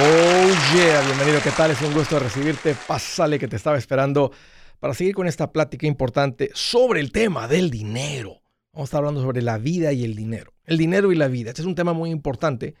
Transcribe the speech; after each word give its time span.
Oh 0.00 0.76
yeah, 0.76 1.00
bienvenido, 1.04 1.40
¿qué 1.42 1.50
tal? 1.50 1.72
Es 1.72 1.82
un 1.82 1.92
gusto 1.92 2.20
recibirte. 2.20 2.76
Pásale 2.86 3.36
que 3.36 3.48
te 3.48 3.56
estaba 3.56 3.76
esperando 3.76 4.30
para 4.78 4.94
seguir 4.94 5.12
con 5.12 5.26
esta 5.26 5.50
plática 5.50 5.88
importante 5.88 6.52
sobre 6.54 7.00
el 7.00 7.10
tema 7.10 7.48
del 7.48 7.68
dinero. 7.68 8.40
Vamos 8.72 8.82
a 8.82 8.90
estar 8.90 8.98
hablando 8.98 9.22
sobre 9.22 9.42
la 9.42 9.58
vida 9.58 9.92
y 9.92 10.04
el 10.04 10.14
dinero. 10.14 10.52
El 10.66 10.78
dinero 10.78 11.10
y 11.10 11.16
la 11.16 11.26
vida. 11.26 11.50
Este 11.50 11.62
es 11.62 11.66
un 11.66 11.74
tema 11.74 11.94
muy 11.94 12.10
importante 12.10 12.76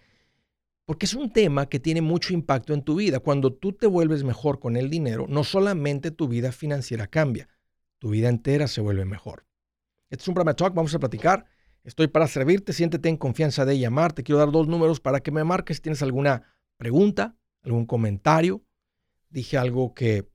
porque 0.84 1.06
es 1.06 1.14
un 1.14 1.32
tema 1.32 1.68
que 1.68 1.80
tiene 1.80 2.02
mucho 2.02 2.34
impacto 2.34 2.72
en 2.72 2.82
tu 2.82 2.94
vida. 2.94 3.18
Cuando 3.18 3.52
tú 3.52 3.72
te 3.72 3.88
vuelves 3.88 4.22
mejor 4.22 4.60
con 4.60 4.76
el 4.76 4.88
dinero, 4.88 5.26
no 5.28 5.42
solamente 5.42 6.12
tu 6.12 6.28
vida 6.28 6.52
financiera 6.52 7.08
cambia, 7.08 7.48
tu 7.98 8.10
vida 8.10 8.28
entera 8.28 8.68
se 8.68 8.80
vuelve 8.80 9.04
mejor. 9.04 9.44
Este 10.08 10.22
es 10.22 10.28
un 10.28 10.34
programa 10.34 10.54
Talk, 10.54 10.72
vamos 10.72 10.94
a 10.94 11.00
platicar. 11.00 11.46
Estoy 11.82 12.06
para 12.06 12.28
servirte, 12.28 12.72
siéntete 12.72 13.08
en 13.08 13.16
confianza 13.16 13.64
de 13.64 13.76
llamar. 13.76 14.12
Te 14.12 14.22
quiero 14.22 14.38
dar 14.38 14.52
dos 14.52 14.68
números 14.68 15.00
para 15.00 15.18
que 15.18 15.32
me 15.32 15.42
marques 15.42 15.78
si 15.78 15.82
tienes 15.82 16.02
alguna 16.02 16.44
pregunta, 16.78 17.36
algún 17.62 17.84
comentario, 17.84 18.64
dije 19.28 19.58
algo 19.58 19.92
que 19.92 20.30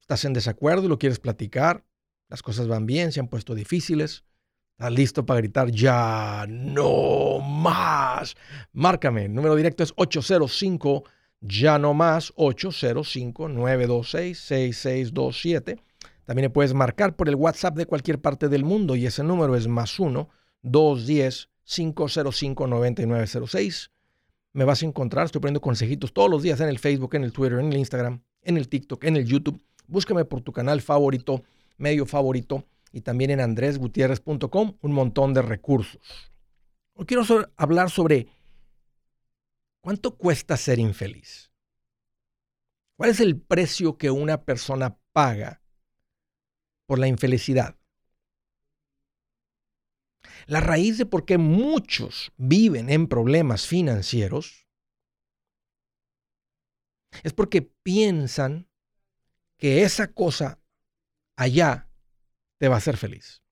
estás 0.00 0.24
en 0.24 0.34
desacuerdo 0.34 0.84
y 0.84 0.88
lo 0.88 0.98
quieres 0.98 1.20
platicar, 1.20 1.86
las 2.28 2.42
cosas 2.42 2.68
van 2.68 2.84
bien, 2.84 3.12
se 3.12 3.20
han 3.20 3.28
puesto 3.28 3.54
difíciles, 3.54 4.24
estás 4.72 4.92
listo 4.92 5.24
para 5.24 5.40
gritar 5.40 5.70
ya 5.70 6.44
no 6.48 7.38
más. 7.40 8.36
Márcame, 8.72 9.26
el 9.26 9.34
número 9.34 9.56
directo 9.56 9.82
es 9.82 9.94
805 9.96 11.04
ya 11.40 11.78
no 11.78 11.94
más 11.94 12.32
805 12.36 13.48
926 13.48 14.38
6627. 14.38 15.80
También 16.24 16.46
me 16.46 16.50
puedes 16.50 16.74
marcar 16.74 17.16
por 17.16 17.28
el 17.28 17.36
WhatsApp 17.36 17.76
de 17.76 17.86
cualquier 17.86 18.20
parte 18.20 18.48
del 18.48 18.64
mundo 18.64 18.96
y 18.96 19.06
ese 19.06 19.22
número 19.22 19.56
es 19.56 19.68
más 19.68 19.98
1 19.98 20.28
210 20.62 21.48
505 21.64 22.66
9906 22.66 23.90
me 24.52 24.64
vas 24.64 24.82
a 24.82 24.86
encontrar. 24.86 25.26
Estoy 25.26 25.40
poniendo 25.40 25.60
consejitos 25.60 26.12
todos 26.12 26.30
los 26.30 26.42
días 26.42 26.60
en 26.60 26.68
el 26.68 26.78
Facebook, 26.78 27.14
en 27.14 27.24
el 27.24 27.32
Twitter, 27.32 27.58
en 27.58 27.72
el 27.72 27.78
Instagram, 27.78 28.22
en 28.42 28.56
el 28.56 28.68
TikTok, 28.68 29.04
en 29.04 29.16
el 29.16 29.24
YouTube. 29.24 29.62
Búscame 29.86 30.24
por 30.24 30.42
tu 30.42 30.52
canal 30.52 30.80
favorito, 30.80 31.42
medio 31.76 32.06
favorito 32.06 32.64
y 32.92 33.00
también 33.00 33.30
en 33.30 33.40
andresgutierrez.com 33.40 34.76
un 34.80 34.92
montón 34.92 35.34
de 35.34 35.42
recursos. 35.42 36.00
Hoy 36.94 37.06
quiero 37.06 37.22
hablar 37.56 37.90
sobre 37.90 38.28
cuánto 39.80 40.16
cuesta 40.16 40.56
ser 40.56 40.78
infeliz. 40.78 41.52
¿Cuál 42.96 43.10
es 43.10 43.20
el 43.20 43.40
precio 43.40 43.96
que 43.96 44.10
una 44.10 44.42
persona 44.42 44.98
paga 45.12 45.62
por 46.86 46.98
la 46.98 47.06
infelicidad? 47.06 47.77
La 50.48 50.60
raíz 50.60 50.96
de 50.96 51.04
por 51.04 51.26
qué 51.26 51.36
muchos 51.36 52.32
viven 52.38 52.88
en 52.88 53.06
problemas 53.06 53.66
financieros 53.66 54.66
es 57.22 57.34
porque 57.34 57.60
piensan 57.60 58.66
que 59.58 59.82
esa 59.82 60.10
cosa 60.14 60.58
allá 61.36 61.90
te 62.56 62.68
va 62.68 62.76
a 62.76 62.78
hacer 62.78 62.96
feliz. 62.96 63.42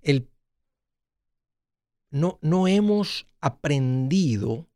El, 0.00 0.30
no, 2.08 2.38
no 2.40 2.68
hemos 2.68 3.28
aprendido 3.42 4.70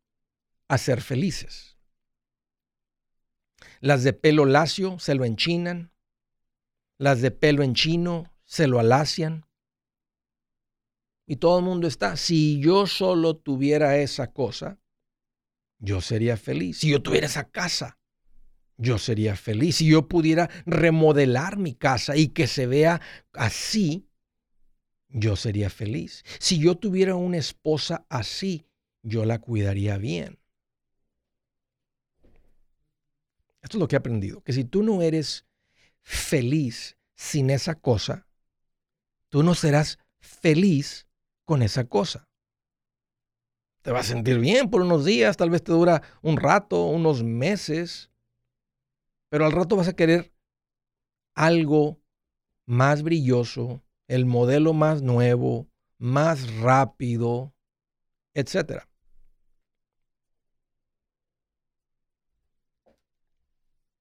a 0.67 0.77
ser 0.77 1.01
felices. 1.01 1.79
Las 3.79 4.03
de 4.03 4.13
pelo 4.13 4.45
lacio 4.45 4.99
se 4.99 5.15
lo 5.15 5.25
enchinan, 5.25 5.94
las 6.97 7.21
de 7.21 7.31
pelo 7.31 7.63
en 7.63 7.73
chino 7.73 8.31
se 8.45 8.67
lo 8.67 8.79
alacian. 8.79 9.45
Y 11.27 11.37
todo 11.37 11.59
el 11.59 11.65
mundo 11.65 11.87
está, 11.87 12.17
si 12.17 12.59
yo 12.59 12.85
solo 12.85 13.35
tuviera 13.35 13.97
esa 13.97 14.31
cosa, 14.31 14.79
yo 15.79 16.01
sería 16.01 16.37
feliz. 16.37 16.79
Si 16.79 16.89
yo 16.89 17.01
tuviera 17.01 17.25
esa 17.25 17.49
casa, 17.49 17.97
yo 18.77 18.97
sería 18.97 19.35
feliz. 19.35 19.77
Si 19.77 19.87
yo 19.87 20.07
pudiera 20.07 20.49
remodelar 20.65 21.57
mi 21.57 21.73
casa 21.73 22.15
y 22.15 22.29
que 22.29 22.47
se 22.47 22.67
vea 22.67 23.01
así, 23.33 24.07
yo 25.09 25.35
sería 25.35 25.69
feliz. 25.69 26.23
Si 26.39 26.59
yo 26.59 26.75
tuviera 26.75 27.15
una 27.15 27.37
esposa 27.37 28.05
así, 28.09 28.67
yo 29.01 29.25
la 29.25 29.39
cuidaría 29.39 29.97
bien. 29.97 30.39
Esto 33.61 33.77
es 33.77 33.79
lo 33.79 33.87
que 33.87 33.95
he 33.95 33.97
aprendido, 33.97 34.41
que 34.41 34.53
si 34.53 34.63
tú 34.63 34.83
no 34.83 35.01
eres 35.01 35.44
feliz 36.05 36.97
sin 37.15 37.49
esa 37.49 37.75
cosa, 37.75 38.27
tú 39.29 39.43
no 39.43 39.55
serás 39.55 39.97
feliz 40.19 41.07
con 41.43 41.61
esa 41.61 41.85
cosa. 41.85 42.29
Te 43.81 43.91
vas 43.91 44.05
a 44.05 44.13
sentir 44.13 44.39
bien 44.39 44.69
por 44.69 44.81
unos 44.81 45.03
días, 45.05 45.35
tal 45.37 45.49
vez 45.49 45.63
te 45.63 45.71
dura 45.71 46.01
un 46.21 46.37
rato, 46.37 46.85
unos 46.85 47.23
meses, 47.23 48.11
pero 49.29 49.45
al 49.45 49.51
rato 49.51 49.75
vas 49.75 49.87
a 49.87 49.95
querer 49.95 50.33
algo 51.33 51.99
más 52.65 53.03
brilloso, 53.03 53.83
el 54.07 54.25
modelo 54.25 54.73
más 54.73 55.01
nuevo, 55.01 55.67
más 55.97 56.51
rápido, 56.55 57.53
etc. 58.33 58.87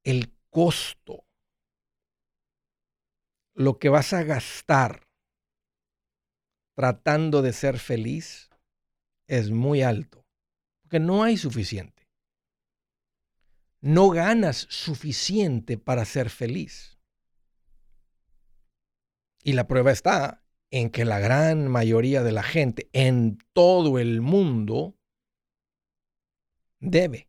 El 0.03 0.32
costo 0.50 1.23
lo 3.54 3.78
que 3.78 3.88
vas 3.88 4.12
a 4.12 4.22
gastar 4.25 5.09
tratando 6.75 7.41
de 7.41 7.53
ser 7.53 7.78
feliz 7.78 8.50
es 9.28 9.50
muy 9.50 9.82
alto, 9.82 10.26
porque 10.82 11.00
no 11.00 11.22
hay 11.22 11.37
suficiente. 11.37 12.09
No 13.81 14.10
ganas 14.10 14.66
suficiente 14.70 15.78
para 15.78 16.04
ser 16.04 16.31
feliz. 16.31 16.98
Y 19.43 19.53
la 19.53 19.66
prueba 19.66 19.93
está 19.93 20.43
en 20.70 20.91
que 20.91 21.04
la 21.04 21.20
gran 21.20 21.69
mayoría 21.69 22.22
de 22.22 22.32
la 22.32 22.43
gente 22.43 22.88
en 22.93 23.38
todo 23.53 23.98
el 23.98 24.20
mundo 24.20 24.98
debe 26.81 27.28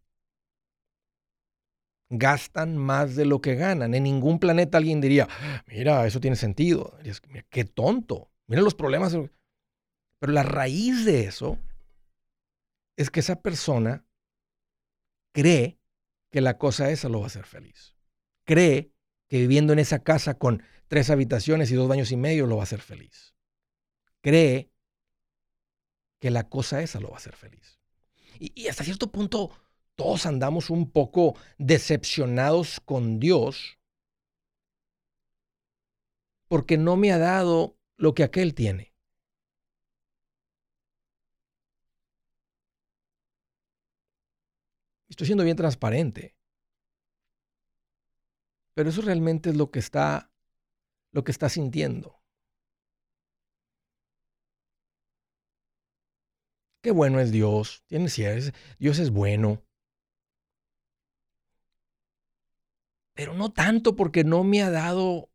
gastan 2.09 2.77
más 2.77 3.15
de 3.15 3.25
lo 3.25 3.41
que 3.41 3.55
ganan. 3.55 3.93
En 3.93 4.03
ningún 4.03 4.39
planeta 4.39 4.77
alguien 4.77 5.01
diría, 5.01 5.27
mira, 5.67 6.05
eso 6.05 6.19
tiene 6.19 6.35
sentido. 6.35 6.97
qué 7.49 7.65
tonto. 7.65 8.31
Mira 8.47 8.61
los 8.61 8.75
problemas. 8.75 9.15
Pero 10.19 10.33
la 10.33 10.43
raíz 10.43 11.05
de 11.05 11.25
eso 11.25 11.57
es 12.95 13.09
que 13.09 13.19
esa 13.19 13.41
persona 13.41 14.05
cree 15.33 15.79
que 16.31 16.41
la 16.41 16.57
cosa 16.57 16.89
esa 16.89 17.09
lo 17.09 17.19
va 17.19 17.25
a 17.25 17.27
hacer 17.27 17.45
feliz. 17.45 17.95
Cree 18.45 18.91
que 19.27 19.39
viviendo 19.39 19.73
en 19.73 19.79
esa 19.79 20.03
casa 20.03 20.37
con 20.37 20.63
tres 20.87 21.09
habitaciones 21.09 21.71
y 21.71 21.75
dos 21.75 21.87
baños 21.87 22.11
y 22.11 22.17
medio 22.17 22.47
lo 22.47 22.57
va 22.57 22.63
a 22.63 22.65
hacer 22.65 22.81
feliz. 22.81 23.35
Cree 24.21 24.71
que 26.19 26.31
la 26.31 26.47
cosa 26.47 26.81
esa 26.81 26.99
lo 26.99 27.09
va 27.09 27.15
a 27.15 27.17
hacer 27.17 27.35
feliz. 27.35 27.79
Y, 28.39 28.51
y 28.59 28.67
hasta 28.67 28.83
cierto 28.83 29.11
punto 29.11 29.51
todos 29.95 30.25
andamos 30.25 30.69
un 30.69 30.91
poco 30.91 31.35
decepcionados 31.57 32.79
con 32.79 33.19
Dios 33.19 33.79
porque 36.47 36.77
no 36.77 36.95
me 36.95 37.11
ha 37.11 37.17
dado 37.17 37.77
lo 37.97 38.13
que 38.13 38.23
aquel 38.23 38.53
tiene. 38.53 38.93
Estoy 45.09 45.27
siendo 45.27 45.43
bien 45.43 45.55
transparente. 45.55 46.35
Pero 48.73 48.89
eso 48.89 49.01
realmente 49.01 49.49
es 49.51 49.55
lo 49.55 49.71
que 49.71 49.79
está 49.79 50.29
lo 51.11 51.23
que 51.23 51.31
está 51.31 51.47
sintiendo. 51.47 52.21
Qué 56.83 56.91
bueno 56.91 57.21
es 57.21 57.31
Dios. 57.31 57.85
Dios 57.87 58.99
es 58.99 59.09
bueno. 59.11 59.63
Pero 63.15 63.33
no 63.33 63.51
tanto 63.51 63.95
porque 63.95 64.23
no 64.23 64.43
me 64.43 64.61
ha 64.61 64.69
dado 64.69 65.31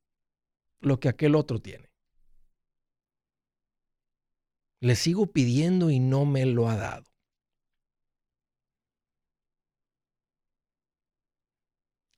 lo 0.80 1.00
que 1.00 1.08
aquel 1.08 1.34
otro 1.34 1.60
tiene. 1.60 1.90
Le 4.80 4.94
sigo 4.94 5.32
pidiendo 5.32 5.90
y 5.90 5.98
no 5.98 6.24
me 6.26 6.46
lo 6.46 6.68
ha 6.68 6.76
dado. 6.76 7.10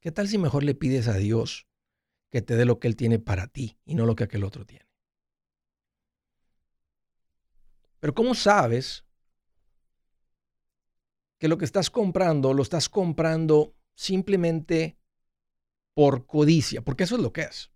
¿Qué 0.00 0.10
tal 0.10 0.26
si 0.26 0.36
mejor 0.36 0.64
le 0.64 0.74
pides 0.74 1.06
a 1.06 1.14
Dios 1.14 1.68
que 2.28 2.42
te 2.42 2.56
dé 2.56 2.64
lo 2.64 2.80
que 2.80 2.88
Él 2.88 2.96
tiene 2.96 3.20
para 3.20 3.46
ti 3.46 3.78
y 3.84 3.94
no 3.94 4.04
lo 4.04 4.16
que 4.16 4.24
aquel 4.24 4.42
otro 4.42 4.66
tiene? 4.66 4.88
Pero 8.00 8.14
¿cómo 8.14 8.34
sabes 8.34 9.04
que 11.38 11.46
lo 11.46 11.56
que 11.56 11.64
estás 11.64 11.88
comprando 11.88 12.52
lo 12.52 12.62
estás 12.62 12.88
comprando 12.88 13.76
simplemente 13.94 14.98
por 15.94 16.26
codicia, 16.26 16.82
porque 16.82 17.04
eso 17.04 17.16
es 17.16 17.22
lo 17.22 17.32
que 17.32 17.42
es. 17.42 17.70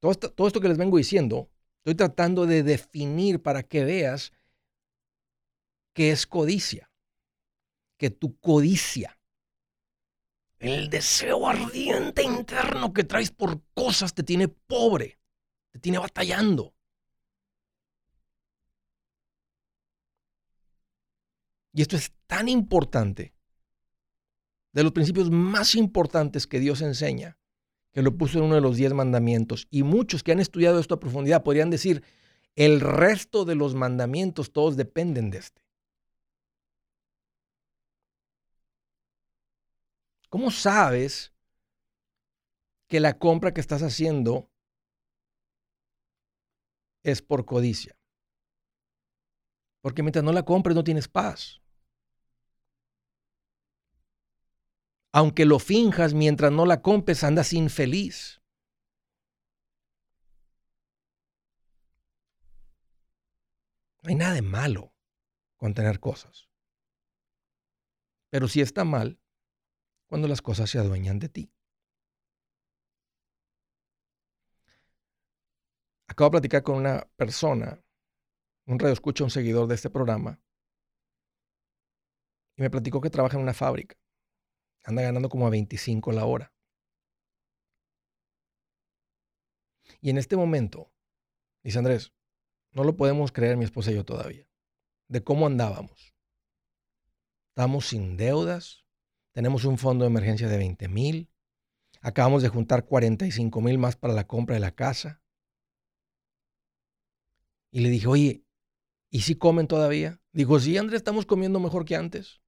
Todo 0.00 0.12
esto, 0.12 0.32
todo 0.32 0.46
esto 0.46 0.60
que 0.60 0.68
les 0.68 0.78
vengo 0.78 0.96
diciendo, 0.96 1.50
Estoy 1.88 2.06
tratando 2.06 2.44
de 2.44 2.62
definir 2.62 3.40
para 3.40 3.62
que 3.62 3.82
veas 3.82 4.34
qué 5.94 6.10
es 6.10 6.26
codicia. 6.26 6.90
Que 7.96 8.10
tu 8.10 8.38
codicia, 8.38 9.18
el 10.58 10.90
deseo 10.90 11.48
ardiente 11.48 12.22
interno 12.22 12.92
que 12.92 13.04
traes 13.04 13.30
por 13.30 13.62
cosas 13.72 14.12
te 14.12 14.22
tiene 14.22 14.48
pobre, 14.48 15.18
te 15.72 15.78
tiene 15.78 15.98
batallando. 15.98 16.74
Y 21.72 21.80
esto 21.80 21.96
es 21.96 22.12
tan 22.26 22.50
importante, 22.50 23.32
de 24.72 24.82
los 24.82 24.92
principios 24.92 25.30
más 25.30 25.74
importantes 25.74 26.46
que 26.46 26.60
Dios 26.60 26.82
enseña, 26.82 27.38
que 27.92 28.02
lo 28.02 28.16
puso 28.16 28.38
en 28.38 28.44
uno 28.44 28.54
de 28.54 28.60
los 28.60 28.76
diez 28.76 28.92
mandamientos. 28.92 29.66
Y 29.70 29.82
muchos 29.82 30.22
que 30.22 30.32
han 30.32 30.40
estudiado 30.40 30.78
esto 30.78 30.94
a 30.94 31.00
profundidad 31.00 31.42
podrían 31.42 31.70
decir, 31.70 32.04
el 32.54 32.80
resto 32.80 33.44
de 33.44 33.54
los 33.54 33.74
mandamientos 33.74 34.52
todos 34.52 34.76
dependen 34.76 35.30
de 35.30 35.38
este. 35.38 35.62
¿Cómo 40.28 40.50
sabes 40.50 41.32
que 42.86 43.00
la 43.00 43.18
compra 43.18 43.54
que 43.54 43.60
estás 43.60 43.82
haciendo 43.82 44.50
es 47.02 47.22
por 47.22 47.46
codicia? 47.46 47.96
Porque 49.80 50.02
mientras 50.02 50.24
no 50.24 50.32
la 50.32 50.44
compres 50.44 50.76
no 50.76 50.84
tienes 50.84 51.08
paz. 51.08 51.57
Aunque 55.12 55.44
lo 55.44 55.58
finjas, 55.58 56.14
mientras 56.14 56.52
no 56.52 56.66
la 56.66 56.82
compres 56.82 57.24
andas 57.24 57.52
infeliz. 57.52 58.42
No 64.02 64.10
hay 64.10 64.14
nada 64.14 64.34
de 64.34 64.42
malo 64.42 64.94
con 65.56 65.74
tener 65.74 65.98
cosas. 65.98 66.48
Pero 68.30 68.48
sí 68.48 68.60
está 68.60 68.84
mal 68.84 69.18
cuando 70.06 70.28
las 70.28 70.42
cosas 70.42 70.70
se 70.70 70.78
adueñan 70.78 71.18
de 71.18 71.28
ti. 71.28 71.52
Acabo 76.06 76.28
de 76.28 76.32
platicar 76.32 76.62
con 76.62 76.76
una 76.76 77.08
persona 77.16 77.82
un 78.68 78.78
radio 78.78 78.92
escucha 78.92 79.24
un 79.24 79.30
seguidor 79.30 79.66
de 79.66 79.74
este 79.76 79.88
programa 79.88 80.42
y 82.56 82.60
me 82.60 82.68
platicó 82.68 83.00
que 83.00 83.08
trabaja 83.08 83.36
en 83.38 83.42
una 83.42 83.54
fábrica. 83.54 83.96
Anda 84.88 85.02
ganando 85.02 85.28
como 85.28 85.46
a 85.46 85.50
25 85.50 86.12
la 86.12 86.24
hora. 86.24 86.54
Y 90.00 90.08
en 90.08 90.16
este 90.16 90.36
momento, 90.36 90.90
dice 91.62 91.78
Andrés, 91.78 92.14
no 92.72 92.84
lo 92.84 92.96
podemos 92.96 93.30
creer 93.30 93.58
mi 93.58 93.64
esposa 93.64 93.90
y 93.90 93.96
yo 93.96 94.04
todavía, 94.04 94.48
de 95.08 95.22
cómo 95.22 95.46
andábamos. 95.46 96.14
Estamos 97.50 97.86
sin 97.86 98.16
deudas, 98.16 98.86
tenemos 99.32 99.66
un 99.66 99.76
fondo 99.76 100.04
de 100.04 100.10
emergencia 100.10 100.48
de 100.48 100.56
20 100.56 100.88
mil, 100.88 101.30
acabamos 102.00 102.42
de 102.42 102.48
juntar 102.48 102.86
45 102.86 103.60
mil 103.60 103.76
más 103.76 103.96
para 103.96 104.14
la 104.14 104.26
compra 104.26 104.54
de 104.54 104.60
la 104.60 104.74
casa. 104.74 105.22
Y 107.70 107.80
le 107.80 107.90
dije, 107.90 108.06
oye, 108.06 108.48
¿Y 109.10 109.20
si 109.20 109.36
comen 109.36 109.66
todavía? 109.66 110.20
Digo, 110.32 110.58
sí, 110.60 110.76
Andrés, 110.76 110.98
estamos 110.98 111.24
comiendo 111.24 111.60
mejor 111.60 111.84
que 111.84 111.96
antes. 111.96 112.40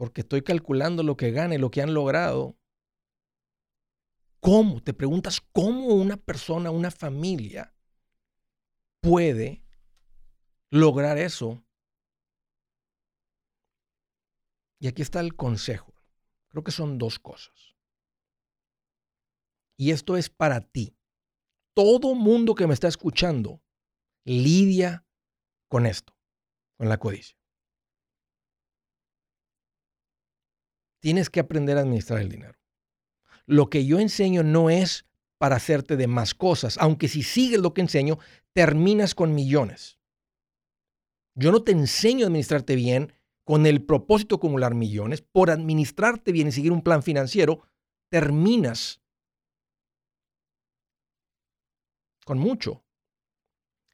Porque 0.00 0.22
estoy 0.22 0.40
calculando 0.40 1.02
lo 1.02 1.14
que 1.14 1.30
gane, 1.30 1.58
lo 1.58 1.70
que 1.70 1.82
han 1.82 1.92
logrado. 1.92 2.56
¿Cómo? 4.40 4.82
Te 4.82 4.94
preguntas 4.94 5.42
cómo 5.52 5.88
una 5.88 6.16
persona, 6.16 6.70
una 6.70 6.90
familia 6.90 7.76
puede 9.02 9.62
lograr 10.70 11.18
eso. 11.18 11.62
Y 14.78 14.88
aquí 14.88 15.02
está 15.02 15.20
el 15.20 15.36
consejo. 15.36 15.92
Creo 16.48 16.64
que 16.64 16.72
son 16.72 16.96
dos 16.96 17.18
cosas. 17.18 17.76
Y 19.76 19.90
esto 19.90 20.16
es 20.16 20.30
para 20.30 20.62
ti. 20.62 20.96
Todo 21.74 22.14
mundo 22.14 22.54
que 22.54 22.66
me 22.66 22.72
está 22.72 22.88
escuchando 22.88 23.62
lidia 24.24 25.06
con 25.68 25.84
esto, 25.84 26.16
con 26.78 26.88
la 26.88 26.96
codicia. 26.96 27.39
Tienes 31.00 31.30
que 31.30 31.40
aprender 31.40 31.76
a 31.76 31.80
administrar 31.80 32.20
el 32.20 32.28
dinero. 32.28 32.58
Lo 33.46 33.68
que 33.68 33.84
yo 33.84 33.98
enseño 33.98 34.42
no 34.42 34.70
es 34.70 35.06
para 35.38 35.56
hacerte 35.56 35.96
de 35.96 36.06
más 36.06 36.34
cosas, 36.34 36.76
aunque 36.78 37.08
si 37.08 37.22
sigues 37.22 37.60
lo 37.60 37.74
que 37.74 37.80
enseño, 37.80 38.18
terminas 38.52 39.14
con 39.14 39.34
millones. 39.34 39.98
Yo 41.34 41.50
no 41.50 41.62
te 41.62 41.72
enseño 41.72 42.24
a 42.24 42.28
administrarte 42.28 42.76
bien 42.76 43.12
con 43.44 43.66
el 43.66 43.82
propósito 43.82 44.36
de 44.36 44.40
acumular 44.40 44.74
millones. 44.74 45.22
Por 45.22 45.50
administrarte 45.50 46.32
bien 46.32 46.48
y 46.48 46.52
seguir 46.52 46.72
un 46.72 46.82
plan 46.82 47.02
financiero, 47.02 47.62
terminas 48.10 49.00
con 52.24 52.38
mucho. 52.38 52.84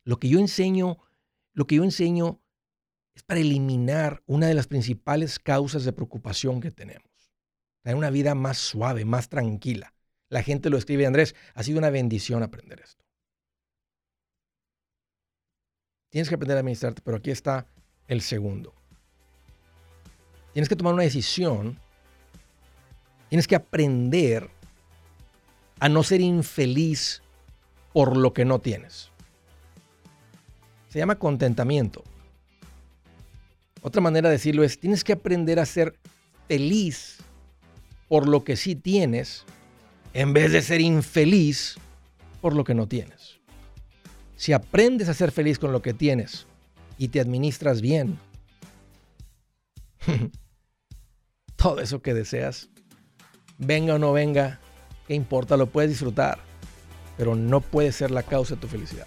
Lo 0.05 0.19
que 0.19 0.29
yo 0.29 0.39
enseño, 0.39 0.99
lo 1.53 1.67
que 1.67 1.77
yo 1.77 1.85
enseño 1.85 2.43
es 3.17 3.23
para 3.23 3.41
eliminar 3.41 4.23
una 4.27 4.47
de 4.47 4.55
las 4.55 4.67
principales 4.67 5.39
causas 5.39 5.85
de 5.85 5.93
preocupación 5.95 6.61
que 6.61 6.71
tenemos. 6.71 7.11
Tener 7.83 7.97
una 7.97 8.11
vida 8.11 8.35
más 8.35 8.59
suave, 8.59 9.07
más 9.07 9.31
tranquila. 9.31 9.95
La 10.29 10.43
gente 10.43 10.69
lo 10.69 10.77
escribe, 10.77 11.07
Andrés, 11.07 11.35
ha 11.55 11.63
sido 11.63 11.79
una 11.79 11.89
bendición 11.89 12.43
aprender 12.43 12.81
esto. 12.81 13.05
Tienes 16.11 16.29
que 16.29 16.35
aprender 16.35 16.59
a 16.59 16.61
administrarte, 16.61 17.01
pero 17.03 17.17
aquí 17.17 17.31
está 17.31 17.67
el 18.07 18.21
segundo. 18.21 18.75
Tienes 20.53 20.69
que 20.69 20.77
tomar 20.77 20.93
una 20.93 21.03
decisión. 21.03 21.79
Tienes 23.31 23.49
que 23.49 23.57
aprender 23.57 24.51
a 25.81 25.89
no 25.89 26.03
ser 26.03 26.21
infeliz 26.21 27.23
por 27.95 28.17
lo 28.17 28.35
que 28.35 28.45
no 28.45 28.61
tienes. 28.61 29.11
Se 30.91 30.99
llama 30.99 31.19
contentamiento. 31.19 32.05
Otra 33.87 34.03
manera 34.03 34.29
de 34.29 34.33
decirlo 34.33 34.65
es, 34.65 34.81
tienes 34.81 35.05
que 35.05 35.13
aprender 35.13 35.61
a 35.61 35.65
ser 35.65 35.95
feliz 36.49 37.19
por 38.09 38.27
lo 38.27 38.43
que 38.43 38.57
sí 38.57 38.75
tienes, 38.75 39.45
en 40.13 40.33
vez 40.33 40.51
de 40.51 40.61
ser 40.61 40.81
infeliz 40.81 41.77
por 42.41 42.53
lo 42.53 42.65
que 42.65 42.75
no 42.75 42.89
tienes. 42.89 43.39
Si 44.35 44.53
aprendes 44.53 45.09
a 45.09 45.15
ser 45.15 45.31
feliz 45.31 45.61
con 45.61 45.71
lo 45.71 45.83
que 45.83 45.95
tienes 45.95 46.49
y 46.99 47.07
te 47.09 47.21
administras 47.21 47.81
bien, 47.81 48.19
todo 51.55 51.81
eso 51.81 52.03
que 52.03 52.13
deseas, 52.13 52.69
venga 53.57 53.95
o 53.95 53.99
no 54.01 54.13
venga, 54.13 54.59
¿qué 55.07 55.15
importa? 55.15 55.57
Lo 55.57 55.69
puedes 55.69 55.93
disfrutar, 55.93 56.41
pero 57.17 57.37
no 57.37 57.61
puede 57.61 57.93
ser 57.93 58.11
la 58.11 58.25
causa 58.25 58.57
de 58.57 58.63
tu 58.63 58.67
felicidad. 58.67 59.07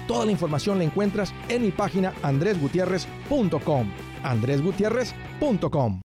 Toda 0.11 0.25
la 0.25 0.33
información 0.33 0.77
la 0.77 0.83
encuentras 0.83 1.33
en 1.47 1.61
mi 1.61 1.71
página 1.71 2.13
andresgutierrez.com. 2.21 3.89
andresgutierrez.com. 4.23 6.01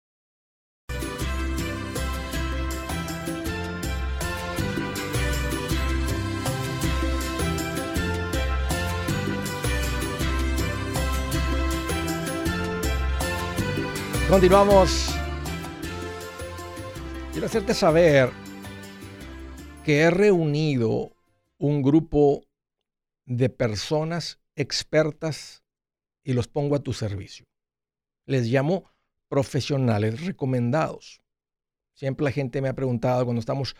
Continuamos. 14.28 15.14
Quiero 17.30 17.46
hacerte 17.46 17.72
saber 17.72 18.30
que 19.84 20.00
he 20.00 20.10
reunido 20.10 21.12
un 21.58 21.82
grupo 21.82 22.42
de 23.24 23.48
personas 23.48 24.40
expertas 24.56 25.62
y 26.22 26.32
los 26.32 26.48
pongo 26.48 26.76
a 26.76 26.82
tu 26.82 26.92
servicio. 26.92 27.46
Les 28.26 28.46
llamo 28.46 28.84
profesionales 29.28 30.24
recomendados. 30.24 31.22
Siempre 31.94 32.24
la 32.24 32.32
gente 32.32 32.60
me 32.60 32.68
ha 32.68 32.74
preguntado 32.74 33.24
cuando 33.24 33.40
estamos 33.40 33.76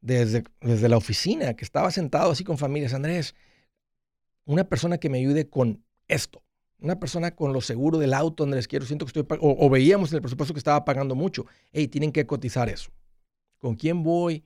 desde, 0.00 0.44
desde 0.60 0.88
la 0.88 0.96
oficina, 0.96 1.54
que 1.54 1.64
estaba 1.64 1.90
sentado 1.90 2.30
así 2.30 2.44
con 2.44 2.58
familias, 2.58 2.94
Andrés, 2.94 3.34
una 4.44 4.64
persona 4.64 4.98
que 4.98 5.08
me 5.08 5.18
ayude 5.18 5.48
con 5.48 5.84
esto, 6.06 6.42
una 6.78 6.98
persona 6.98 7.34
con 7.34 7.52
lo 7.52 7.60
seguro 7.60 7.98
del 7.98 8.14
auto, 8.14 8.44
Andrés, 8.44 8.68
quiero, 8.68 8.86
siento 8.86 9.04
que 9.04 9.18
estoy, 9.18 9.38
o, 9.40 9.66
o 9.66 9.70
veíamos 9.70 10.10
en 10.10 10.16
el 10.16 10.22
presupuesto 10.22 10.54
que 10.54 10.58
estaba 10.58 10.84
pagando 10.84 11.14
mucho, 11.14 11.46
hey, 11.72 11.88
tienen 11.88 12.12
que 12.12 12.26
cotizar 12.26 12.68
eso. 12.68 12.90
¿Con 13.58 13.74
quién 13.74 14.02
voy? 14.02 14.44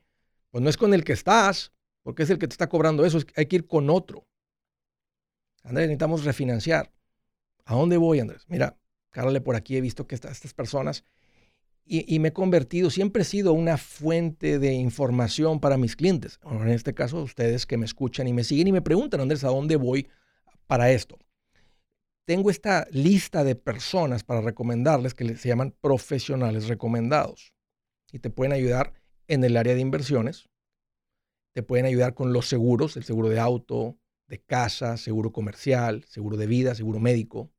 Pues 0.50 0.62
no 0.62 0.70
es 0.70 0.76
con 0.76 0.94
el 0.94 1.04
que 1.04 1.12
estás, 1.12 1.72
porque 2.02 2.22
es 2.24 2.30
el 2.30 2.38
que 2.38 2.48
te 2.48 2.54
está 2.54 2.68
cobrando 2.68 3.04
eso, 3.04 3.18
hay 3.36 3.46
que 3.46 3.56
ir 3.56 3.66
con 3.66 3.90
otro. 3.90 4.26
Andrés, 5.62 5.86
necesitamos 5.86 6.24
refinanciar. 6.24 6.92
¿A 7.64 7.74
dónde 7.74 7.96
voy, 7.96 8.20
Andrés? 8.20 8.44
Mira, 8.48 8.76
cárale 9.10 9.40
por 9.40 9.56
aquí, 9.56 9.76
he 9.76 9.80
visto 9.80 10.06
que 10.06 10.14
estas 10.14 10.54
personas 10.54 11.04
y, 11.84 12.20
me 12.20 12.28
he 12.28 12.32
convertido, 12.32 12.90
siempre 12.90 13.22
he 13.22 13.24
sido 13.24 13.52
una 13.52 13.76
fuente 13.76 14.58
de 14.58 14.72
información 14.72 15.58
para 15.58 15.76
mis 15.76 15.96
clientes. 15.96 16.38
en 16.48 16.68
este 16.68 16.94
caso, 16.94 17.22
ustedes 17.22 17.66
que 17.66 17.76
me 17.76 17.84
escuchan 17.84 18.28
y 18.28 18.32
me 18.32 18.44
siguen 18.44 18.68
y 18.68 18.72
me 18.72 18.82
preguntan, 18.82 19.20
Andrés, 19.20 19.42
¿a 19.42 19.48
dónde 19.48 19.76
voy 19.76 20.08
para 20.66 20.92
esto? 20.92 21.18
Tengo 22.24 22.50
esta 22.50 22.86
lista 22.92 23.42
de 23.42 23.56
personas 23.56 24.22
para 24.22 24.40
recomendarles 24.40 25.12
que 25.12 25.36
se 25.36 25.48
llaman 25.48 25.74
profesionales 25.80 26.68
recomendados 26.68 27.52
y 28.12 28.20
te 28.20 28.30
pueden 28.30 28.52
ayudar 28.52 28.94
en 29.26 29.42
el 29.42 29.56
área 29.56 29.74
de 29.74 29.80
inversiones, 29.80 30.48
te 31.52 31.64
pueden 31.64 31.84
ayudar 31.84 32.14
con 32.14 32.32
los 32.32 32.48
seguros, 32.48 32.96
el 32.96 33.02
seguro 33.02 33.28
de 33.28 33.40
auto, 33.40 33.98
de 34.26 34.40
casa, 34.40 34.96
seguro 34.96 35.32
comercial, 35.32 36.04
seguro 36.04 36.36
de 36.36 36.46
vida, 36.46 36.74
seguro 36.74 37.00
médico. 37.00 37.52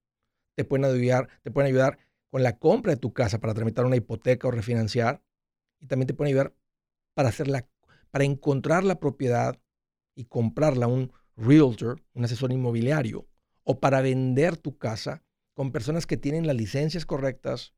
Te 0.55 0.65
pueden 0.65 0.85
ayudar, 0.85 1.29
te 1.43 1.51
pueden 1.51 1.69
ayudar 1.69 1.97
con 2.29 2.43
la 2.43 2.57
compra 2.57 2.93
de 2.93 2.99
tu 2.99 3.13
casa 3.13 3.39
para 3.39 3.53
tramitar 3.53 3.85
una 3.85 3.95
hipoteca 3.95 4.47
o 4.47 4.51
refinanciar. 4.51 5.23
Y 5.79 5.87
también 5.87 6.07
te 6.07 6.13
pueden 6.13 6.33
ayudar 6.33 6.55
para, 7.13 7.29
hacer 7.29 7.47
para 8.11 8.23
encontrar 8.23 8.83
la 8.83 8.99
propiedad 8.99 9.59
y 10.15 10.25
comprarla 10.25 10.87
un 10.87 11.11
realtor, 11.35 12.03
un 12.13 12.25
asesor 12.25 12.51
inmobiliario, 12.51 13.27
o 13.63 13.79
para 13.79 14.01
vender 14.01 14.57
tu 14.57 14.77
casa 14.77 15.23
con 15.53 15.71
personas 15.71 16.05
que 16.05 16.17
tienen 16.17 16.47
las 16.47 16.55
licencias 16.55 17.05
correctas, 17.05 17.73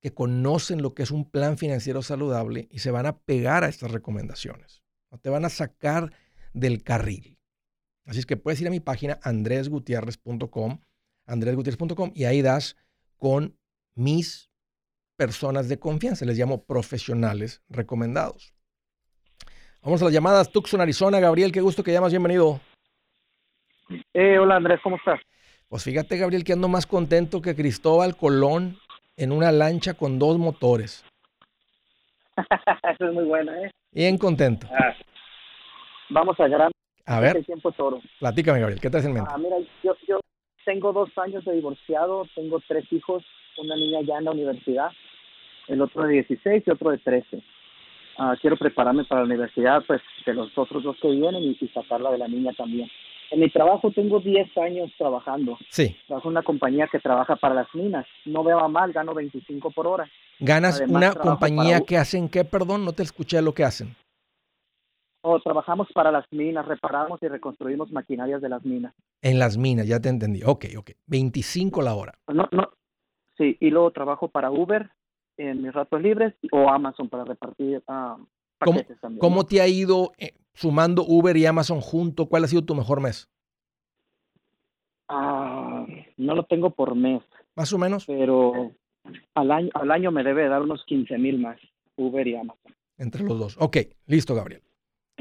que 0.00 0.12
conocen 0.12 0.82
lo 0.82 0.94
que 0.94 1.04
es 1.04 1.12
un 1.12 1.30
plan 1.30 1.56
financiero 1.56 2.02
saludable 2.02 2.66
y 2.70 2.80
se 2.80 2.90
van 2.90 3.06
a 3.06 3.18
pegar 3.18 3.62
a 3.62 3.68
estas 3.68 3.92
recomendaciones. 3.92 4.82
No 5.10 5.18
te 5.18 5.30
van 5.30 5.44
a 5.44 5.48
sacar 5.48 6.12
del 6.52 6.82
carril. 6.82 7.38
Así 8.04 8.18
es 8.18 8.26
que 8.26 8.36
puedes 8.36 8.60
ir 8.60 8.66
a 8.66 8.70
mi 8.70 8.80
página 8.80 9.18
andresgutierrez.com, 9.22 10.80
andresgutierrez.com 11.26 12.12
y 12.14 12.24
ahí 12.24 12.42
das 12.42 12.76
con 13.16 13.56
mis 13.94 14.50
personas 15.16 15.68
de 15.68 15.78
confianza, 15.78 16.24
les 16.24 16.38
llamo 16.38 16.64
profesionales 16.64 17.62
recomendados. 17.68 18.54
Vamos 19.82 20.00
a 20.00 20.04
las 20.04 20.14
llamadas. 20.14 20.50
Tucson, 20.50 20.80
Arizona. 20.80 21.18
Gabriel, 21.18 21.50
qué 21.50 21.60
gusto 21.60 21.82
que 21.82 21.92
llamas. 21.92 22.12
Bienvenido. 22.12 22.60
Eh, 24.14 24.38
hola 24.38 24.56
Andrés, 24.56 24.80
¿cómo 24.82 24.96
estás? 24.96 25.20
Pues 25.68 25.82
fíjate, 25.84 26.16
Gabriel, 26.18 26.44
que 26.44 26.52
ando 26.52 26.68
más 26.68 26.86
contento 26.86 27.42
que 27.42 27.56
Cristóbal 27.56 28.16
Colón 28.16 28.78
en 29.16 29.32
una 29.32 29.50
lancha 29.50 29.94
con 29.94 30.18
dos 30.18 30.38
motores. 30.38 31.04
Eso 32.94 33.08
es 33.08 33.12
muy 33.12 33.24
bueno, 33.24 33.52
¿eh? 33.54 33.70
Bien 33.90 34.16
contento. 34.18 34.68
Ah, 34.70 34.94
vamos 36.12 36.38
a 36.38 36.48
gran. 36.48 36.70
A 37.06 37.20
ver. 37.20 37.36
El 37.36 37.44
tiempo 37.44 37.72
toro. 37.72 38.00
Platícame, 38.20 38.60
Gabriel, 38.60 38.80
¿qué 38.80 38.90
te 38.90 38.98
en 38.98 39.12
mente? 39.12 39.30
Ah, 39.32 39.38
mira, 39.38 39.56
yo, 39.82 39.94
yo 40.06 40.20
tengo 40.64 40.92
dos 40.92 41.10
años 41.18 41.44
de 41.44 41.52
divorciado, 41.52 42.26
tengo 42.34 42.60
tres 42.68 42.84
hijos, 42.92 43.24
una 43.58 43.74
niña 43.76 44.00
ya 44.06 44.18
en 44.18 44.24
la 44.24 44.30
universidad, 44.30 44.90
el 45.68 45.80
otro 45.82 46.04
de 46.04 46.14
16 46.14 46.62
y 46.66 46.70
otro 46.70 46.90
de 46.90 46.98
13. 46.98 47.42
Ah, 48.18 48.36
quiero 48.40 48.56
prepararme 48.56 49.04
para 49.04 49.22
la 49.22 49.26
universidad, 49.26 49.82
pues, 49.86 50.00
de 50.24 50.34
los 50.34 50.56
otros 50.56 50.82
dos 50.82 50.96
que 51.00 51.10
vienen 51.10 51.42
y, 51.42 51.56
sacarla 51.68 52.10
de 52.10 52.18
la 52.18 52.28
niña 52.28 52.52
también. 52.56 52.88
En 53.30 53.40
mi 53.40 53.48
trabajo 53.48 53.90
tengo 53.90 54.20
10 54.20 54.56
años 54.58 54.92
trabajando. 54.98 55.58
Sí. 55.70 55.96
Trabajo 56.06 56.28
en 56.28 56.32
una 56.32 56.42
compañía 56.42 56.86
que 56.92 56.98
trabaja 56.98 57.34
para 57.36 57.54
las 57.54 57.74
minas. 57.74 58.06
No 58.26 58.44
veo 58.44 58.68
mal, 58.68 58.92
gano 58.92 59.14
25 59.14 59.70
por 59.70 59.86
hora. 59.86 60.10
¿Ganas 60.38 60.82
una 60.86 61.14
compañía 61.14 61.80
que 61.80 61.96
hacen 61.96 62.28
qué, 62.28 62.44
perdón? 62.44 62.84
No 62.84 62.92
te 62.92 63.02
escuché 63.02 63.40
lo 63.40 63.54
que 63.54 63.64
hacen. 63.64 63.96
O 65.24 65.40
trabajamos 65.40 65.88
para 65.94 66.10
las 66.10 66.26
minas, 66.32 66.66
reparamos 66.66 67.22
y 67.22 67.28
reconstruimos 67.28 67.92
maquinarias 67.92 68.42
de 68.42 68.48
las 68.48 68.64
minas. 68.64 68.92
En 69.20 69.38
las 69.38 69.56
minas, 69.56 69.86
ya 69.86 70.00
te 70.00 70.08
entendí. 70.08 70.42
Ok, 70.44 70.66
ok. 70.76 70.90
25 71.06 71.80
la 71.80 71.94
hora. 71.94 72.14
No, 72.26 72.48
no. 72.50 72.70
Sí, 73.36 73.56
y 73.60 73.70
luego 73.70 73.92
trabajo 73.92 74.28
para 74.28 74.50
Uber 74.50 74.90
en 75.36 75.62
mis 75.62 75.72
ratos 75.72 76.02
libres 76.02 76.34
o 76.50 76.68
Amazon 76.68 77.08
para 77.08 77.24
repartir 77.24 77.82
uh, 77.88 78.24
paquetes 78.58 79.00
también. 79.00 79.20
¿Cómo 79.20 79.44
te 79.44 79.60
ha 79.60 79.68
ido 79.68 80.12
eh, 80.18 80.34
sumando 80.54 81.04
Uber 81.06 81.36
y 81.36 81.46
Amazon 81.46 81.80
junto? 81.80 82.26
¿Cuál 82.26 82.44
ha 82.44 82.48
sido 82.48 82.64
tu 82.64 82.74
mejor 82.74 83.00
mes? 83.00 83.30
Ah, 85.08 85.86
no 86.16 86.34
lo 86.34 86.44
tengo 86.44 86.70
por 86.70 86.94
mes. 86.94 87.22
Más 87.54 87.72
o 87.72 87.78
menos. 87.78 88.06
Pero 88.06 88.72
al 89.34 89.50
año, 89.50 89.70
al 89.74 89.90
año 89.90 90.10
me 90.10 90.24
debe 90.24 90.48
dar 90.48 90.62
unos 90.62 90.84
15 90.86 91.16
mil 91.18 91.38
más 91.38 91.58
Uber 91.96 92.26
y 92.26 92.34
Amazon. 92.34 92.74
Entre 92.98 93.22
los 93.22 93.38
dos. 93.38 93.56
Ok, 93.58 93.78
listo, 94.06 94.34
Gabriel. 94.34 94.62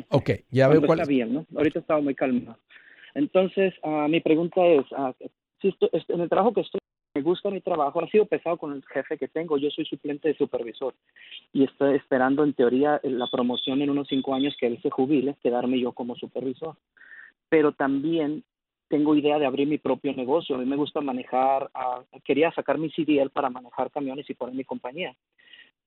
Ok, 0.10 0.30
ya 0.50 0.68
veo 0.68 0.82
cuál 0.82 1.00
está 1.00 1.10
bien, 1.10 1.34
¿no? 1.34 1.46
Ahorita 1.56 1.80
estaba 1.80 2.02
muy 2.02 2.16
calmado. 2.16 2.58
Entonces, 3.14 3.74
uh, 3.84 4.08
mi 4.08 4.22
pregunta 4.22 4.66
es, 4.66 4.86
uh, 4.92 5.14
si 5.62 5.70
estoy, 5.70 5.90
en 6.08 6.22
el 6.22 6.30
trabajo 6.30 6.54
que 6.54 6.62
estoy, 6.62 6.80
me 7.14 7.22
gusta 7.22 7.50
mi 7.50 7.60
trabajo, 7.60 8.02
ha 8.02 8.08
sido 8.08 8.26
pesado 8.26 8.58
con 8.58 8.74
el 8.74 8.84
jefe 8.86 9.18
que 9.18 9.28
tengo, 9.28 9.58
yo 9.58 9.70
soy 9.70 9.86
suplente 9.86 10.30
de 10.30 10.38
supervisor 10.38 10.94
y 11.52 11.66
estoy 11.66 11.98
esperando 11.98 12.44
en 12.46 12.54
teoría 12.54 13.02
la 13.04 13.28
promoción 13.28 13.82
en 13.82 13.90
unos 13.90 14.08
cinco 14.08 14.34
años 14.34 14.56
que 14.58 14.68
él 14.68 14.82
se 14.82 14.90
jubile, 14.90 15.36
quedarme 15.44 15.78
yo 15.78 15.92
como 15.92 16.16
supervisor. 16.16 16.78
Pero 17.50 17.74
también 17.74 18.46
tengo 18.88 19.14
idea 19.14 19.40
de 19.40 19.46
abrir 19.46 19.68
mi 19.68 19.78
propio 19.78 20.14
negocio, 20.14 20.56
a 20.56 20.60
mí 20.60 20.66
me 20.66 20.78
gusta 20.78 21.02
manejar, 21.02 21.70
uh, 21.76 22.20
quería 22.24 22.52
sacar 22.54 22.78
mi 22.78 22.90
CDL 22.90 23.30
para 23.30 23.50
manejar 23.50 23.92
camiones 23.92 24.30
y 24.30 24.34
poner 24.34 24.56
mi 24.56 24.64
compañía 24.64 25.14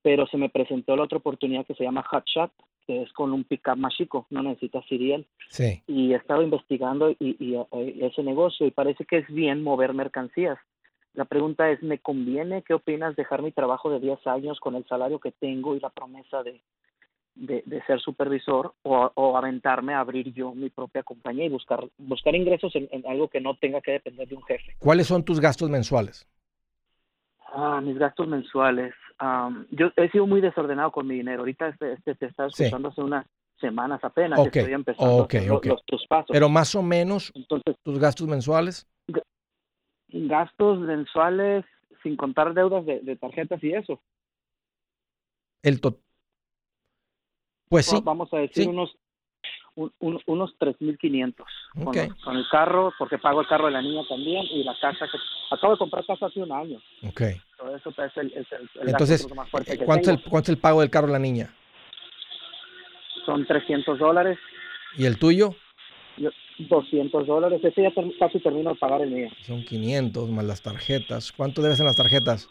pero 0.05 0.27
se 0.27 0.37
me 0.37 0.51
presentó 0.51 0.95
la 0.97 1.05
otra 1.05 1.17
oportunidad 1.17 1.65
que 1.65 1.75
se 1.75 1.83
llama 1.83 2.05
Hot 2.11 2.27
Shot, 2.27 2.53
que 2.87 3.01
es 3.01 3.13
con 3.15 3.33
un 3.33 3.45
pickup 3.45 3.79
más 3.79 3.95
chico, 3.95 4.27
no 4.29 4.43
necesita 4.43 4.83
CDL. 4.83 5.25
Sí. 5.49 5.83
Y 5.87 6.13
he 6.13 6.17
estado 6.17 6.43
investigando 6.43 7.11
y, 7.11 7.17
y, 7.19 7.57
ese 8.05 8.23
negocio 8.23 8.67
y 8.67 8.71
parece 8.71 9.07
que 9.07 9.17
es 9.17 9.27
bien 9.29 9.63
mover 9.63 9.95
mercancías. 9.95 10.59
La 11.15 11.25
pregunta 11.25 11.71
es, 11.71 11.83
¿me 11.83 12.01
conviene? 12.01 12.63
¿Qué 12.63 12.75
opinas 12.75 13.17
dejar 13.17 13.41
mi 13.41 13.51
trabajo 13.51 13.89
de 13.89 13.99
10 13.99 14.27
años 14.27 14.61
con 14.61 14.75
el 14.75 14.87
salario 14.87 15.21
que 15.21 15.33
tengo 15.33 15.75
y 15.75 15.81
la 15.81 15.89
promesa 15.89 16.43
de, 16.43 16.61
de, 17.35 17.83
ser 17.87 17.99
supervisor 18.01 18.75
o, 18.83 19.39
aventarme 19.39 19.95
a 19.95 20.01
abrir 20.01 20.35
yo 20.35 20.55
mi 20.55 20.69
propia 20.69 21.03
compañía 21.03 21.47
y 21.47 21.49
buscar, 21.49 21.89
buscar 21.97 22.35
ingresos 22.35 22.75
en, 22.75 23.07
algo 23.07 23.29
que 23.29 23.41
no 23.41 23.57
tenga 23.57 23.81
que 23.81 23.93
depender 23.93 24.29
de 24.29 24.35
un 24.35 24.43
jefe? 24.43 24.77
¿Cuáles 24.79 25.07
son 25.07 25.25
tus 25.25 25.41
gastos 25.41 25.71
mensuales? 25.71 26.29
Ah, 27.55 27.81
mis 27.81 27.97
gastos 27.97 28.29
mensuales. 28.29 28.93
Yo 29.71 29.91
he 29.97 30.11
sido 30.11 30.27
muy 30.27 30.41
desordenado 30.41 30.91
con 30.93 31.07
mi 31.07 31.15
dinero. 31.15 31.41
Ahorita 31.41 31.69
este, 31.69 31.93
este 31.93 32.15
te 32.15 32.27
está 32.27 32.47
escuchando 32.47 32.89
hace 32.89 33.03
unas 33.03 33.27
semanas 33.61 34.03
apenas. 34.03 34.39
Estoy 34.39 34.73
empezando 34.73 35.29
Los, 35.89 36.07
pasos. 36.09 36.31
Pero 36.33 36.49
más 36.49 36.75
o 36.75 36.83
menos 36.83 37.33
Entonces, 37.35 37.77
tus 37.83 37.99
gastos 37.99 38.29
mensuales 38.29 38.87
gastos 40.15 40.79
mensuales 40.79 41.65
sin 42.03 42.17
contar 42.17 42.55
deudas 42.55 42.87
de, 42.87 43.17
tarjetas 43.17 43.63
y 43.63 43.73
eso. 43.73 44.01
El 45.63 45.81
to 45.81 45.99
Pues 47.69 47.87
sí. 47.87 48.01
Vamos 48.05 48.33
a 48.33 48.39
decir 48.39 48.69
unos 48.69 48.97
un, 49.77 50.21
unos 50.27 50.55
3.500 50.59 51.35
con, 51.73 52.09
con 52.25 52.37
el 52.37 52.45
carro, 52.51 52.93
porque 52.99 53.19
pago 53.19 53.41
el 53.41 53.47
carro 53.47 53.67
de 53.67 53.73
la 53.73 53.83
niña 53.83 54.03
también 54.09 54.45
y 54.51 54.63
la 54.63 54.75
casa 54.81 55.07
que 55.11 55.19
acabo 55.51 55.73
de 55.73 55.79
comprar 55.79 56.07
casa 56.07 56.27
hace 56.27 56.41
un 56.41 56.53
año. 56.53 56.81
Ok. 57.03 57.23
Todo 57.59 57.77
eso 57.77 57.91
es 57.91 58.17
el, 58.17 58.33
es 58.33 58.47
el, 58.53 58.89
Entonces, 58.89 59.35
más 59.35 59.49
fuerte 59.51 59.79
que 59.79 59.85
¿cuánto, 59.85 60.11
Es 60.11 60.17
el, 60.17 60.31
¿cuánto 60.31 60.51
es 60.51 60.57
el 60.57 60.59
pago 60.59 60.81
del 60.81 60.91
carro 60.91 61.09
de 61.09 61.15
la 61.15 61.19
niña? 61.19 61.55
Son 63.27 63.45
300 63.47 63.99
dólares. 63.99 64.39
¿Y 64.97 65.07
el 65.07 65.19
tuyo? 65.19 65.55
200 66.59 67.27
dólares. 67.27 67.61
Ese 67.65 67.83
ya 67.83 67.93
casi 68.19 68.39
termino 68.41 68.71
de 68.71 68.77
pagar 68.77 69.03
el 69.03 69.11
mío. 69.11 69.29
Son 69.43 69.65
500 69.65 70.31
más 70.31 70.45
las 70.45 70.63
tarjetas. 70.63 71.33
¿Cuánto 71.33 71.63
debes 71.63 71.81
en 71.81 71.87
las 71.87 71.97
tarjetas? 71.97 72.49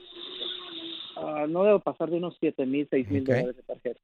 Uh, 1.15 1.47
no 1.47 1.63
debo 1.63 1.79
pasar 1.79 2.09
de 2.09 2.17
unos 2.17 2.35
7 2.39 2.65
mil, 2.65 2.87
6 2.89 3.09
mil 3.09 3.23
dólares 3.23 3.55
de 3.55 3.63
tarjeta. 3.63 3.99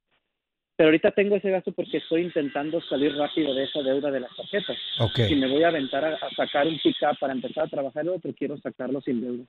Pero 0.80 0.88
ahorita 0.88 1.10
tengo 1.10 1.36
ese 1.36 1.50
gasto 1.50 1.72
porque 1.72 1.98
estoy 1.98 2.22
intentando 2.22 2.80
salir 2.80 3.14
rápido 3.14 3.52
de 3.52 3.64
esa 3.64 3.82
deuda 3.82 4.10
de 4.10 4.20
las 4.20 4.34
tarjetas. 4.34 4.78
Okay. 4.98 5.28
Si 5.28 5.34
me 5.36 5.46
voy 5.46 5.62
a 5.62 5.68
aventar 5.68 6.02
a, 6.02 6.18
sacar 6.34 6.66
un 6.66 6.78
pick 6.82 6.96
para 7.20 7.34
empezar 7.34 7.66
a 7.66 7.68
trabajar 7.68 8.02
el 8.02 8.08
otro, 8.08 8.32
quiero 8.32 8.56
sacarlo 8.56 9.02
sin 9.02 9.20
deuda. 9.20 9.44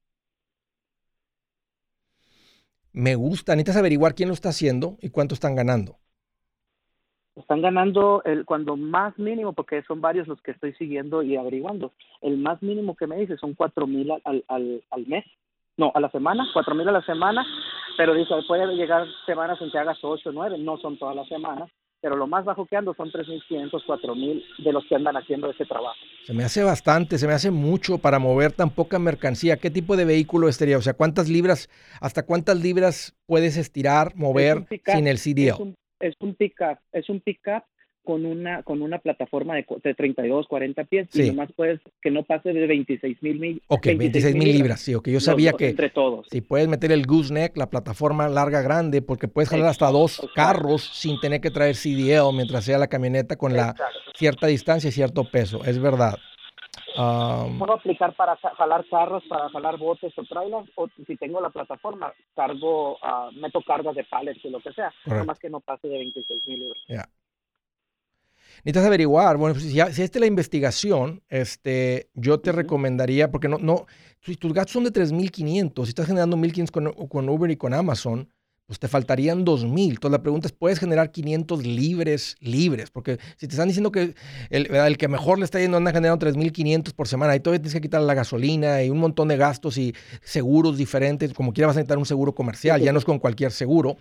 Me 2.92 3.16
gusta. 3.16 3.56
Necesitas 3.56 3.78
averiguar 3.78 4.14
quién 4.14 4.28
lo 4.28 4.34
está 4.34 4.50
haciendo 4.50 4.98
y 5.00 5.10
cuánto 5.10 5.34
están 5.34 5.56
ganando 5.56 6.00
están 7.38 7.62
ganando 7.62 8.22
el 8.26 8.44
cuando 8.44 8.76
más 8.76 9.18
mínimo, 9.18 9.54
porque 9.54 9.84
son 9.84 10.02
varios 10.02 10.28
los 10.28 10.42
que 10.42 10.52
estoy 10.52 10.74
siguiendo 10.74 11.24
y 11.24 11.38
averiguando, 11.38 11.94
el 12.20 12.38
más 12.40 12.62
mínimo 12.62 12.98
que 12.98 13.08
me 13.08 13.16
dice 13.16 13.38
son 13.38 13.54
cuatro 13.54 13.88
mil 13.88 14.12
al, 14.12 14.44
al, 14.50 14.84
al 14.92 15.08
mes, 15.08 15.24
no, 15.82 15.92
a 15.96 16.00
la 16.00 16.12
semana, 16.12 16.48
cuatro 16.54 16.76
mil 16.76 16.88
a 16.88 16.92
la 16.92 17.02
semana, 17.02 17.44
pero 17.98 18.14
dice, 18.14 18.36
puede 18.48 18.68
llegar 18.76 19.08
semanas 19.26 19.60
en 19.62 19.72
que 19.72 19.80
hagas 19.80 19.98
ocho 20.04 20.30
o 20.30 20.32
nueve, 20.32 20.58
no 20.60 20.78
son 20.78 20.96
todas 21.00 21.16
las 21.16 21.28
semanas, 21.28 21.72
pero 22.00 22.16
lo 22.16 22.28
más 22.28 22.46
bajo 22.46 22.68
que 22.68 22.78
ando 22.78 22.94
son 22.94 23.12
tres 23.12 23.28
mil 23.28 23.42
quinientos, 23.48 23.84
cuatro 23.88 24.14
mil 24.14 24.44
de 24.60 24.72
los 24.72 24.86
que 24.86 24.96
andan 24.96 25.18
haciendo 25.18 25.50
ese 25.50 25.66
trabajo. 25.66 25.96
Se 26.24 26.34
me 26.34 26.44
hace 26.44 26.64
bastante, 26.64 27.18
se 27.18 27.26
me 27.26 27.34
hace 27.34 27.50
mucho 27.50 27.98
para 27.98 28.20
mover 28.20 28.52
tan 28.52 28.70
poca 28.70 29.00
mercancía. 29.00 29.58
¿Qué 29.58 29.72
tipo 29.72 29.98
de 29.98 30.06
vehículo 30.06 30.48
estaría? 30.48 30.78
O 30.78 30.82
sea, 30.82 30.94
¿cuántas 30.94 31.28
libras, 31.30 31.68
hasta 32.00 32.28
cuántas 32.28 32.62
libras 32.62 33.18
puedes 33.26 33.58
estirar, 33.58 34.16
mover 34.16 34.68
sin 34.86 35.08
el 35.08 35.18
CDL? 35.18 35.74
es 36.00 36.16
un 36.20 36.36
pickup, 36.36 36.80
es 36.92 37.10
un 37.10 37.22
pickup 37.22 37.64
con 38.04 38.26
una 38.26 38.64
con 38.64 38.82
una 38.82 39.00
plataforma 39.00 39.56
de, 39.56 39.66
de 39.84 39.94
32, 39.94 40.48
40 40.48 40.84
pies 40.86 41.08
y 41.14 41.28
nomás 41.28 41.52
puedes 41.56 41.80
que 42.02 42.12
no 42.12 42.24
pase 42.24 42.54
de 42.54 42.68
26 42.68 43.22
mil 43.22 43.40
mil. 43.40 43.62
Ok, 43.68 43.86
26 43.98 44.36
mil 44.36 44.52
libras, 44.52 44.82
sí, 44.82 44.96
ok. 44.96 45.10
Yo 45.10 45.20
sabía 45.20 45.54
que 45.54 45.70
entre 45.70 45.90
todos. 45.90 46.28
si 46.30 46.42
puedes 46.42 46.68
meter 46.68 46.92
el 46.92 47.06
gooseneck, 47.06 47.56
la 47.58 47.70
plataforma 47.70 48.28
larga 48.28 48.62
grande, 48.62 49.02
porque 49.02 49.28
puedes 49.28 49.50
jalar 49.50 49.68
hasta 49.68 49.90
dos 49.92 50.28
carros 50.36 50.84
sin 50.94 51.20
tener 51.20 51.42
que 51.42 51.52
traer 51.52 51.76
CDL 51.76 52.34
mientras 52.34 52.66
sea 52.66 52.78
la 52.78 52.88
camioneta 52.88 53.36
con 53.36 53.54
la 53.54 53.76
cierta 54.16 54.48
distancia 54.48 54.90
y 54.90 54.92
cierto 54.92 55.24
peso, 55.30 55.64
es 55.66 55.80
verdad. 55.80 56.18
Puedo 56.96 57.74
aplicar 57.74 58.14
para 58.16 58.36
jalar 58.36 58.86
carros, 58.90 59.24
para 59.30 59.50
jalar 59.50 59.78
botes 59.78 60.14
o 60.18 60.24
trailers, 60.24 60.70
o 60.76 60.88
si 61.08 61.16
tengo 61.16 61.40
la 61.40 61.50
plataforma, 61.50 62.14
cargo, 62.36 62.94
uh, 62.94 63.32
meto 63.34 63.62
cargas 63.62 63.96
de 63.96 64.04
pallets 64.04 64.44
y 64.44 64.50
lo 64.50 64.60
que 64.60 64.74
sea, 64.74 64.92
más 65.26 65.40
que 65.40 65.50
no 65.50 65.60
pase 65.60 65.88
de 65.88 65.98
26 65.98 66.48
mil 66.48 66.64
euros. 66.64 66.84
Ya. 66.88 67.08
Necesitas 68.64 68.86
averiguar, 68.86 69.38
bueno, 69.38 69.56
pues, 69.56 69.66
si, 69.66 69.72
si 69.72 69.80
esta 69.80 70.04
es 70.04 70.20
la 70.20 70.28
investigación, 70.28 71.24
este, 71.30 72.10
yo 72.14 72.40
te 72.40 72.52
recomendaría, 72.52 73.32
porque 73.32 73.48
no, 73.48 73.58
no, 73.58 73.88
si 74.22 74.36
tus 74.36 74.54
gastos 74.54 74.74
son 74.74 74.84
de 74.84 74.92
3.500, 74.94 75.84
si 75.84 75.90
estás 75.90 76.06
generando 76.06 76.38
1.500 76.38 76.72
con, 76.72 77.08
con 77.08 77.30
Uber 77.30 77.50
y 77.50 77.58
con 77.58 77.74
Amazon, 77.74 78.30
pues 78.72 78.80
te 78.80 78.88
faltarían 78.88 79.44
2.000. 79.46 79.90
Entonces 79.90 80.12
la 80.12 80.22
pregunta 80.22 80.48
es, 80.48 80.54
¿puedes 80.54 80.80
generar 80.80 81.12
500 81.12 81.66
libres, 81.66 82.38
libres? 82.40 82.90
Porque 82.90 83.18
si 83.36 83.48
te 83.48 83.56
están 83.56 83.68
diciendo 83.68 83.92
que 83.92 84.14
el, 84.50 84.74
el 84.74 84.98
que 84.98 85.10
mejor 85.10 85.40
le 85.40 85.44
está 85.44 85.60
yendo 85.60 85.76
anda 85.76 85.92
generando 85.92 86.26
3.500 86.26 86.94
por 86.94 87.08
semana, 87.08 87.36
y 87.36 87.42
todavía 87.42 87.60
tienes 87.64 87.74
que 87.74 87.82
quitar 87.82 88.02
la 88.02 88.14
gasolina 88.14 88.82
y 88.82 88.90
un 88.90 89.00
montón 89.00 89.28
de 89.28 89.36
gastos 89.36 89.78
y 89.78 89.94
seguros 90.24 90.78
diferentes, 90.78 91.34
como 91.34 91.52
quiera 91.52 91.68
vas 91.68 91.76
a 91.76 91.80
necesitar 91.80 91.98
un 91.98 92.06
seguro 92.06 92.34
comercial, 92.34 92.80
ya 92.80 92.94
no 92.94 93.00
es 93.00 93.06
con 93.06 93.20
cualquier 93.20 93.52
seguro. 93.52 93.98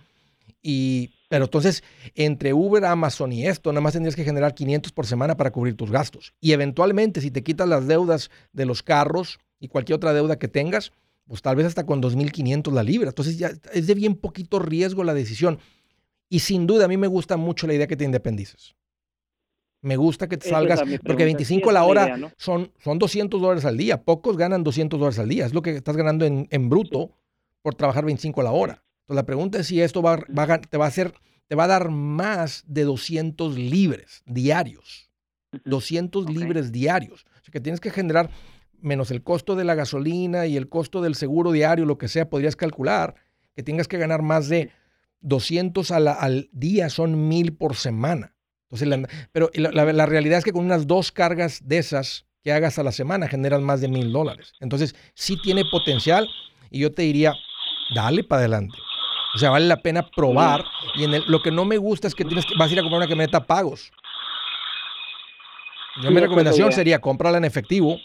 Y, 0.61 1.11
pero 1.27 1.45
entonces, 1.45 1.83
entre 2.13 2.53
Uber, 2.53 2.85
Amazon 2.85 3.31
y 3.31 3.47
esto, 3.47 3.71
nada 3.71 3.81
más 3.81 3.93
tendrías 3.93 4.15
que 4.15 4.23
generar 4.23 4.53
500 4.53 4.91
por 4.91 5.07
semana 5.07 5.37
para 5.37 5.51
cubrir 5.51 5.75
tus 5.75 5.91
gastos. 5.91 6.33
Y 6.39 6.51
eventualmente, 6.51 7.21
si 7.21 7.31
te 7.31 7.43
quitas 7.43 7.67
las 7.67 7.87
deudas 7.87 8.29
de 8.53 8.65
los 8.65 8.83
carros 8.83 9.39
y 9.59 9.67
cualquier 9.67 9.95
otra 9.95 10.13
deuda 10.13 10.37
que 10.37 10.47
tengas, 10.47 10.91
pues 11.27 11.41
tal 11.41 11.55
vez 11.55 11.65
hasta 11.65 11.85
con 11.85 12.01
2.500 12.01 12.71
la 12.73 12.83
libra. 12.83 13.09
Entonces 13.09 13.37
ya 13.37 13.51
es 13.73 13.87
de 13.87 13.93
bien 13.93 14.15
poquito 14.15 14.59
riesgo 14.59 15.03
la 15.03 15.13
decisión. 15.13 15.59
Y 16.29 16.39
sin 16.39 16.67
duda 16.67 16.85
a 16.85 16.87
mí 16.87 16.97
me 16.97 17.07
gusta 17.07 17.37
mucho 17.37 17.67
la 17.67 17.73
idea 17.73 17.87
que 17.87 17.97
te 17.97 18.03
independices. 18.03 18.75
Me 19.81 19.97
gusta 19.97 20.29
que 20.29 20.37
te 20.37 20.47
salgas, 20.47 20.81
porque 21.03 21.25
25 21.25 21.71
la 21.71 21.83
hora 21.85 22.33
son, 22.37 22.71
son 22.83 22.99
200 22.99 23.41
dólares 23.41 23.65
al 23.65 23.77
día. 23.77 24.03
Pocos 24.03 24.37
ganan 24.37 24.63
200 24.63 24.99
dólares 24.99 25.17
al 25.17 25.27
día. 25.27 25.45
Es 25.45 25.53
lo 25.53 25.63
que 25.63 25.75
estás 25.75 25.97
ganando 25.97 26.25
en, 26.25 26.47
en 26.51 26.69
bruto 26.69 27.11
por 27.63 27.73
trabajar 27.73 28.05
25 28.05 28.43
la 28.43 28.51
hora. 28.51 28.83
Entonces 29.11 29.23
la 29.23 29.25
pregunta 29.25 29.59
es 29.59 29.67
si 29.67 29.81
esto 29.81 30.01
va, 30.01 30.19
te 30.69 30.77
va 30.77 30.85
a 30.85 30.87
hacer, 30.87 31.13
te 31.49 31.55
va 31.55 31.65
a 31.65 31.67
dar 31.67 31.89
más 31.89 32.63
de 32.65 32.85
200 32.85 33.57
libres 33.57 34.23
diarios. 34.25 35.11
200 35.65 36.29
libres 36.29 36.71
diarios. 36.71 37.25
O 37.25 37.43
sea 37.43 37.51
que 37.51 37.59
tienes 37.59 37.81
que 37.81 37.91
generar 37.91 38.29
menos 38.79 39.11
el 39.11 39.21
costo 39.21 39.57
de 39.57 39.65
la 39.65 39.75
gasolina 39.75 40.47
y 40.47 40.55
el 40.55 40.69
costo 40.69 41.01
del 41.01 41.15
seguro 41.15 41.51
diario, 41.51 41.83
lo 41.83 41.97
que 41.97 42.07
sea, 42.07 42.29
podrías 42.29 42.55
calcular 42.55 43.15
que 43.53 43.63
tengas 43.63 43.89
que 43.89 43.97
ganar 43.97 44.21
más 44.21 44.47
de 44.47 44.71
200 45.19 45.91
al 45.91 46.47
día, 46.53 46.89
son 46.89 47.27
mil 47.27 47.51
por 47.51 47.75
semana. 47.75 48.33
Entonces, 48.69 49.09
pero 49.33 49.51
la, 49.53 50.05
realidad 50.05 50.37
es 50.37 50.45
que 50.45 50.53
con 50.53 50.63
unas 50.63 50.87
dos 50.87 51.11
cargas 51.11 51.59
de 51.65 51.79
esas 51.79 52.27
que 52.41 52.53
hagas 52.53 52.79
a 52.79 52.83
la 52.83 52.93
semana 52.93 53.27
generas 53.27 53.59
más 53.59 53.81
de 53.81 53.89
mil 53.89 54.13
dólares. 54.13 54.53
Entonces, 54.61 54.95
sí 55.15 55.37
tiene 55.43 55.65
potencial 55.65 56.29
y 56.69 56.79
yo 56.79 56.93
te 56.93 57.01
diría, 57.01 57.33
dale 57.93 58.23
para 58.23 58.39
adelante. 58.39 58.77
O 59.33 59.37
sea, 59.37 59.49
vale 59.49 59.67
la 59.67 59.81
pena 59.81 60.05
probar. 60.07 60.65
Y 60.95 61.03
en 61.05 61.23
lo 61.27 61.41
que 61.41 61.51
no 61.51 61.65
me 61.65 61.77
gusta 61.77 62.07
es 62.07 62.15
que 62.15 62.25
tienes 62.25 62.45
que, 62.45 62.55
vas 62.57 62.69
a 62.69 62.73
ir 62.73 62.79
a 62.79 62.81
comprar 62.81 62.99
una 62.99 63.07
camioneta 63.07 63.37
a 63.37 63.45
pagos. 63.45 63.91
mi 65.97 66.19
recomendación 66.19 66.71
sería 66.71 66.99
comprarla 66.99 67.37
en 67.37 67.45
efectivo 67.45 67.97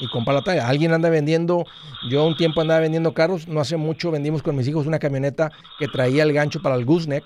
y 0.00 0.08
compra 0.08 0.34
la 0.34 0.42
talla. 0.42 0.68
Alguien 0.68 0.92
anda 0.92 1.08
vendiendo, 1.08 1.64
yo 2.08 2.24
un 2.26 2.36
tiempo 2.36 2.60
andaba 2.60 2.80
vendiendo 2.80 3.14
carros, 3.14 3.48
no 3.48 3.60
hace 3.60 3.76
mucho 3.76 4.10
vendimos 4.10 4.42
con 4.42 4.56
mis 4.56 4.68
hijos 4.68 4.86
una 4.86 4.98
camioneta 4.98 5.50
que 5.78 5.88
traía 5.88 6.22
el 6.22 6.32
gancho 6.32 6.60
para 6.60 6.74
el 6.74 6.84
gooseneck 6.84 7.24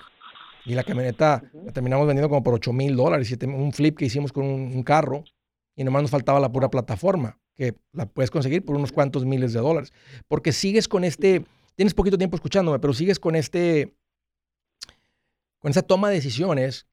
y 0.65 0.75
la 0.75 0.85
camioneta 0.85 1.43
la 1.65 1.73
terminamos 1.73 2.07
vendiendo 2.07 2.29
como 2.29 2.43
por 2.43 2.55
8 2.55 2.73
mil 2.73 2.95
dólares, 2.95 3.35
un 3.43 3.73
flip 3.73 3.97
que 3.97 4.05
hicimos 4.05 4.33
con 4.33 4.45
un, 4.45 4.83
carro 4.83 5.25
y 5.75 5.85
nomás 5.85 6.03
nos 6.03 6.11
faltaba 6.11 6.41
la 6.41 6.53
pura 6.53 6.69
plataforma, 6.69 7.39
que 7.57 7.75
la 7.93 8.07
puedes 8.07 8.31
conseguir 8.31 8.65
por 8.65 8.77
unos 8.77 8.93
cuantos 8.93 9.25
miles 9.25 9.53
de 9.53 9.61
dólares. 9.61 9.93
Porque 10.29 10.53
sigues 10.53 10.87
con 10.87 11.05
este, 11.05 11.45
tienes 11.79 11.95
poquito 11.95 12.19
tiempo 12.19 12.35
escuchándome, 12.35 12.81
pero 12.81 12.93
sigues 12.93 13.21
con 13.21 13.37
este, 13.37 13.95
con 15.61 15.71
esa 15.71 15.83
toma 15.83 16.09
de 16.09 16.17
decisiones 16.17 16.89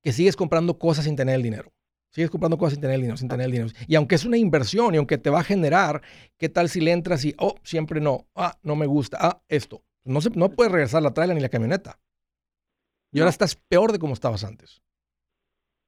que 0.00 0.10
sigues 0.10 0.36
comprando 0.36 0.78
cosas 0.78 1.04
sin 1.04 1.16
tener 1.16 1.34
el 1.34 1.42
dinero. 1.42 1.70
Sigues 2.12 2.30
comprando 2.30 2.56
cosas 2.56 2.72
sin 2.72 2.80
tener 2.80 2.96
dinero, 2.98 3.18
sin 3.18 3.28
tener 3.28 3.50
dinero. 3.50 3.68
Y 3.86 3.94
aunque 3.94 4.14
es 4.14 4.24
una 4.24 4.38
inversión 4.38 4.94
y 4.94 4.96
aunque 4.96 5.18
te 5.18 5.28
va 5.28 5.40
a 5.40 5.44
generar, 5.44 6.00
¿qué 6.38 6.48
tal 6.48 6.70
si 6.70 6.80
le 6.80 6.92
entras 6.92 7.26
y, 7.26 7.34
oh, 7.36 7.56
siempre 7.62 8.00
no, 8.00 8.26
ah, 8.34 8.58
no 8.62 8.74
me 8.74 8.86
gusta, 8.86 9.18
ah, 9.20 9.42
esto? 9.48 9.84
No, 10.02 10.22
se, 10.22 10.30
no 10.30 10.48
puedes 10.48 10.72
regresar 10.72 11.02
la 11.02 11.12
trailer 11.12 11.36
ni 11.36 11.42
la 11.42 11.50
camioneta. 11.50 12.00
Y 13.10 13.18
ahora 13.18 13.28
estás 13.28 13.54
peor 13.54 13.92
de 13.92 13.98
como 13.98 14.14
estabas 14.14 14.44
antes. 14.44 14.82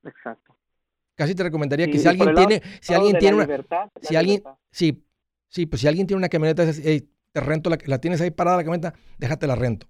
Exacto. 0.02 0.54
Casi 1.14 1.34
te 1.34 1.44
recomendaría 1.44 1.86
que 1.86 1.98
si 1.98 2.06
alguien 2.06 2.34
tiene, 2.34 2.62
si 2.82 2.92
alguien 2.92 3.18
tiene 3.18 3.36
una, 3.36 3.64
si 4.02 4.16
alguien, 4.16 4.42
sí, 4.70 5.02
sí, 5.48 5.64
pues 5.64 5.80
si 5.80 5.88
alguien 5.88 6.06
tiene 6.06 6.18
una 6.18 6.28
camioneta, 6.28 6.70
te 7.34 7.40
rento 7.40 7.68
la, 7.68 7.78
la 7.84 7.98
tienes 7.98 8.20
ahí 8.20 8.30
parada 8.30 8.58
la 8.58 8.64
camioneta, 8.64 8.94
déjate 9.18 9.46
la 9.46 9.56
rento 9.56 9.88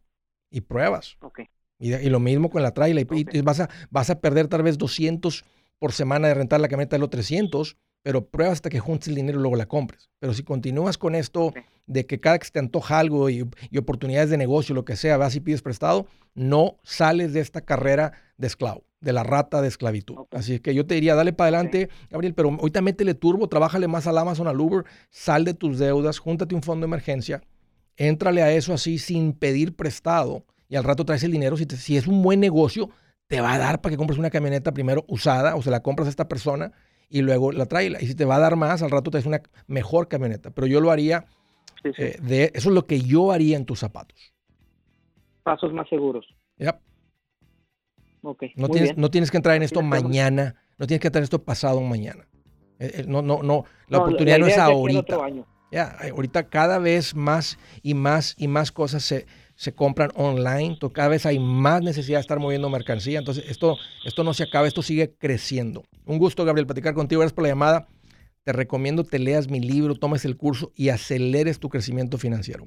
y 0.51 0.63
pruebas. 0.63 1.17
Okay. 1.21 1.47
Y, 1.79 1.93
y, 1.95 2.09
lo 2.09 2.19
mismo 2.21 2.49
con 2.49 2.63
la 2.63 2.73
trailer 2.73 3.07
y, 3.13 3.41
vas 3.43 3.61
a 3.61 3.69
vas 3.91 4.09
a 4.09 4.21
perder 4.21 4.49
tal 4.49 4.63
vez 4.63 4.79
200 4.79 5.45
por 5.79 5.93
semana 5.93 6.29
de 6.29 6.35
rentar 6.35 6.61
la 6.61 6.69
camioneta 6.69 6.97
de 6.97 7.01
los 7.01 7.11
300, 7.11 7.77
pero 8.03 8.27
prueba 8.27 8.53
hasta 8.53 8.71
que 8.71 8.81
juntes 8.81 9.09
el 9.09 9.17
dinero 9.17 9.39
y 9.39 9.43
luego 9.43 9.57
la 9.57 9.67
compres. 9.67 10.09
Pero 10.19 10.33
si 10.33 10.43
continúas 10.43 10.97
con 10.97 11.15
esto 11.15 11.53
de 11.87 12.07
que 12.07 12.21
cada 12.21 12.39
que 12.39 12.47
se 12.47 12.53
te 12.53 12.59
antoja 12.61 12.99
algo 12.99 13.29
y, 13.29 13.47
oportunidades 13.77 14.31
de 14.31 14.39
negocio, 14.39 14.75
lo 14.75 14.85
que 14.85 14.97
sea, 14.97 15.17
vas 15.17 15.35
y 15.35 15.41
pides 15.41 15.61
prestado, 15.61 16.07
no 16.35 16.79
sales 16.83 17.33
de 17.35 17.41
esta 17.41 17.61
carrera 17.61 18.13
de 18.37 18.47
esclavo, 18.47 18.85
de 19.01 19.13
la 19.13 19.23
rata 19.23 19.63
de 19.63 19.69
esclavitud. 19.69 20.27
Así 20.31 20.61
que 20.61 20.75
yo 20.75 20.87
te 20.87 20.95
diría, 20.95 21.15
dale 21.15 21.33
para 21.33 21.49
adelante, 21.49 21.89
Gabriel, 22.11 22.35
pero 22.35 22.51
ahorita 22.51 22.83
métele 22.83 23.15
turbo, 23.15 23.49
trabájale 23.49 23.89
más 23.89 24.07
al 24.07 24.19
Amazon, 24.19 24.49
al 24.49 24.61
Uber, 24.61 24.85
sal 25.11 25.45
de 25.45 25.55
tus 25.55 25.79
deudas, 25.79 26.19
júntate 26.19 26.55
un 26.55 26.63
fondo 26.63 26.87
de 26.87 26.91
emergencia, 26.91 27.43
éntrale 27.97 28.43
a 28.43 28.53
eso 28.53 28.73
así 28.73 28.99
sin 28.99 29.33
pedir 29.33 29.75
prestado 29.77 30.45
y 30.69 30.77
al 30.77 30.85
rato 30.85 31.05
traes 31.05 31.23
el 31.25 31.33
dinero. 31.33 31.57
Si, 31.57 31.65
si 31.65 31.97
es 31.97 32.07
un 32.07 32.23
buen 32.23 32.41
negocio, 32.41 32.91
te 33.27 33.41
va 33.41 33.55
a 33.55 33.59
dar 33.59 33.81
para 33.81 33.93
que 33.93 33.97
compres 33.97 34.19
una 34.19 34.31
camioneta 34.31 34.73
primero 34.73 35.05
usada 35.09 35.57
o 35.57 35.63
se 35.63 35.71
la 35.71 35.81
compras 35.81 36.07
a 36.07 36.11
esta 36.11 36.29
persona 36.29 36.73
y 37.09 37.23
luego 37.23 37.53
la 37.53 37.67
trae. 37.67 37.93
Y 38.01 38.07
si 38.07 38.15
te 38.15 38.25
va 38.25 38.37
a 38.37 38.41
dar 38.41 38.57
más, 38.57 38.83
al 38.83 38.91
rato 38.91 39.11
te 39.11 39.19
es 39.19 39.27
una 39.27 39.41
mejor 39.67 40.09
camioneta. 40.09 40.51
Pero 40.51 40.67
yo 40.67 40.81
lo 40.81 40.91
haría, 40.91 41.27
eh, 41.85 42.19
de, 42.21 42.51
eso 42.55 42.71
es 42.71 42.75
lo 42.75 42.87
que 42.87 43.01
yo 43.01 43.33
haría 43.33 43.57
en 43.57 43.65
tus 43.65 43.79
zapatos. 43.79 44.35
Pasos 45.43 45.73
más 45.73 45.89
seguros. 45.89 46.27
Ya. 48.25 48.53
no, 48.57 48.69
tienes, 48.69 48.97
no 48.97 49.11
tienes 49.11 49.31
que 49.31 49.37
entrar 49.37 49.57
en 49.57 49.63
esto 49.63 49.83
mañana, 49.83 50.57
no 50.79 50.87
tienes 50.87 51.01
que 51.01 51.09
entrar 51.09 51.21
en 51.21 51.25
esto 51.25 51.43
pasado 51.43 51.81
mañana. 51.81 52.27
Eh, 52.79 52.93
eh, 52.97 53.05
no, 53.07 53.23
no, 53.23 53.43
no, 53.43 53.65
la 53.89 53.99
oportunidad 53.99 54.39
no 54.39 54.47
es 54.47 54.59
ahorita. 54.59 55.19
Ya, 55.71 55.97
ahorita 56.13 56.49
cada 56.49 56.79
vez 56.79 57.17
más 57.17 57.59
y 57.83 57.95
más 57.95 58.35
y 58.39 58.47
más 58.47 58.71
cosas 58.71 59.03
se, 59.03 59.27
se 59.57 59.75
compran 59.75 60.11
online, 60.15 60.79
cada 60.93 61.09
vez 61.09 61.27
hay 61.27 61.39
más 61.39 61.83
necesidad 61.83 62.19
de 62.19 62.23
estar 62.23 62.39
moviendo 62.39 62.71
mercancía, 62.71 63.19
entonces 63.19 63.45
esto, 63.49 63.77
esto 64.05 64.23
no 64.23 64.35
se 64.35 64.45
acaba, 64.45 64.69
esto 64.69 64.83
sigue 64.83 65.15
creciendo. 65.17 65.83
Un 66.07 66.19
gusto, 66.19 66.45
Gabriel, 66.45 66.67
platicar 66.67 66.95
contigo, 66.95 67.21
gracias 67.21 67.35
por 67.35 67.43
la 67.43 67.49
llamada. 67.49 67.89
Te 68.45 68.53
recomiendo 68.53 69.05
te 69.05 69.19
leas 69.19 69.49
mi 69.49 69.59
libro, 69.59 69.95
tomes 69.95 70.25
el 70.25 70.37
curso 70.37 70.71
y 70.77 70.91
aceleres 70.91 71.59
tu 71.59 71.71
crecimiento 71.71 72.19
financiero. 72.19 72.67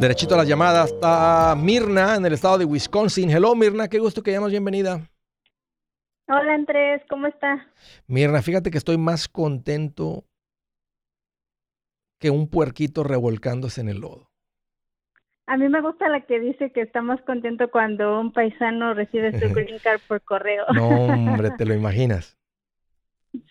Derechito 0.00 0.34
a 0.34 0.38
las 0.38 0.48
llamadas 0.48 0.90
está 0.92 1.54
Mirna 1.54 2.16
en 2.16 2.24
el 2.24 2.32
estado 2.32 2.56
de 2.56 2.64
Wisconsin. 2.64 3.28
Hello 3.28 3.54
Mirna, 3.54 3.86
qué 3.86 3.98
gusto 3.98 4.22
que 4.22 4.32
llamas, 4.32 4.50
bienvenida. 4.50 5.02
Hola 6.26 6.54
Andrés, 6.54 7.02
¿cómo 7.10 7.26
está? 7.26 7.66
Mirna, 8.06 8.40
fíjate 8.40 8.70
que 8.70 8.78
estoy 8.78 8.96
más 8.96 9.28
contento 9.28 10.24
que 12.18 12.30
un 12.30 12.48
puerquito 12.48 13.04
revolcándose 13.04 13.82
en 13.82 13.90
el 13.90 14.00
lodo. 14.00 14.30
A 15.44 15.58
mí 15.58 15.68
me 15.68 15.82
gusta 15.82 16.08
la 16.08 16.22
que 16.22 16.40
dice 16.40 16.72
que 16.72 16.80
está 16.80 17.02
más 17.02 17.20
contento 17.20 17.70
cuando 17.70 18.20
un 18.20 18.32
paisano 18.32 18.94
recibe 18.94 19.38
su 19.38 19.48
green 19.54 19.80
card 19.80 20.00
por 20.08 20.22
correo. 20.22 20.64
No, 20.72 20.88
hombre, 20.88 21.50
te 21.58 21.66
lo 21.66 21.74
imaginas. 21.74 22.39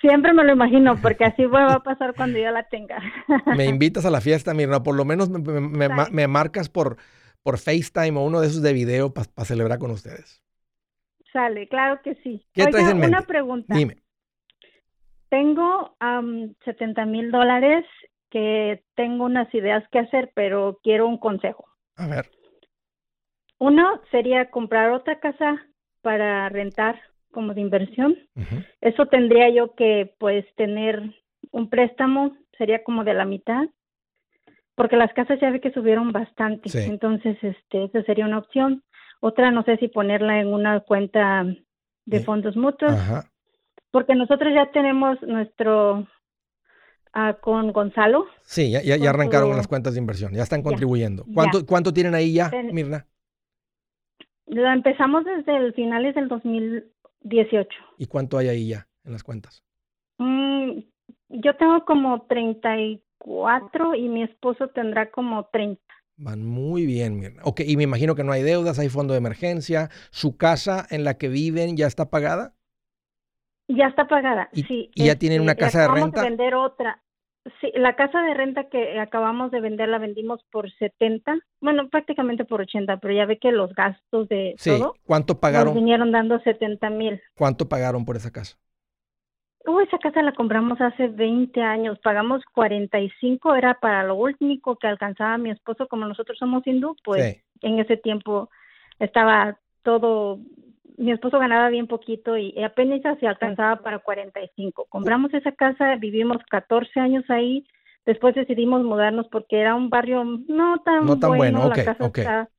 Siempre 0.01 0.33
me 0.33 0.43
lo 0.43 0.53
imagino, 0.53 0.95
porque 1.01 1.25
así 1.25 1.45
va 1.45 1.73
a 1.73 1.83
pasar 1.83 2.13
cuando 2.15 2.39
yo 2.39 2.51
la 2.51 2.63
tenga. 2.63 2.99
me 3.57 3.65
invitas 3.65 4.05
a 4.05 4.09
la 4.09 4.21
fiesta, 4.21 4.53
Mirna, 4.53 4.83
por 4.83 4.95
lo 4.95 5.05
menos 5.05 5.29
me, 5.29 6.27
marcas 6.27 6.69
por, 6.69 6.97
por 7.43 7.57
FaceTime 7.57 8.19
o 8.19 8.23
uno 8.23 8.41
de 8.41 8.47
esos 8.47 8.61
de 8.61 8.73
video 8.73 9.13
para 9.13 9.27
celebrar 9.45 9.79
con 9.79 9.91
ustedes. 9.91 10.43
Sale, 11.31 11.67
claro 11.67 12.01
que 12.01 12.15
sí. 12.15 12.45
¿Qué 12.53 12.65
traes 12.67 12.89
en 12.89 12.99
mente? 12.99 13.17
Una 13.17 13.25
pregunta. 13.25 13.75
Dime. 13.75 13.97
Tengo 15.29 15.95
um, 16.01 16.53
70 16.65 17.05
mil 17.05 17.29
dólares 17.29 17.85
que 18.31 18.83
tengo 18.95 19.25
unas 19.25 19.53
ideas 19.53 19.83
que 19.91 19.99
hacer, 19.99 20.31
pero 20.33 20.79
quiero 20.83 21.07
un 21.07 21.19
consejo. 21.19 21.65
A 21.95 22.07
ver. 22.07 22.31
Uno 23.59 24.01
sería 24.09 24.49
comprar 24.49 24.91
otra 24.91 25.19
casa 25.19 25.57
para 26.01 26.49
rentar 26.49 26.99
como 27.31 27.53
de 27.53 27.61
inversión. 27.61 28.17
Eso 28.81 29.05
tendría 29.07 29.49
yo 29.49 29.75
que 29.75 30.13
pues 30.17 30.45
tener 30.55 31.01
un 31.51 31.69
préstamo, 31.69 32.35
sería 32.57 32.83
como 32.83 33.03
de 33.03 33.13
la 33.13 33.25
mitad, 33.25 33.67
porque 34.75 34.95
las 34.95 35.13
casas 35.13 35.39
ya 35.41 35.49
ve 35.51 35.59
que 35.59 35.71
subieron 35.71 36.11
bastante, 36.11 36.69
entonces 36.85 37.37
este, 37.41 37.85
esa 37.85 38.03
sería 38.03 38.25
una 38.25 38.37
opción. 38.37 38.83
Otra, 39.19 39.51
no 39.51 39.63
sé 39.63 39.77
si 39.77 39.89
ponerla 39.89 40.39
en 40.39 40.47
una 40.47 40.79
cuenta 40.79 41.45
de 42.05 42.19
fondos 42.21 42.55
mutuos, 42.55 42.93
porque 43.91 44.15
nosotros 44.15 44.53
ya 44.53 44.71
tenemos 44.71 45.21
nuestro 45.21 46.07
ah, 47.13 47.37
con 47.41 47.73
Gonzalo. 47.73 48.25
Sí, 48.43 48.71
ya, 48.71 48.81
ya, 48.81 49.09
arrancaron 49.09 49.55
las 49.57 49.67
cuentas 49.67 49.93
de 49.93 49.99
inversión, 49.99 50.33
ya 50.33 50.43
están 50.43 50.63
contribuyendo. 50.63 51.25
¿Cuánto, 51.33 51.65
¿Cuánto 51.65 51.93
tienen 51.93 52.15
ahí 52.15 52.33
ya, 52.33 52.49
Mirna? 52.71 53.05
La 54.45 54.73
empezamos 54.73 55.25
desde 55.25 55.57
el 55.57 55.73
finales 55.73 56.15
del 56.15 56.27
2000, 56.27 56.85
18. 57.21 57.69
¿Y 57.97 58.05
cuánto 58.08 58.38
hay 58.38 58.47
ahí 58.47 58.67
ya 58.69 58.88
en 59.03 59.13
las 59.13 59.23
cuentas? 59.23 59.63
Mm, 60.17 60.79
yo 61.29 61.55
tengo 61.58 61.86
como 61.86 62.25
34 62.27 63.95
y 63.95 64.10
mi 64.10 64.23
esposo 64.23 64.67
tendrá 64.69 65.12
como 65.12 65.45
30. 65.51 65.82
Van 66.17 66.45
muy 66.45 66.86
bien, 66.86 67.17
Mirna. 67.17 67.41
Ok, 67.45 67.62
y 67.65 67.77
me 67.77 67.84
imagino 67.84 68.13
que 68.13 68.25
no 68.25 68.34
hay 68.34 68.43
deudas, 68.43 68.77
hay 68.77 68.89
fondo 68.89 69.13
de 69.13 69.19
emergencia. 69.19 69.89
¿Su 70.12 70.36
casa 70.36 70.86
en 70.89 71.05
la 71.05 71.17
que 71.17 71.29
viven 71.29 71.77
ya 71.77 71.88
está 71.88 72.10
pagada? 72.10 72.55
Ya 73.69 73.86
está 73.86 74.08
pagada, 74.08 74.49
¿Y, 74.51 74.63
sí. 74.63 74.91
¿Y 74.95 75.05
ya 75.05 75.15
tienen 75.15 75.41
una 75.41 75.51
este, 75.51 75.65
casa 75.65 75.82
de 75.82 75.88
renta? 75.88 76.01
Vamos 76.01 76.17
a 76.17 76.23
vender 76.23 76.55
otra. 76.55 77.03
Sí, 77.62 77.71
la 77.75 77.95
casa 77.95 78.21
de 78.21 78.34
renta 78.34 78.65
que 78.69 78.99
acabamos 78.99 79.49
de 79.52 79.62
vender 79.62 79.88
la 79.88 79.97
vendimos 79.97 80.43
por 80.52 80.69
70, 80.71 81.39
bueno, 81.62 81.89
prácticamente 81.89 82.45
por 82.45 82.62
80, 82.62 82.97
pero 82.97 83.13
ya 83.13 83.25
ve 83.25 83.39
que 83.39 83.52
los 83.52 83.73
gastos 83.73 84.28
de 84.28 84.56
sí. 84.58 84.71
todo. 84.71 84.95
¿Cuánto 85.06 85.39
pagaron? 85.39 85.67
Nos 85.67 85.75
vinieron 85.75 86.12
dando 86.12 86.39
70 86.39 86.89
mil. 86.89 87.21
¿Cuánto 87.36 87.69
pagaron 87.69 88.06
por 88.06 88.17
esa 88.17 88.32
casa? 88.32 88.58
Uh, 89.65 89.80
esa 89.82 89.97
casa 89.99 90.21
la 90.21 90.34
compramos 90.34 90.80
hace 90.82 91.08
20 91.08 91.62
años, 91.62 91.99
pagamos 91.99 92.43
45, 92.54 93.56
era 93.56 93.80
para 93.80 94.04
lo 94.04 94.15
único 94.15 94.78
que 94.78 94.88
alcanzaba 94.88 95.38
mi 95.38 95.52
esposo, 95.52 95.88
como 95.88 96.06
nosotros 96.06 96.38
somos 96.38 96.65
hindú, 96.65 96.95
pues 97.04 97.43
en 97.62 97.80
ese 97.80 97.97
tiempo 97.97 98.49
estaba 98.99 99.58
todo 99.84 100.39
mi 100.99 101.12
esposo 101.12 101.39
ganaba 101.39 101.69
bien 101.69 101.88
poquito 101.88 102.38
y 102.38 102.62
apenas 102.63 103.01
se 103.19 103.27
alcanzaba 103.27 103.81
para 103.81 103.99
45. 103.99 104.88
Compramos 104.89 105.33
esa 105.33 105.51
casa, 105.53 105.95
vivimos 105.95 106.38
14 106.49 106.99
años 106.99 107.23
ahí, 107.29 107.65
después 108.05 108.35
decidimos 108.35 108.83
mudarnos 108.83 109.27
porque 109.29 109.59
era 109.59 109.75
un 109.75 109.89
barrio 109.89 110.23
no 110.23 110.81
tan, 110.83 111.05
no 111.05 111.17
tan 111.17 111.38
bueno, 111.38 111.69
la 111.69 111.83
casa 111.83 112.49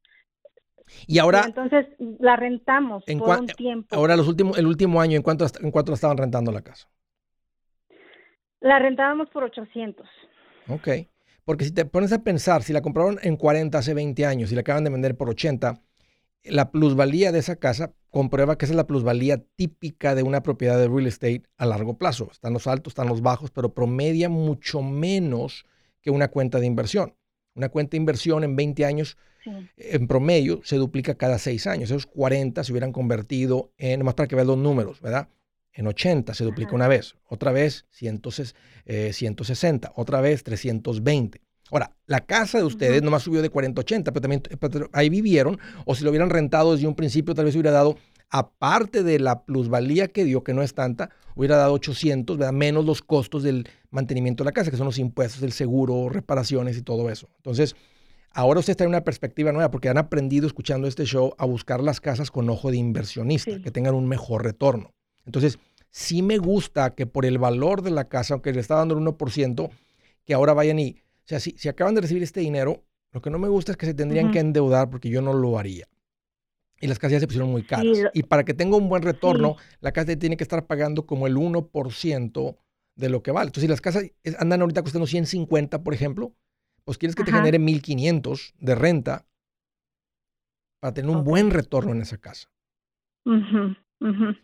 y 1.07 1.19
ahora 1.19 1.45
entonces 1.47 1.87
la 2.19 2.37
rentamos 2.37 3.05
por 3.05 3.41
un 3.41 3.47
tiempo. 3.47 3.95
Ahora 3.95 4.17
los 4.17 4.29
últimos 4.29 4.59
el 4.59 4.67
último 4.67 5.01
año 5.01 5.17
en 5.17 5.23
cuánto 5.23 5.47
en 5.61 5.71
cuánto 5.71 5.93
estaban 5.93 6.17
rentando 6.17 6.53
la 6.53 6.63
casa? 6.63 6.89
La 8.61 8.79
rentábamos 8.79 9.29
por 9.31 9.45
800. 9.45 10.07
Ok. 10.69 10.89
Porque 11.45 11.65
si 11.65 11.73
te 11.73 11.85
pones 11.85 12.13
a 12.13 12.23
pensar, 12.23 12.63
si 12.63 12.73
la 12.73 12.83
compraron 12.83 13.19
en 13.23 13.37
40 13.37 13.77
hace 13.79 13.95
20 13.95 14.27
años 14.27 14.53
y 14.53 14.55
la 14.55 14.61
acaban 14.61 14.85
de 14.85 14.91
vender 14.91 15.17
por 15.17 15.31
80, 15.31 15.81
la 16.45 16.71
plusvalía 16.71 17.33
de 17.33 17.39
esa 17.39 17.57
casa 17.57 17.93
comprueba 18.09 18.57
que 18.59 18.65
esa 18.65 18.73
es 18.73 18.77
la 18.77 18.87
plusvalía 18.87 19.43
típica 19.57 20.15
de 20.15 20.23
una 20.23 20.43
propiedad 20.43 20.79
de 20.79 20.89
real 20.89 21.07
estate 21.07 21.43
a 21.57 21.67
largo 21.67 21.99
plazo. 21.99 22.29
Están 22.31 22.53
los 22.53 22.67
altos, 22.67 22.93
están 22.93 23.09
los 23.09 23.23
bajos, 23.23 23.51
pero 23.51 23.75
promedia 23.75 24.29
mucho 24.29 24.83
menos 24.83 25.67
que 26.03 26.11
una 26.11 26.29
cuenta 26.29 26.59
de 26.61 26.67
inversión. 26.67 27.15
Una 27.55 27.69
cuenta 27.69 27.93
de 27.93 27.99
inversión 27.99 28.45
en 28.45 28.57
20 28.57 28.85
años, 28.85 29.17
en 29.77 30.07
promedio, 30.07 30.61
se 30.65 30.77
duplica 30.77 31.15
cada 31.15 31.39
6 31.39 31.67
años. 31.67 31.91
Esos 31.91 32.07
40 32.07 32.65
se 32.65 32.73
hubieran 32.73 32.93
convertido 32.93 33.73
en, 33.77 34.05
más 34.05 34.15
para 34.15 34.29
que 34.29 34.37
vean 34.37 34.49
los 34.49 34.59
números, 34.59 35.01
¿verdad? 35.01 35.29
En 35.73 35.87
80 35.87 36.35
se 36.35 36.45
duplica 36.45 36.75
una 36.75 36.89
vez, 36.89 37.15
otra 37.29 37.53
vez 37.53 37.87
160, 37.91 38.59
eh, 38.87 39.93
otra 39.95 40.21
vez 40.21 40.43
320. 40.43 41.41
Ahora, 41.71 41.93
la 42.07 42.21
casa 42.21 42.59
de 42.59 42.65
ustedes 42.65 43.03
nomás 43.03 43.23
subió 43.23 43.43
de 43.43 43.51
40 43.51 43.81
a 43.81 43.83
80, 43.83 44.13
pero 44.13 44.21
también 44.21 44.43
ahí 44.93 45.09
vivieron, 45.09 45.59
o 45.85 45.95
si 45.95 46.05
lo 46.05 46.11
hubieran 46.11 46.31
rentado 46.31 46.73
desde 46.73 46.87
un 46.87 46.95
principio, 46.95 47.35
tal 47.35 47.45
vez 47.45 47.55
hubiera 47.55 47.71
dado, 47.71 47.97
aparte 48.29 49.03
de 49.03 49.19
la 49.19 49.45
plusvalía 49.45 50.09
que 50.09 50.25
dio, 50.25 50.43
que 50.43 50.55
no 50.55 50.63
es 50.63 50.75
tanta, 50.75 51.11
hubiera 51.35 51.57
dado 51.57 51.73
800, 51.75 52.39
¿verdad? 52.39 52.53
menos 52.53 52.85
los 52.85 53.03
costos 53.03 53.43
del 53.43 53.69
mantenimiento 53.91 54.43
de 54.45 54.47
la 54.47 54.53
casa, 54.53 54.71
que 54.71 54.77
son 54.77 54.87
los 54.87 54.99
impuestos, 54.99 55.43
el 55.43 55.53
seguro, 55.53 56.09
reparaciones 56.09 56.77
y 56.77 56.83
todo 56.83 57.11
eso. 57.11 57.29
Entonces, 57.37 57.77
ahora 58.33 58.61
usted 58.61 58.73
está 58.73 58.85
en 58.85 58.91
una 58.91 59.05
perspectiva 59.05 59.53
nueva 59.53 59.71
porque 59.71 59.89
han 59.89 59.99
aprendido 59.99 60.47
escuchando 60.47 60.89
este 60.89 61.05
show 61.05 61.35
a 61.39 61.45
buscar 61.45 61.81
las 61.81 62.01
casas 62.01 62.31
con 62.31 62.49
ojo 62.51 62.71
de 62.71 62.77
inversionista, 62.77 63.61
que 63.61 63.71
tengan 63.71 63.95
un 63.95 64.09
mejor 64.09 64.45
retorno. 64.45 64.93
Entonces, 65.25 65.59
sí 65.91 66.23
me 66.23 66.39
gusta 66.39 66.95
que 66.95 67.07
por 67.07 67.27
el 67.27 67.39
valor 67.39 67.83
de 67.83 67.91
la 67.91 68.09
casa, 68.09 68.35
aunque 68.35 68.53
le 68.53 68.61
está 68.61 68.77
dando 68.77 68.97
el 68.97 69.05
1%, 69.05 69.71
que 70.25 70.35
ahora 70.35 70.53
vayan 70.53 70.79
y 70.79 70.97
sea, 71.31 71.41
si, 71.41 71.69
acaban 71.69 71.95
de 71.95 72.01
recibir 72.01 72.23
este 72.23 72.41
dinero, 72.41 72.85
lo 73.13 73.23
que 73.23 73.31
no 73.31 73.39
me 73.39 73.49
gusta 73.49 73.73
es 73.73 73.79
que 73.79 73.87
se 73.87 73.95
tendrían 73.95 74.31
que 74.31 74.41
endeudar 74.41 74.91
porque 74.91 75.09
yo 75.09 75.23
no 75.23 75.33
lo 75.33 75.59
haría. 75.59 75.87
Y 76.81 76.87
las 76.87 76.99
casas 76.99 77.13
ya 77.13 77.21
se 77.21 77.27
pusieron 77.27 77.51
muy 77.51 77.63
caras. 77.63 77.99
Y 78.15 78.23
para 78.23 78.45
que 78.45 78.55
tenga 78.55 78.77
un 78.77 78.89
buen 78.89 79.03
retorno, 79.03 79.57
la 79.81 79.93
casa 79.93 80.17
tiene 80.17 80.37
que 80.37 80.45
estar 80.45 80.67
pagando 80.67 81.07
como 81.07 81.27
el 81.27 81.37
1% 81.37 82.57
de 82.95 83.09
lo 83.09 83.23
que 83.23 83.31
vale. 83.33 83.49
Entonces, 83.49 83.63
si 83.63 83.69
las 83.69 83.81
casas 83.81 84.05
andan 84.39 84.63
ahorita 84.63 84.83
costando 84.83 85.07
150, 85.07 85.83
por 85.83 85.95
ejemplo, 85.95 86.35
pues 86.85 86.99
quieres 86.99 87.15
que 87.15 87.25
te 87.25 87.33
genere 87.33 87.59
1500 87.59 88.55
de 88.59 88.75
renta 88.75 89.27
para 90.81 90.95
tener 90.95 91.11
un 91.15 91.23
buen 91.23 91.51
retorno 91.51 91.93
en 91.93 92.01
esa 92.01 92.19
casa. 92.19 92.51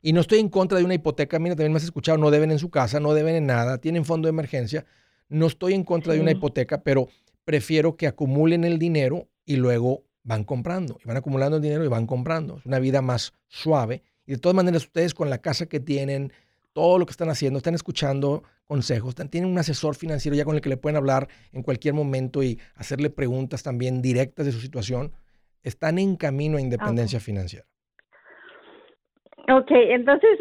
Y 0.02 0.12
no 0.12 0.20
estoy 0.20 0.38
en 0.38 0.50
contra 0.50 0.78
de 0.78 0.84
una 0.84 0.94
hipoteca. 0.94 1.38
Mira, 1.38 1.56
también 1.56 1.72
me 1.72 1.78
has 1.78 1.84
escuchado, 1.84 2.18
no 2.18 2.30
deben 2.30 2.50
en 2.50 2.58
su 2.58 2.70
casa, 2.70 3.00
no 3.00 3.14
deben 3.14 3.34
en 3.34 3.46
nada, 3.46 3.78
tienen 3.78 4.04
fondo 4.04 4.26
de 4.26 4.30
emergencia. 4.30 4.84
No 5.28 5.46
estoy 5.46 5.74
en 5.74 5.84
contra 5.84 6.12
de 6.14 6.20
una 6.20 6.30
hipoteca, 6.30 6.82
pero 6.82 7.08
prefiero 7.44 7.96
que 7.96 8.06
acumulen 8.06 8.64
el 8.64 8.78
dinero 8.78 9.28
y 9.44 9.56
luego 9.56 10.04
van 10.22 10.44
comprando. 10.44 10.98
Y 11.02 11.08
van 11.08 11.16
acumulando 11.16 11.56
el 11.56 11.62
dinero 11.62 11.84
y 11.84 11.88
van 11.88 12.06
comprando. 12.06 12.58
Es 12.58 12.66
una 12.66 12.78
vida 12.78 13.02
más 13.02 13.32
suave. 13.48 14.02
Y 14.26 14.32
de 14.32 14.38
todas 14.38 14.56
maneras, 14.56 14.84
ustedes 14.84 15.14
con 15.14 15.30
la 15.30 15.38
casa 15.38 15.66
que 15.66 15.80
tienen, 15.80 16.32
todo 16.72 16.98
lo 16.98 17.06
que 17.06 17.12
están 17.12 17.30
haciendo, 17.30 17.58
están 17.58 17.74
escuchando 17.74 18.42
consejos, 18.66 19.14
tienen 19.30 19.50
un 19.50 19.58
asesor 19.58 19.94
financiero 19.94 20.36
ya 20.36 20.44
con 20.44 20.56
el 20.56 20.60
que 20.60 20.68
le 20.68 20.76
pueden 20.76 20.96
hablar 20.96 21.28
en 21.52 21.62
cualquier 21.62 21.94
momento 21.94 22.42
y 22.42 22.58
hacerle 22.74 23.10
preguntas 23.10 23.62
también 23.62 24.02
directas 24.02 24.44
de 24.44 24.52
su 24.52 24.60
situación. 24.60 25.12
Están 25.62 25.98
en 25.98 26.16
camino 26.16 26.58
a 26.58 26.60
independencia 26.60 27.20
financiera. 27.20 27.64
Ok, 29.48 29.70
entonces 29.70 30.38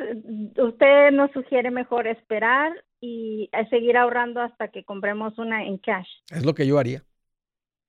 usted 0.57 1.11
nos 1.11 1.31
sugiere 1.31 1.69
mejor 1.69 2.07
esperar 2.07 2.73
y 3.01 3.49
seguir 3.69 3.97
ahorrando 3.97 4.41
hasta 4.41 4.69
que 4.69 4.83
compremos 4.83 5.37
una 5.37 5.65
en 5.65 5.77
cash. 5.77 6.07
Es 6.29 6.45
lo 6.45 6.55
que 6.55 6.65
yo 6.65 6.79
haría. 6.79 7.03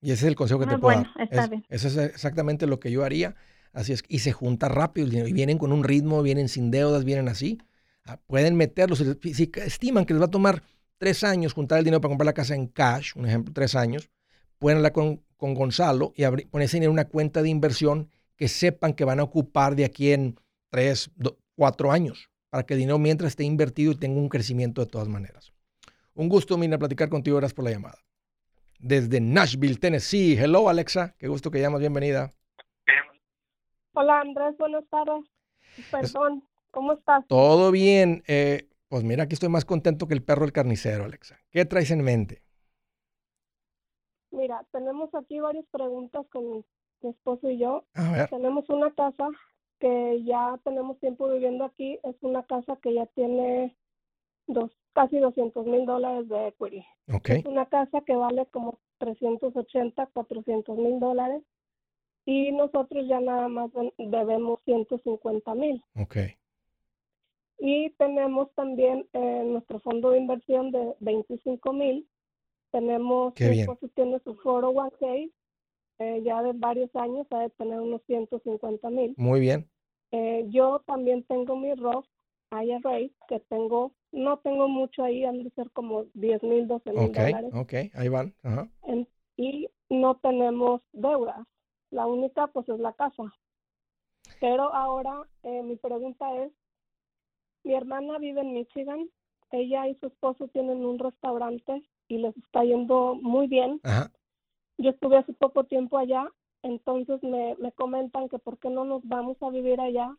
Y 0.00 0.12
ese 0.12 0.26
es 0.26 0.28
el 0.28 0.36
consejo 0.36 0.60
que 0.60 0.66
te 0.66 0.74
ah, 0.74 0.78
puedo 0.78 1.04
dar. 1.30 1.50
Eso 1.68 1.88
es 1.88 1.96
exactamente 1.96 2.66
lo 2.66 2.78
que 2.78 2.90
yo 2.90 3.04
haría. 3.04 3.34
Así 3.72 3.92
es. 3.92 4.04
Y 4.08 4.20
se 4.20 4.32
junta 4.32 4.68
rápido 4.68 5.06
el 5.06 5.10
dinero. 5.10 5.28
Y 5.28 5.32
vienen 5.32 5.58
con 5.58 5.72
un 5.72 5.84
ritmo, 5.84 6.22
vienen 6.22 6.48
sin 6.48 6.70
deudas, 6.70 7.04
vienen 7.04 7.28
así. 7.28 7.58
Ah, 8.04 8.18
pueden 8.26 8.56
meterlos. 8.56 8.98
Si, 8.98 9.50
estiman 9.54 10.04
que 10.04 10.14
les 10.14 10.20
va 10.20 10.26
a 10.26 10.30
tomar 10.30 10.62
tres 10.98 11.24
años 11.24 11.52
juntar 11.52 11.78
el 11.78 11.84
dinero 11.84 12.00
para 12.00 12.10
comprar 12.10 12.26
la 12.26 12.34
casa 12.34 12.54
en 12.54 12.66
cash, 12.66 13.12
un 13.16 13.26
ejemplo, 13.26 13.52
tres 13.52 13.74
años, 13.74 14.10
pueden 14.58 14.78
hablar 14.78 14.92
con, 14.92 15.22
con 15.36 15.54
Gonzalo 15.54 16.12
y 16.16 16.24
poner 16.46 16.66
ese 16.66 16.76
dinero 16.76 16.90
en 16.90 16.94
una 16.94 17.08
cuenta 17.08 17.42
de 17.42 17.48
inversión 17.48 18.08
que 18.36 18.48
sepan 18.48 18.92
que 18.92 19.04
van 19.04 19.20
a 19.20 19.22
ocupar 19.22 19.76
de 19.76 19.84
aquí 19.84 20.12
en 20.12 20.38
tres, 20.70 21.10
cuatro 21.54 21.90
años 21.90 22.30
para 22.50 22.64
que 22.64 22.74
el 22.74 22.80
dinero 22.80 22.98
mientras 22.98 23.32
esté 23.32 23.44
invertido 23.44 23.92
y 23.92 23.96
tenga 23.96 24.18
un 24.18 24.28
crecimiento 24.28 24.84
de 24.84 24.90
todas 24.90 25.08
maneras. 25.08 25.52
Un 26.14 26.28
gusto, 26.28 26.56
Mina, 26.56 26.78
platicar 26.78 27.08
contigo. 27.08 27.36
Gracias 27.36 27.54
por 27.54 27.64
la 27.64 27.72
llamada. 27.72 27.98
Desde 28.78 29.20
Nashville, 29.20 29.76
Tennessee. 29.76 30.36
Hello, 30.38 30.68
Alexa. 30.68 31.14
Qué 31.18 31.28
gusto 31.28 31.50
que 31.50 31.60
llamas. 31.60 31.80
Bienvenida. 31.80 32.32
Hola, 33.92 34.20
Andrés. 34.20 34.56
Buenas 34.58 34.84
tardes. 34.88 35.24
Perdón. 35.90 36.42
¿Cómo 36.70 36.92
estás? 36.92 37.26
Todo 37.26 37.70
bien. 37.70 38.22
Eh, 38.26 38.68
pues 38.88 39.02
mira, 39.02 39.24
aquí 39.24 39.34
estoy 39.34 39.48
más 39.48 39.64
contento 39.64 40.06
que 40.06 40.14
el 40.14 40.22
perro 40.22 40.42
del 40.42 40.52
carnicero, 40.52 41.04
Alexa. 41.04 41.38
¿Qué 41.50 41.64
traes 41.64 41.90
en 41.90 42.02
mente? 42.02 42.42
Mira, 44.30 44.64
tenemos 44.72 45.14
aquí 45.14 45.40
varias 45.40 45.64
preguntas 45.72 46.26
con 46.30 46.64
mi 47.02 47.10
esposo 47.10 47.50
y 47.50 47.58
yo. 47.58 47.84
Tenemos 48.30 48.68
una 48.68 48.92
casa 48.94 49.28
que 49.78 50.22
ya 50.24 50.58
tenemos 50.64 50.98
tiempo 50.98 51.28
viviendo 51.28 51.64
aquí, 51.64 51.98
es 52.02 52.16
una 52.22 52.42
casa 52.44 52.76
que 52.82 52.94
ya 52.94 53.06
tiene 53.06 53.76
dos, 54.46 54.70
casi 54.92 55.18
200 55.18 55.66
mil 55.66 55.86
dólares 55.86 56.28
de 56.28 56.48
equity. 56.48 56.84
Es 57.06 57.44
una 57.44 57.66
casa 57.66 58.00
que 58.00 58.16
vale 58.16 58.46
como 58.46 58.78
380, 58.98 60.06
400 60.06 60.78
mil 60.78 60.98
dólares 60.98 61.42
y 62.24 62.52
nosotros 62.52 63.06
ya 63.06 63.20
nada 63.20 63.48
más 63.48 63.70
debemos 63.98 64.60
150 64.64 65.54
mil. 65.54 65.82
Okay. 65.94 66.36
Y 67.58 67.90
tenemos 67.90 68.52
también 68.54 69.06
eh, 69.12 69.42
nuestro 69.46 69.78
fondo 69.80 70.10
de 70.10 70.18
inversión 70.18 70.72
de 70.72 70.94
25 71.00 71.72
mil. 71.72 72.08
Tenemos, 72.70 73.32
Qué 73.34 73.48
bien. 73.50 73.68
tiene 73.94 74.18
su 74.20 74.36
401k 74.36 75.30
eh, 75.98 76.22
ya 76.24 76.42
de 76.42 76.52
varios 76.52 76.94
años, 76.94 77.26
ha 77.30 77.40
de 77.40 77.50
tener 77.50 77.80
unos 77.80 78.02
150 78.06 78.90
mil. 78.90 79.14
Muy 79.16 79.40
bien. 79.40 79.68
Eh, 80.12 80.46
yo 80.50 80.82
también 80.86 81.24
tengo 81.24 81.56
mi 81.56 81.74
Roth 81.74 82.06
IRA, 82.50 82.98
que 83.28 83.40
tengo, 83.48 83.92
no 84.12 84.38
tengo 84.38 84.68
mucho 84.68 85.02
ahí, 85.02 85.24
han 85.24 85.42
de 85.42 85.50
ser 85.50 85.70
como 85.72 86.04
10 86.14 86.42
mil, 86.42 86.68
12 86.68 86.92
mil 86.92 87.12
dólares. 87.12 87.50
Ok, 87.54 87.74
ahí 87.94 88.08
van. 88.08 88.34
y 89.36 89.68
no 89.90 90.16
tenemos 90.16 90.80
deudas. 90.92 91.46
La 91.90 92.06
única, 92.06 92.46
pues, 92.48 92.68
es 92.68 92.78
la 92.78 92.92
casa. 92.92 93.24
Pero 94.40 94.74
ahora, 94.74 95.22
eh, 95.42 95.62
mi 95.62 95.76
pregunta 95.76 96.26
es, 96.42 96.52
mi 97.64 97.74
hermana 97.74 98.18
vive 98.18 98.40
en 98.40 98.52
Michigan, 98.52 99.08
ella 99.50 99.88
y 99.88 99.94
su 99.96 100.06
esposo 100.06 100.48
tienen 100.48 100.84
un 100.84 100.98
restaurante 100.98 101.82
y 102.08 102.18
les 102.18 102.36
está 102.36 102.64
yendo 102.64 103.14
muy 103.14 103.46
bien. 103.48 103.80
Yo 104.78 104.90
estuve 104.90 105.16
hace 105.16 105.32
poco 105.32 105.64
tiempo 105.64 105.98
allá 105.98 106.30
entonces 106.66 107.22
me, 107.22 107.54
me 107.60 107.72
comentan 107.72 108.28
que 108.28 108.38
por 108.38 108.58
qué 108.58 108.70
no 108.70 108.84
nos 108.84 109.06
vamos 109.06 109.36
a 109.40 109.50
vivir 109.50 109.80
allá 109.80 110.16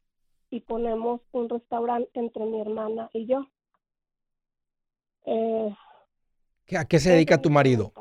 y 0.49 0.61
ponemos 0.61 1.21
un 1.31 1.49
restaurante 1.49 2.09
entre 2.13 2.45
mi 2.45 2.61
hermana 2.61 3.09
y 3.13 3.25
yo. 3.27 3.45
Eh, 5.25 5.75
¿A 6.77 6.85
qué 6.85 6.99
se 6.99 7.11
dedica 7.11 7.41
tu 7.41 7.49
marido? 7.49 7.91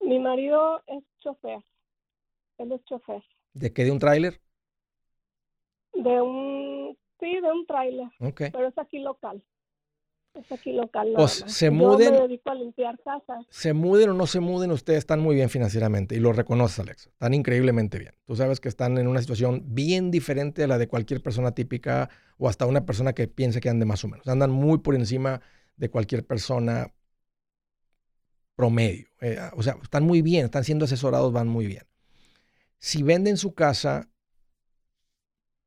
Mi 0.00 0.18
marido 0.18 0.82
es 0.86 1.02
chofer. 1.20 1.60
Él 2.58 2.72
es 2.72 2.84
chofer. 2.84 3.22
¿De 3.54 3.72
qué? 3.72 3.84
¿De 3.84 3.90
un 3.90 3.98
tráiler? 3.98 4.40
De 5.94 6.20
un, 6.20 6.98
sí, 7.20 7.40
de 7.40 7.52
un 7.52 7.66
tráiler. 7.66 8.08
Okay. 8.20 8.50
Pero 8.50 8.68
es 8.68 8.76
aquí 8.76 8.98
local. 8.98 9.42
Es 10.34 10.50
aquí 10.50 10.72
local. 10.72 11.12
Pues 11.14 11.44
se 11.46 11.70
muden. 11.70 12.12
me 12.12 12.20
dedico 12.20 12.50
a 12.50 12.54
limpiar 12.54 12.98
casas. 13.04 13.44
Se 13.50 13.74
muden 13.74 14.10
o 14.10 14.14
no 14.14 14.26
se 14.26 14.40
muden, 14.40 14.70
ustedes 14.70 15.00
están 15.00 15.20
muy 15.20 15.34
bien 15.34 15.50
financieramente 15.50 16.14
y 16.14 16.20
lo 16.20 16.32
reconoces, 16.32 16.78
Alex. 16.78 17.08
Están 17.08 17.34
increíblemente 17.34 17.98
bien. 17.98 18.14
Tú 18.24 18.34
sabes 18.34 18.58
que 18.58 18.68
están 18.68 18.96
en 18.96 19.08
una 19.08 19.20
situación 19.20 19.62
bien 19.66 20.10
diferente 20.10 20.64
a 20.64 20.66
la 20.66 20.78
de 20.78 20.88
cualquier 20.88 21.22
persona 21.22 21.52
típica 21.52 22.08
o 22.38 22.48
hasta 22.48 22.66
una 22.66 22.86
persona 22.86 23.12
que 23.12 23.28
piense 23.28 23.60
que 23.60 23.68
ande 23.68 23.84
más 23.84 24.04
o 24.04 24.08
menos. 24.08 24.26
Andan 24.26 24.50
muy 24.50 24.78
por 24.78 24.94
encima 24.94 25.42
de 25.76 25.90
cualquier 25.90 26.26
persona 26.26 26.94
promedio. 28.56 29.08
Eh, 29.20 29.38
o 29.54 29.62
sea, 29.62 29.76
están 29.82 30.04
muy 30.04 30.22
bien, 30.22 30.46
están 30.46 30.64
siendo 30.64 30.86
asesorados, 30.86 31.32
van 31.32 31.48
muy 31.48 31.66
bien. 31.66 31.84
Si 32.78 33.02
venden 33.02 33.36
su 33.36 33.54
casa, 33.54 34.08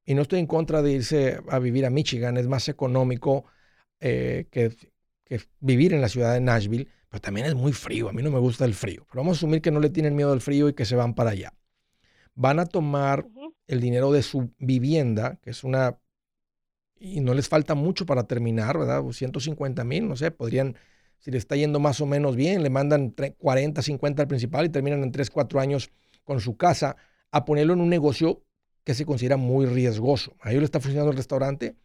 y 0.06 0.14
no 0.14 0.22
estoy 0.22 0.40
en 0.40 0.48
contra 0.48 0.82
de 0.82 0.92
irse 0.92 1.40
a 1.50 1.60
vivir 1.60 1.86
a 1.86 1.90
Michigan, 1.90 2.38
es 2.38 2.48
más 2.48 2.70
económico 2.70 3.46
eh, 4.00 4.48
que, 4.52 4.76
vivir 5.60 5.94
en 5.94 6.02
la 6.02 6.10
ciudad 6.10 6.34
de 6.34 6.42
Nashville, 6.42 6.88
pero 7.10 7.22
también 7.22 7.48
es 7.48 7.56
muy 7.56 7.74
frío. 7.74 8.10
A 8.10 8.14
mí 8.14 8.22
no 8.22 8.32
me 8.32 8.40
gusta 8.40 8.66
el 8.66 8.74
frío. 8.74 9.06
Pero 9.10 9.22
vamos 9.22 9.38
a 9.38 9.40
asumir 9.40 9.62
que 9.62 9.72
no 9.72 9.80
le 9.80 9.90
tienen 9.90 10.16
miedo 10.16 10.32
al 10.32 10.42
frío 10.42 10.70
y 10.70 10.74
que 10.74 10.86
se 10.86 10.96
van 10.96 11.14
para 11.14 11.32
allá. 11.32 11.54
Van 12.36 12.60
a 12.60 12.66
tomar 12.66 13.28
el 13.68 13.82
dinero 13.82 14.12
de 14.12 14.22
su 14.22 14.52
vivienda, 14.60 15.40
que 15.42 15.52
es 15.52 15.64
una... 15.64 15.98
Y 16.98 17.22
no 17.22 17.34
les 17.34 17.50
falta 17.50 17.76
mucho 17.76 18.06
para 18.06 18.24
terminar, 18.24 18.78
¿verdad? 18.78 19.04
150 19.04 19.84
mil, 19.84 20.08
no 20.08 20.16
sé, 20.16 20.32
podrían, 20.32 20.76
si 21.20 21.30
le 21.30 21.38
está 21.38 21.56
yendo 21.56 21.80
más 21.80 22.00
o 22.00 22.06
menos 22.06 22.36
bien, 22.36 22.64
le 22.64 22.70
mandan 22.70 23.14
40, 23.38 23.82
50 23.82 24.22
al 24.22 24.28
principal 24.28 24.66
y 24.66 24.70
terminan 24.70 25.04
en 25.04 25.12
3, 25.12 25.30
4 25.30 25.60
años 25.60 25.92
con 26.24 26.40
su 26.40 26.56
casa, 26.56 26.96
a 27.32 27.44
ponerlo 27.44 27.74
en 27.74 27.82
un 27.82 27.90
negocio 27.90 28.44
que 28.86 28.94
se 28.94 29.06
considera 29.06 29.36
muy 29.36 29.66
riesgoso. 29.66 30.36
A 30.40 30.52
ellos 30.52 30.62
le 30.62 30.66
está 30.66 30.80
funcionando 30.80 31.12
el 31.12 31.18
restaurante, 31.18 31.76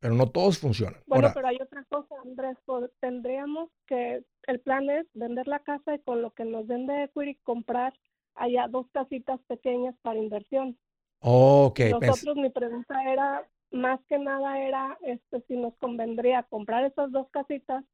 pero 0.00 0.14
no 0.14 0.30
todos 0.30 0.58
funcionan. 0.58 1.00
Bueno, 1.06 1.30
pero 1.34 1.48
hay 1.48 1.58
otra 1.60 1.84
cosa, 1.84 2.14
Andrés, 2.24 2.56
tendríamos 3.00 3.70
que, 3.86 4.24
el 4.46 4.60
plan 4.60 4.88
es 4.88 5.06
vender 5.12 5.46
la 5.46 5.60
casa 5.60 5.94
y 5.94 6.00
con 6.00 6.22
lo 6.22 6.32
que 6.32 6.44
nos 6.44 6.66
den 6.66 6.86
de 6.86 7.04
equity 7.04 7.38
comprar 7.42 7.92
allá 8.34 8.66
dos 8.68 8.86
casitas 8.92 9.38
pequeñas 9.46 9.94
para 10.02 10.18
inversión. 10.18 10.78
Ok. 11.20 11.80
Nosotros, 12.00 12.36
mi 12.36 12.48
pregunta 12.48 12.94
era, 13.04 13.46
más 13.70 14.00
que 14.08 14.18
nada 14.18 14.58
era, 14.58 14.98
este, 15.02 15.42
si 15.46 15.56
nos 15.56 15.76
convendría 15.76 16.42
comprar 16.44 16.84
esas 16.84 17.12
dos 17.12 17.28
casitas 17.30 17.84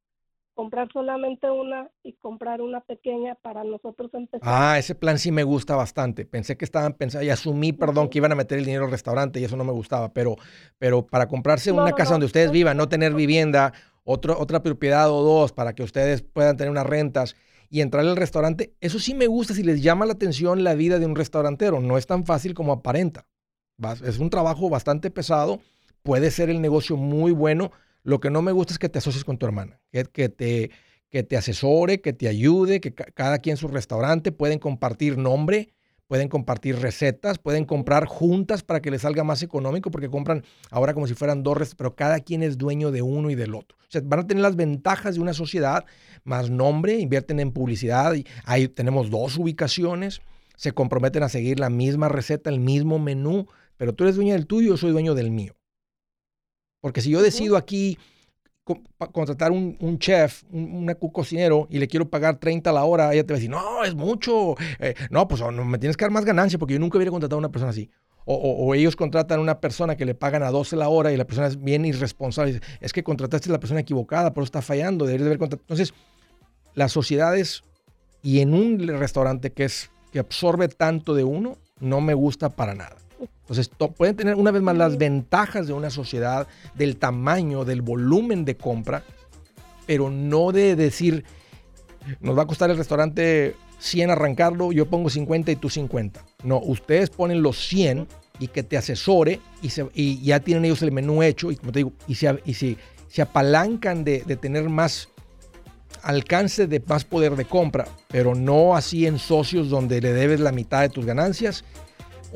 comprar 0.57 0.89
solamente 0.91 1.51
una 1.51 1.91
y 2.01 2.13
comprar 2.13 2.61
una 2.63 2.81
pequeña 2.81 3.35
para 3.35 3.63
nosotros 3.63 4.11
empezar. 4.15 4.41
Ah, 4.41 4.79
ese 4.79 4.95
plan 4.95 5.19
sí 5.19 5.31
me 5.31 5.43
gusta 5.43 5.75
bastante. 5.75 6.25
Pensé 6.25 6.57
que 6.57 6.65
estaban 6.65 6.93
pensando 6.93 7.23
y 7.23 7.29
asumí, 7.29 7.73
perdón, 7.73 8.09
que 8.09 8.17
iban 8.17 8.31
a 8.31 8.35
meter 8.35 8.57
el 8.57 8.65
dinero 8.65 8.85
al 8.85 8.91
restaurante 8.91 9.39
y 9.39 9.43
eso 9.43 9.55
no 9.55 9.63
me 9.63 9.71
gustaba, 9.71 10.11
pero, 10.13 10.35
pero 10.79 11.05
para 11.05 11.27
comprarse 11.27 11.71
una 11.71 11.91
casa 11.91 12.13
donde 12.13 12.25
ustedes 12.25 12.51
vivan, 12.51 12.75
no 12.75 12.89
tener 12.89 13.13
vivienda, 13.13 13.71
otro, 14.03 14.35
otra 14.39 14.63
propiedad 14.63 15.11
o 15.11 15.21
dos 15.21 15.53
para 15.53 15.75
que 15.75 15.83
ustedes 15.83 16.23
puedan 16.23 16.57
tener 16.57 16.71
unas 16.71 16.87
rentas 16.87 17.35
y 17.69 17.81
entrar 17.81 18.03
al 18.03 18.15
restaurante, 18.15 18.73
eso 18.81 18.97
sí 18.97 19.13
me 19.13 19.27
gusta 19.27 19.53
si 19.53 19.61
les 19.61 19.83
llama 19.83 20.07
la 20.07 20.13
atención 20.13 20.63
la 20.63 20.73
vida 20.73 20.97
de 20.97 21.05
un 21.05 21.15
restaurantero. 21.15 21.81
No 21.81 21.99
es 21.99 22.07
tan 22.07 22.25
fácil 22.25 22.55
como 22.55 22.71
aparenta. 22.73 23.27
Es 24.03 24.17
un 24.17 24.31
trabajo 24.31 24.71
bastante 24.71 25.11
pesado, 25.11 25.59
puede 26.01 26.31
ser 26.31 26.49
el 26.49 26.61
negocio 26.61 26.97
muy 26.97 27.31
bueno 27.31 27.71
lo 28.07 28.21
que 28.21 28.29
no 28.29 28.41
me 28.41 28.53
gusta 28.53 28.71
es 28.71 28.79
que 28.79 28.87
te 28.87 28.99
asocies 28.99 29.25
con 29.25 29.37
tu 29.37 29.45
hermana, 29.45 29.81
que, 29.91 30.29
te, 30.29 30.71
que 31.09 31.23
te 31.23 31.35
asesore, 31.35 31.99
que 31.99 32.13
te 32.13 32.29
ayude, 32.29 32.79
que 32.79 32.93
cada 32.93 33.39
quien 33.39 33.57
su 33.57 33.67
restaurante 33.67 34.31
pueden 34.31 34.59
compartir 34.59 35.17
nombre, 35.17 35.73
pueden 36.07 36.29
compartir 36.29 36.77
recetas, 36.77 37.37
pueden 37.37 37.65
comprar 37.65 38.05
juntas 38.05 38.63
para 38.63 38.81
que 38.81 38.91
les 38.91 39.01
salga 39.01 39.25
más 39.25 39.43
económico, 39.43 39.91
porque 39.91 40.09
compran 40.09 40.45
ahora 40.71 40.93
como 40.93 41.05
si 41.05 41.15
fueran 41.15 41.43
dos, 41.43 41.75
pero 41.75 41.97
cada 41.97 42.21
quien 42.21 42.43
es 42.43 42.57
dueño 42.57 42.91
de 42.91 43.01
uno 43.01 43.29
y 43.29 43.35
del 43.35 43.53
otro. 43.53 43.77
O 43.77 43.91
sea, 43.91 44.01
van 44.05 44.21
a 44.21 44.27
tener 44.27 44.41
las 44.41 44.55
ventajas 44.55 45.15
de 45.15 45.21
una 45.21 45.33
sociedad, 45.33 45.83
más 46.23 46.49
nombre, 46.49 46.97
invierten 46.99 47.41
en 47.41 47.51
publicidad, 47.51 48.13
y 48.13 48.25
ahí 48.45 48.69
tenemos 48.69 49.09
dos 49.09 49.37
ubicaciones, 49.37 50.21
se 50.55 50.71
comprometen 50.71 51.23
a 51.23 51.29
seguir 51.29 51.59
la 51.59 51.69
misma 51.69 52.07
receta, 52.07 52.49
el 52.49 52.61
mismo 52.61 52.99
menú, 52.99 53.47
pero 53.75 53.93
tú 53.93 54.05
eres 54.05 54.15
dueño 54.15 54.33
del 54.33 54.47
tuyo, 54.47 54.69
yo 54.69 54.77
soy 54.77 54.91
dueño 54.91 55.13
del 55.13 55.29
mío. 55.29 55.56
Porque 56.81 57.01
si 57.01 57.09
yo 57.09 57.21
decido 57.21 57.57
aquí 57.57 57.97
contratar 59.11 59.51
un, 59.51 59.97
chef, 59.99 60.43
un, 60.51 60.93
cocinero 61.13 61.67
y 61.69 61.79
le 61.79 61.87
quiero 61.87 62.09
pagar 62.09 62.37
30 62.37 62.69
a 62.69 62.73
la 62.73 62.83
hora, 62.83 63.13
ella 63.13 63.23
te 63.23 63.33
va 63.33 63.35
a 63.35 63.39
decir, 63.39 63.49
no, 63.49 63.83
es 63.83 63.95
mucho. 63.95 64.55
Eh, 64.79 64.93
no, 65.09 65.27
pues 65.27 65.41
no, 65.41 65.65
me 65.65 65.77
tienes 65.77 65.95
que 65.95 66.05
dar 66.05 66.11
más 66.11 66.25
ganancia 66.25 66.59
porque 66.59 66.73
yo 66.73 66.79
nunca 66.79 66.97
hubiera 66.97 67.11
contratado 67.11 67.37
a 67.37 67.39
una 67.39 67.51
persona 67.51 67.71
así. 67.71 67.89
O, 68.29 68.75
ellos 68.75 68.97
contratan 68.97 69.39
a 69.39 69.41
una 69.41 69.61
persona 69.61 69.95
que 69.95 70.03
le 70.03 70.13
pagan 70.13 70.43
a 70.43 70.51
12 70.51 70.75
la 70.75 70.89
hora 70.89 71.13
y 71.13 71.17
la 71.17 71.25
persona 71.25 71.47
es 71.47 71.63
bien 71.63 71.85
irresponsable. 71.85 72.59
Es 72.81 72.91
que 72.91 73.01
contrataste 73.01 73.47
a 73.49 73.53
la 73.53 73.59
persona 73.59 73.79
equivocada, 73.79 74.33
pero 74.33 74.43
está 74.43 74.61
fallando, 74.61 75.05
deberías 75.05 75.23
de 75.23 75.29
haber 75.29 75.39
contratado. 75.39 75.63
Entonces, 75.63 75.93
las 76.75 76.91
sociedades 76.91 77.63
y 78.21 78.41
en 78.41 78.53
un 78.53 78.85
restaurante 78.85 79.53
que, 79.53 79.63
es, 79.63 79.91
que 80.11 80.19
absorbe 80.19 80.67
tanto 80.67 81.15
de 81.15 81.23
uno, 81.23 81.57
no 81.79 82.01
me 82.01 82.13
gusta 82.13 82.49
para 82.49 82.75
nada. 82.75 82.97
Entonces, 83.19 83.69
pueden 83.95 84.15
tener 84.15 84.35
una 84.35 84.51
vez 84.51 84.61
más 84.61 84.75
las 84.75 84.97
ventajas 84.97 85.67
de 85.67 85.73
una 85.73 85.89
sociedad, 85.89 86.47
del 86.75 86.97
tamaño, 86.97 87.65
del 87.65 87.81
volumen 87.81 88.45
de 88.45 88.57
compra, 88.57 89.03
pero 89.85 90.09
no 90.09 90.51
de 90.51 90.75
decir, 90.75 91.23
nos 92.19 92.37
va 92.37 92.43
a 92.43 92.47
costar 92.47 92.69
el 92.69 92.77
restaurante 92.77 93.55
100 93.79 94.11
arrancarlo, 94.11 94.71
yo 94.71 94.87
pongo 94.87 95.09
50 95.09 95.51
y 95.51 95.55
tú 95.55 95.69
50. 95.69 96.25
No, 96.43 96.59
ustedes 96.59 97.09
ponen 97.09 97.41
los 97.41 97.57
100 97.67 98.07
y 98.39 98.47
que 98.49 98.63
te 98.63 98.77
asesore 98.77 99.39
y, 99.61 99.69
se, 99.69 99.87
y 99.93 100.21
ya 100.21 100.39
tienen 100.39 100.65
ellos 100.65 100.81
el 100.81 100.91
menú 100.91 101.23
hecho 101.23 101.51
y 101.51 101.55
como 101.55 101.71
te 101.71 101.79
digo, 101.79 101.93
y, 102.07 102.15
se, 102.15 102.39
y 102.45 102.53
si 102.53 102.77
se 103.07 103.21
apalancan 103.21 104.03
de, 104.03 104.23
de 104.25 104.35
tener 104.35 104.69
más 104.69 105.09
alcance 106.03 106.67
de 106.67 106.81
más 106.85 107.03
poder 107.05 107.35
de 107.35 107.45
compra, 107.45 107.87
pero 108.07 108.35
no 108.35 108.75
así 108.75 109.07
en 109.07 109.19
socios 109.19 109.69
donde 109.69 110.01
le 110.01 110.13
debes 110.13 110.39
la 110.39 110.51
mitad 110.51 110.81
de 110.81 110.89
tus 110.89 111.05
ganancias 111.05 111.63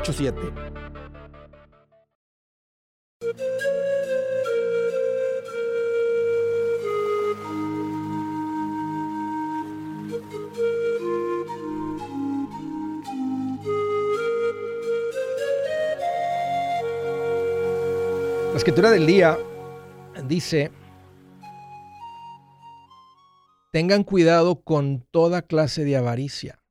844-748-8887. 0.00 0.74
La 18.50 18.58
escritura 18.58 18.90
del 18.90 19.06
día 19.06 19.38
dice 20.26 20.70
Tengan 23.72 24.04
cuidado 24.04 24.62
con 24.62 25.00
toda 25.10 25.42
clase 25.42 25.84
de 25.84 25.96
avaricia. 25.96 26.62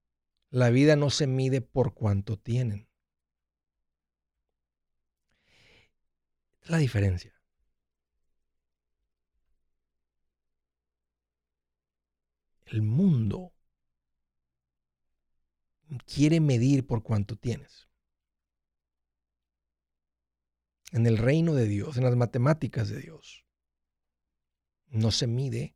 La 0.49 0.69
vida 0.69 0.95
no 0.95 1.09
se 1.09 1.27
mide 1.27 1.59
por 1.59 1.93
cuanto 1.93 2.37
tienen. 2.37 2.87
Es 6.63 6.69
la 6.69 6.77
diferencia. 6.77 7.33
El 12.65 12.81
mundo 12.81 13.53
quiere 16.05 16.39
medir 16.39 16.87
por 16.87 17.03
cuánto 17.03 17.35
tienes. 17.35 17.87
En 20.91 21.05
el 21.05 21.17
reino 21.17 21.53
de 21.53 21.67
Dios, 21.67 21.97
en 21.97 22.03
las 22.03 22.15
matemáticas 22.15 22.89
de 22.89 22.99
Dios, 22.99 23.45
no 24.87 25.11
se 25.11 25.27
mide 25.27 25.75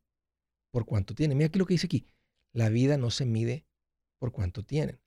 por 0.72 0.86
cuánto 0.86 1.14
tienen. 1.14 1.38
Mira 1.38 1.48
aquí 1.48 1.60
lo 1.60 1.66
que 1.66 1.74
dice 1.74 1.88
aquí. 1.88 2.08
La 2.52 2.70
vida 2.70 2.98
no 2.98 3.12
se 3.12 3.26
mide 3.26 3.66
por 4.20 4.32
cuánto 4.32 4.64
tienen. 4.64 5.02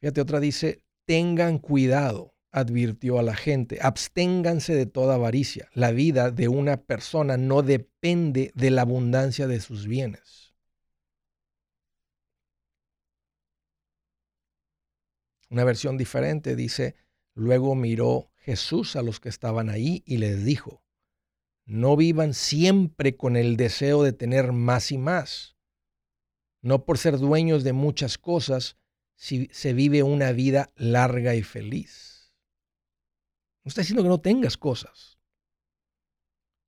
Fíjate, 0.00 0.20
otra 0.20 0.40
dice, 0.40 0.82
tengan 1.04 1.58
cuidado, 1.58 2.33
advirtió 2.54 3.18
a 3.18 3.22
la 3.22 3.34
gente, 3.34 3.80
absténganse 3.82 4.76
de 4.76 4.86
toda 4.86 5.16
avaricia. 5.16 5.68
La 5.74 5.90
vida 5.90 6.30
de 6.30 6.46
una 6.46 6.76
persona 6.76 7.36
no 7.36 7.62
depende 7.62 8.52
de 8.54 8.70
la 8.70 8.82
abundancia 8.82 9.48
de 9.48 9.60
sus 9.60 9.88
bienes. 9.88 10.54
Una 15.50 15.64
versión 15.64 15.98
diferente 15.98 16.54
dice, 16.54 16.94
luego 17.34 17.74
miró 17.74 18.30
Jesús 18.36 18.94
a 18.94 19.02
los 19.02 19.18
que 19.18 19.30
estaban 19.30 19.68
ahí 19.68 20.04
y 20.06 20.18
les 20.18 20.44
dijo, 20.44 20.84
no 21.64 21.96
vivan 21.96 22.34
siempre 22.34 23.16
con 23.16 23.36
el 23.36 23.56
deseo 23.56 24.04
de 24.04 24.12
tener 24.12 24.52
más 24.52 24.92
y 24.92 24.98
más. 24.98 25.56
No 26.62 26.84
por 26.84 26.98
ser 26.98 27.18
dueños 27.18 27.64
de 27.64 27.72
muchas 27.72 28.16
cosas 28.16 28.76
si 29.16 29.48
se 29.50 29.72
vive 29.72 30.04
una 30.04 30.30
vida 30.30 30.72
larga 30.76 31.34
y 31.34 31.42
feliz. 31.42 32.13
No 33.64 33.70
está 33.70 33.80
diciendo 33.80 34.02
que 34.02 34.08
no 34.08 34.20
tengas 34.20 34.56
cosas, 34.56 35.18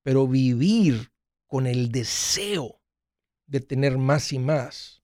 pero 0.02 0.26
vivir 0.26 1.12
con 1.46 1.66
el 1.66 1.90
deseo 1.90 2.80
de 3.46 3.60
tener 3.60 3.98
más 3.98 4.32
y 4.32 4.38
más 4.38 5.02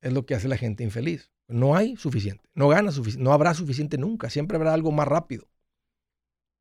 es 0.00 0.12
lo 0.12 0.24
que 0.24 0.34
hace 0.34 0.48
la 0.48 0.56
gente 0.56 0.84
infeliz. 0.84 1.32
No 1.48 1.74
hay 1.74 1.96
suficiente, 1.96 2.48
no 2.54 2.68
gana 2.68 2.92
suficiente, 2.92 3.24
no 3.24 3.32
habrá 3.32 3.54
suficiente 3.54 3.98
nunca, 3.98 4.30
siempre 4.30 4.56
habrá 4.56 4.72
algo 4.72 4.92
más 4.92 5.08
rápido. 5.08 5.48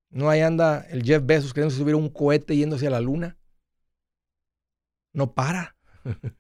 No 0.10 0.30
ahí 0.30 0.42
anda 0.42 0.82
el 0.90 1.04
Jeff 1.04 1.24
Bezos 1.26 1.54
queriendo 1.54 1.76
subir 1.76 1.96
un 1.96 2.10
cohete 2.10 2.56
yéndose 2.56 2.88
a 2.88 2.92
la 2.92 3.02
luna. 3.02 3.38
No 5.14 5.34
para. 5.34 5.76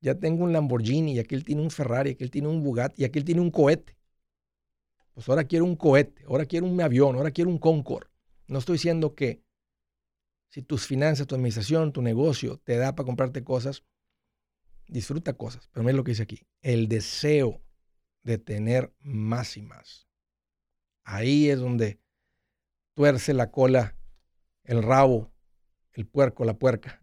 ya 0.00 0.14
tengo 0.18 0.44
un 0.44 0.52
Lamborghini 0.52 1.14
y 1.14 1.18
aquel 1.18 1.44
tiene 1.44 1.62
un 1.62 1.70
Ferrari, 1.70 2.10
aquel 2.10 2.30
tiene 2.30 2.48
un 2.48 2.62
Bugatti 2.62 3.02
y 3.02 3.04
aquel 3.04 3.24
tiene 3.24 3.42
un 3.42 3.50
cohete. 3.50 3.95
Pues 5.16 5.30
ahora 5.30 5.44
quiero 5.44 5.64
un 5.64 5.76
cohete, 5.76 6.24
ahora 6.28 6.44
quiero 6.44 6.66
un 6.66 6.78
avión, 6.78 7.16
ahora 7.16 7.30
quiero 7.30 7.48
un 7.48 7.58
Concorde. 7.58 8.10
No 8.48 8.58
estoy 8.58 8.74
diciendo 8.74 9.14
que 9.14 9.42
si 10.50 10.60
tus 10.60 10.86
finanzas, 10.86 11.26
tu 11.26 11.34
administración, 11.34 11.90
tu 11.90 12.02
negocio 12.02 12.58
te 12.58 12.76
da 12.76 12.94
para 12.94 13.06
comprarte 13.06 13.42
cosas, 13.42 13.82
disfruta 14.86 15.32
cosas. 15.32 15.70
Pero 15.72 15.84
mira 15.84 15.96
lo 15.96 16.04
que 16.04 16.10
dice 16.10 16.24
aquí. 16.24 16.46
El 16.60 16.86
deseo 16.88 17.62
de 18.24 18.36
tener 18.36 18.92
más 19.00 19.56
y 19.56 19.62
más. 19.62 20.06
Ahí 21.02 21.48
es 21.48 21.60
donde 21.60 21.98
tuerce 22.92 23.32
la 23.32 23.50
cola, 23.50 23.96
el 24.64 24.82
rabo, 24.82 25.32
el 25.94 26.06
puerco, 26.06 26.44
la 26.44 26.58
puerca. 26.58 27.00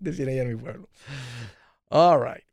Decir 0.00 0.28
ella 0.28 0.42
en 0.42 0.48
mi 0.54 0.62
pueblo. 0.62 0.90
All 1.88 2.20
right. 2.22 2.49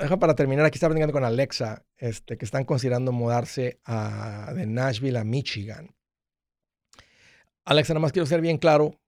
Deja 0.00 0.18
para 0.18 0.34
terminar, 0.34 0.64
aquí 0.64 0.76
está 0.76 0.88
platicando 0.88 1.12
con 1.12 1.24
Alexa, 1.24 1.84
este, 1.96 2.36
que 2.36 2.44
están 2.44 2.64
considerando 2.64 3.12
mudarse 3.12 3.80
a, 3.84 4.52
de 4.54 4.66
Nashville 4.66 5.18
a 5.18 5.24
Michigan. 5.24 5.94
Alexa, 7.64 7.94
nada 7.94 8.02
más 8.02 8.12
quiero 8.12 8.26
ser 8.26 8.40
bien 8.40 8.58
claro 8.58 9.00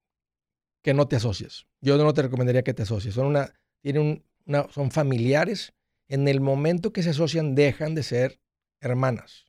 que 0.82 0.94
no 0.94 1.08
te 1.08 1.16
asocies. 1.16 1.66
Yo 1.80 1.96
no 1.96 2.14
te 2.14 2.22
recomendaría 2.22 2.62
que 2.62 2.74
te 2.74 2.82
asocies. 2.82 3.14
Son, 3.14 3.26
una, 3.26 3.52
tienen 3.80 4.24
una, 4.46 4.68
son 4.70 4.90
familiares. 4.90 5.72
En 6.08 6.28
el 6.28 6.40
momento 6.40 6.92
que 6.92 7.02
se 7.02 7.10
asocian, 7.10 7.54
dejan 7.54 7.94
de 7.94 8.02
ser 8.02 8.40
hermanas. 8.80 9.46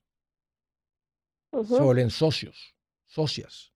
Se 1.52 1.80
vuelven 1.80 2.10
socios, 2.10 2.74
socias. 3.04 3.72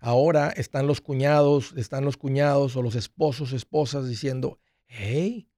Ahora 0.00 0.50
están 0.50 0.86
los 0.86 1.00
cuñados, 1.00 1.74
están 1.76 2.04
los 2.04 2.16
cuñados 2.16 2.76
o 2.76 2.82
los 2.82 2.96
esposos, 2.96 3.52
esposas 3.52 4.08
diciendo, 4.08 4.58
hey, 4.86 5.48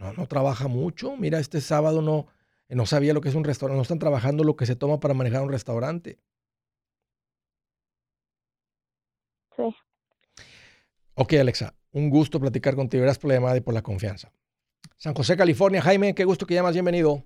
no, 0.00 0.14
no 0.14 0.26
trabaja 0.26 0.66
mucho. 0.66 1.16
Mira, 1.16 1.38
este 1.38 1.60
sábado 1.60 2.00
no, 2.00 2.26
no 2.68 2.86
sabía 2.86 3.12
lo 3.12 3.20
que 3.20 3.28
es 3.28 3.34
un 3.34 3.44
restaurante. 3.44 3.76
No 3.76 3.82
están 3.82 3.98
trabajando 3.98 4.44
lo 4.44 4.56
que 4.56 4.66
se 4.66 4.74
toma 4.74 4.98
para 4.98 5.14
manejar 5.14 5.42
un 5.42 5.50
restaurante. 5.50 6.18
Sí. 9.56 9.62
Ok, 11.14 11.34
Alexa, 11.34 11.74
un 11.92 12.08
gusto 12.08 12.40
platicar 12.40 12.74
contigo. 12.74 13.02
Gracias 13.02 13.20
por 13.20 13.28
la 13.28 13.34
llamada 13.34 13.58
y 13.58 13.60
por 13.60 13.74
la 13.74 13.82
confianza. 13.82 14.32
San 14.96 15.14
José, 15.14 15.36
California. 15.36 15.82
Jaime, 15.82 16.14
qué 16.14 16.24
gusto 16.24 16.46
que 16.46 16.54
llamas. 16.54 16.72
Bienvenido. 16.72 17.22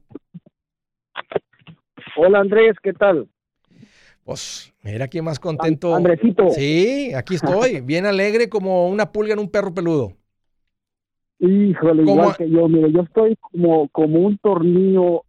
Hola, 2.16 2.40
Andrés, 2.40 2.74
¿qué 2.82 2.92
tal? 2.92 3.28
Pues, 4.24 4.74
mira 4.82 5.06
quién 5.06 5.24
más 5.24 5.38
contento. 5.38 5.94
Andresito. 5.94 6.50
Sí, 6.50 7.12
aquí 7.14 7.36
estoy, 7.36 7.82
bien 7.82 8.06
alegre 8.06 8.48
como 8.48 8.88
una 8.88 9.12
pulga 9.12 9.34
en 9.34 9.38
un 9.38 9.50
perro 9.50 9.72
peludo. 9.72 10.16
Híjole, 11.38 12.02
igual 12.02 12.36
que 12.36 12.48
yo, 12.48 12.68
mire, 12.68 12.92
yo 12.92 13.02
estoy 13.02 13.36
como, 13.36 13.88
como 13.88 14.20
un 14.20 14.38
tornillo 14.38 15.24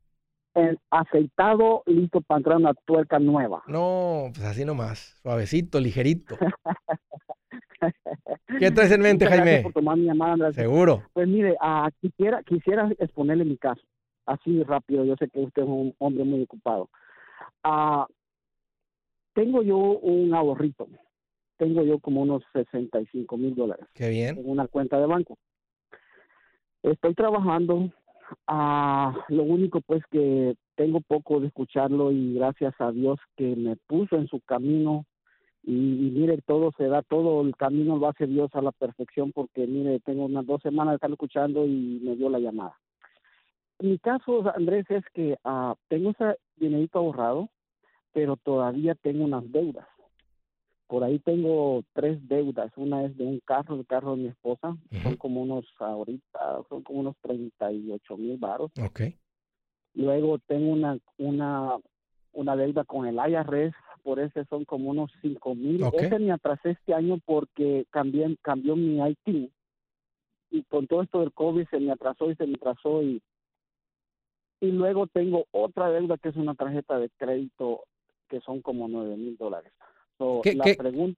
aceitado, 0.89 1.83
listo 1.85 2.21
para 2.21 2.37
entrar 2.37 2.57
una 2.57 2.73
tuerca 2.73 3.19
nueva. 3.19 3.63
No, 3.67 4.31
pues 4.33 4.45
así 4.45 4.63
nomás, 4.63 5.19
suavecito, 5.21 5.79
ligerito. 5.79 6.37
¿Qué 8.59 8.71
traes 8.71 8.91
en 8.91 9.01
mente, 9.01 9.27
Jaime? 9.27 9.63
Por 9.63 9.73
tomar 9.73 9.97
mi 9.97 10.05
llamada, 10.05 10.53
Seguro. 10.53 11.03
Pues 11.13 11.27
mire, 11.27 11.57
ah, 11.59 11.89
quisiera, 11.99 12.41
quisiera 12.43 12.89
exponerle 12.99 13.43
mi 13.43 13.57
caso, 13.57 13.81
así 14.25 14.63
rápido, 14.63 15.03
yo 15.03 15.15
sé 15.17 15.27
que 15.27 15.39
usted 15.39 15.63
es 15.63 15.67
un 15.67 15.93
hombre 15.99 16.23
muy 16.23 16.43
ocupado. 16.43 16.89
Ah, 17.63 18.07
tengo 19.33 19.61
yo 19.61 19.77
un 19.77 20.33
ahorrito, 20.33 20.87
tengo 21.57 21.83
yo 21.83 21.99
como 21.99 22.21
unos 22.21 22.43
65 22.53 23.37
mil 23.37 23.55
dólares. 23.55 23.85
Qué 23.93 24.09
bien. 24.09 24.37
En 24.37 24.49
una 24.49 24.67
cuenta 24.67 24.99
de 24.99 25.05
banco. 25.05 25.37
Estoy 26.85 27.15
trabajando, 27.15 27.89
ah, 28.45 29.11
lo 29.29 29.41
único 29.41 29.81
pues 29.81 30.03
que 30.11 30.55
tengo 30.75 31.01
poco 31.01 31.39
de 31.39 31.47
escucharlo 31.47 32.11
y 32.11 32.35
gracias 32.35 32.75
a 32.79 32.91
Dios 32.91 33.19
que 33.35 33.55
me 33.55 33.75
puso 33.75 34.17
en 34.17 34.27
su 34.27 34.39
camino 34.41 35.03
y, 35.63 35.71
mire, 35.71 36.37
todo 36.45 36.71
se 36.77 36.87
da, 36.87 37.01
todo 37.01 37.41
el 37.41 37.55
camino 37.55 37.97
lo 37.97 38.07
hace 38.07 38.27
Dios 38.27 38.51
a 38.53 38.61
la 38.61 38.71
perfección 38.71 39.31
porque 39.31 39.65
mire, 39.65 39.99
tengo 40.01 40.25
unas 40.25 40.45
dos 40.45 40.61
semanas 40.61 40.91
de 40.91 40.95
estar 40.97 41.09
escuchando 41.09 41.65
y 41.65 41.99
me 42.03 42.15
dio 42.15 42.29
la 42.29 42.37
llamada. 42.37 42.77
Mi 43.79 43.97
caso, 43.97 44.43
Andrés, 44.55 44.85
es 44.89 45.03
que 45.11 45.37
ah, 45.43 45.73
tengo 45.87 46.11
ese 46.11 46.37
dinerito 46.55 46.99
ahorrado, 46.99 47.49
pero 48.13 48.37
todavía 48.37 48.93
tengo 48.93 49.25
unas 49.25 49.51
deudas 49.51 49.87
por 50.87 51.03
ahí 51.03 51.19
tengo 51.19 51.83
tres 51.93 52.19
deudas. 52.27 52.71
Una 52.75 53.03
es 53.05 53.17
de 53.17 53.23
un 53.25 53.39
carro, 53.39 53.75
el 53.75 53.85
carro 53.85 54.15
de 54.15 54.23
mi 54.23 54.27
esposa. 54.27 54.77
Son 55.03 55.15
como 55.17 55.41
unos, 55.41 55.65
ahorita, 55.79 56.63
son 56.69 56.83
como 56.83 56.99
unos 56.99 57.15
38 57.21 58.17
mil 58.17 58.37
baros. 58.37 58.71
Ok. 58.81 59.01
Luego 59.95 60.39
tengo 60.39 60.71
una, 60.71 60.97
una, 61.17 61.77
una 62.33 62.55
deuda 62.55 62.83
con 62.83 63.07
el 63.07 63.15
IRS, 63.15 63.73
por 64.03 64.19
ese 64.19 64.45
son 64.45 64.65
como 64.65 64.91
unos 64.91 65.11
5 65.21 65.55
mil. 65.55 65.83
Ese 65.93 66.19
me 66.19 66.31
atrasé 66.31 66.71
este 66.71 66.93
año 66.93 67.19
porque 67.25 67.85
cambié, 67.89 68.37
cambió 68.41 68.75
mi 68.75 68.99
IT. 68.99 69.51
Y 70.51 70.63
con 70.63 70.85
todo 70.85 71.01
esto 71.01 71.21
del 71.21 71.33
COVID 71.33 71.67
se 71.69 71.79
me 71.79 71.91
atrasó 71.91 72.29
y 72.29 72.35
se 72.35 72.45
me 72.45 72.55
atrasó. 72.55 73.01
Y, 73.01 73.23
y 74.61 74.71
luego 74.71 75.07
tengo 75.07 75.45
otra 75.51 75.89
deuda 75.89 76.17
que 76.17 76.29
es 76.29 76.35
una 76.35 76.53
tarjeta 76.53 76.99
de 76.99 77.09
crédito 77.17 77.85
que 78.29 78.39
son 78.41 78.61
como 78.61 78.87
9 78.87 79.17
mil 79.17 79.37
dólares. 79.37 79.71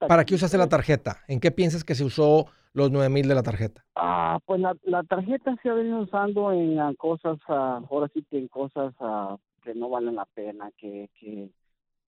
¿Para 0.08 0.26
qué 0.26 0.36
usaste 0.36 0.58
la 0.58 0.70
tarjeta? 0.70 1.24
¿En 1.28 1.40
qué 1.40 1.52
piensas 1.52 1.84
que 1.84 1.96
se 1.96 2.04
usó 2.04 2.48
los 2.74 2.92
9 2.92 3.10
mil 3.10 3.28
de 3.28 3.36
la 3.36 3.44
tarjeta? 3.44 3.86
Ah, 3.96 4.40
pues 4.46 4.62
la, 4.62 5.04
tarjeta 5.04 5.56
se 5.62 5.70
ha 5.70 5.74
venido 5.74 6.00
usando 6.00 6.52
en 6.52 6.80
ah, 6.80 6.94
cosas, 6.98 7.38
uh, 7.48 7.86
ahora 7.90 8.10
sí 8.14 8.26
que 8.30 8.38
en 8.38 8.48
cosas 8.48 8.94
ah, 9.00 9.38
que 9.64 9.74
no 9.76 9.90
valen 9.90 10.16
la 10.16 10.26
pena, 10.26 10.72
que, 10.78 11.10
que, 11.20 11.50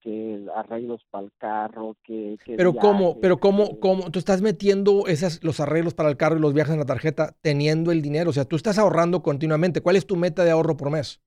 que 0.02 0.46
arreglos 0.56 1.02
para 1.10 1.26
el 1.26 1.32
carro, 1.38 1.96
que... 2.04 2.38
pero 2.58 2.74
cómo, 2.74 3.20
pero 3.20 3.40
cómo, 3.40 3.80
cómo, 3.80 4.12
tú 4.12 4.20
estás 4.20 4.42
metiendo 4.42 5.08
esas, 5.08 5.44
los 5.44 5.60
arreglos 5.60 5.94
para 5.94 6.10
el 6.10 6.18
carro 6.18 6.38
y 6.38 6.42
los 6.42 6.54
viajes 6.54 6.74
en 6.74 6.80
la 6.80 6.86
tarjeta 6.86 7.36
teniendo 7.42 7.92
el 7.92 8.02
dinero, 8.02 8.30
o 8.30 8.34
sea, 8.34 8.46
tú 8.46 8.56
estás 8.56 8.78
ahorrando 8.78 9.22
continuamente. 9.22 9.82
¿Cuál 9.82 9.96
es 9.96 10.08
tu 10.08 10.16
meta 10.16 10.44
de 10.44 10.52
ahorro 10.52 10.78
por 10.78 10.90
mes? 10.90 11.22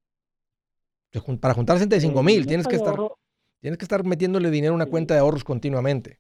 Para 1.40 1.54
juntar 1.54 1.76
65 1.76 2.18
eh, 2.18 2.22
mil, 2.22 2.46
tienes 2.46 2.66
que 2.66 2.76
estar... 2.76 2.96
Tienes 3.62 3.78
que 3.78 3.84
estar 3.84 4.04
metiéndole 4.04 4.50
dinero 4.50 4.72
a 4.72 4.76
una 4.76 4.86
cuenta 4.86 5.14
de 5.14 5.20
ahorros 5.20 5.44
continuamente. 5.44 6.18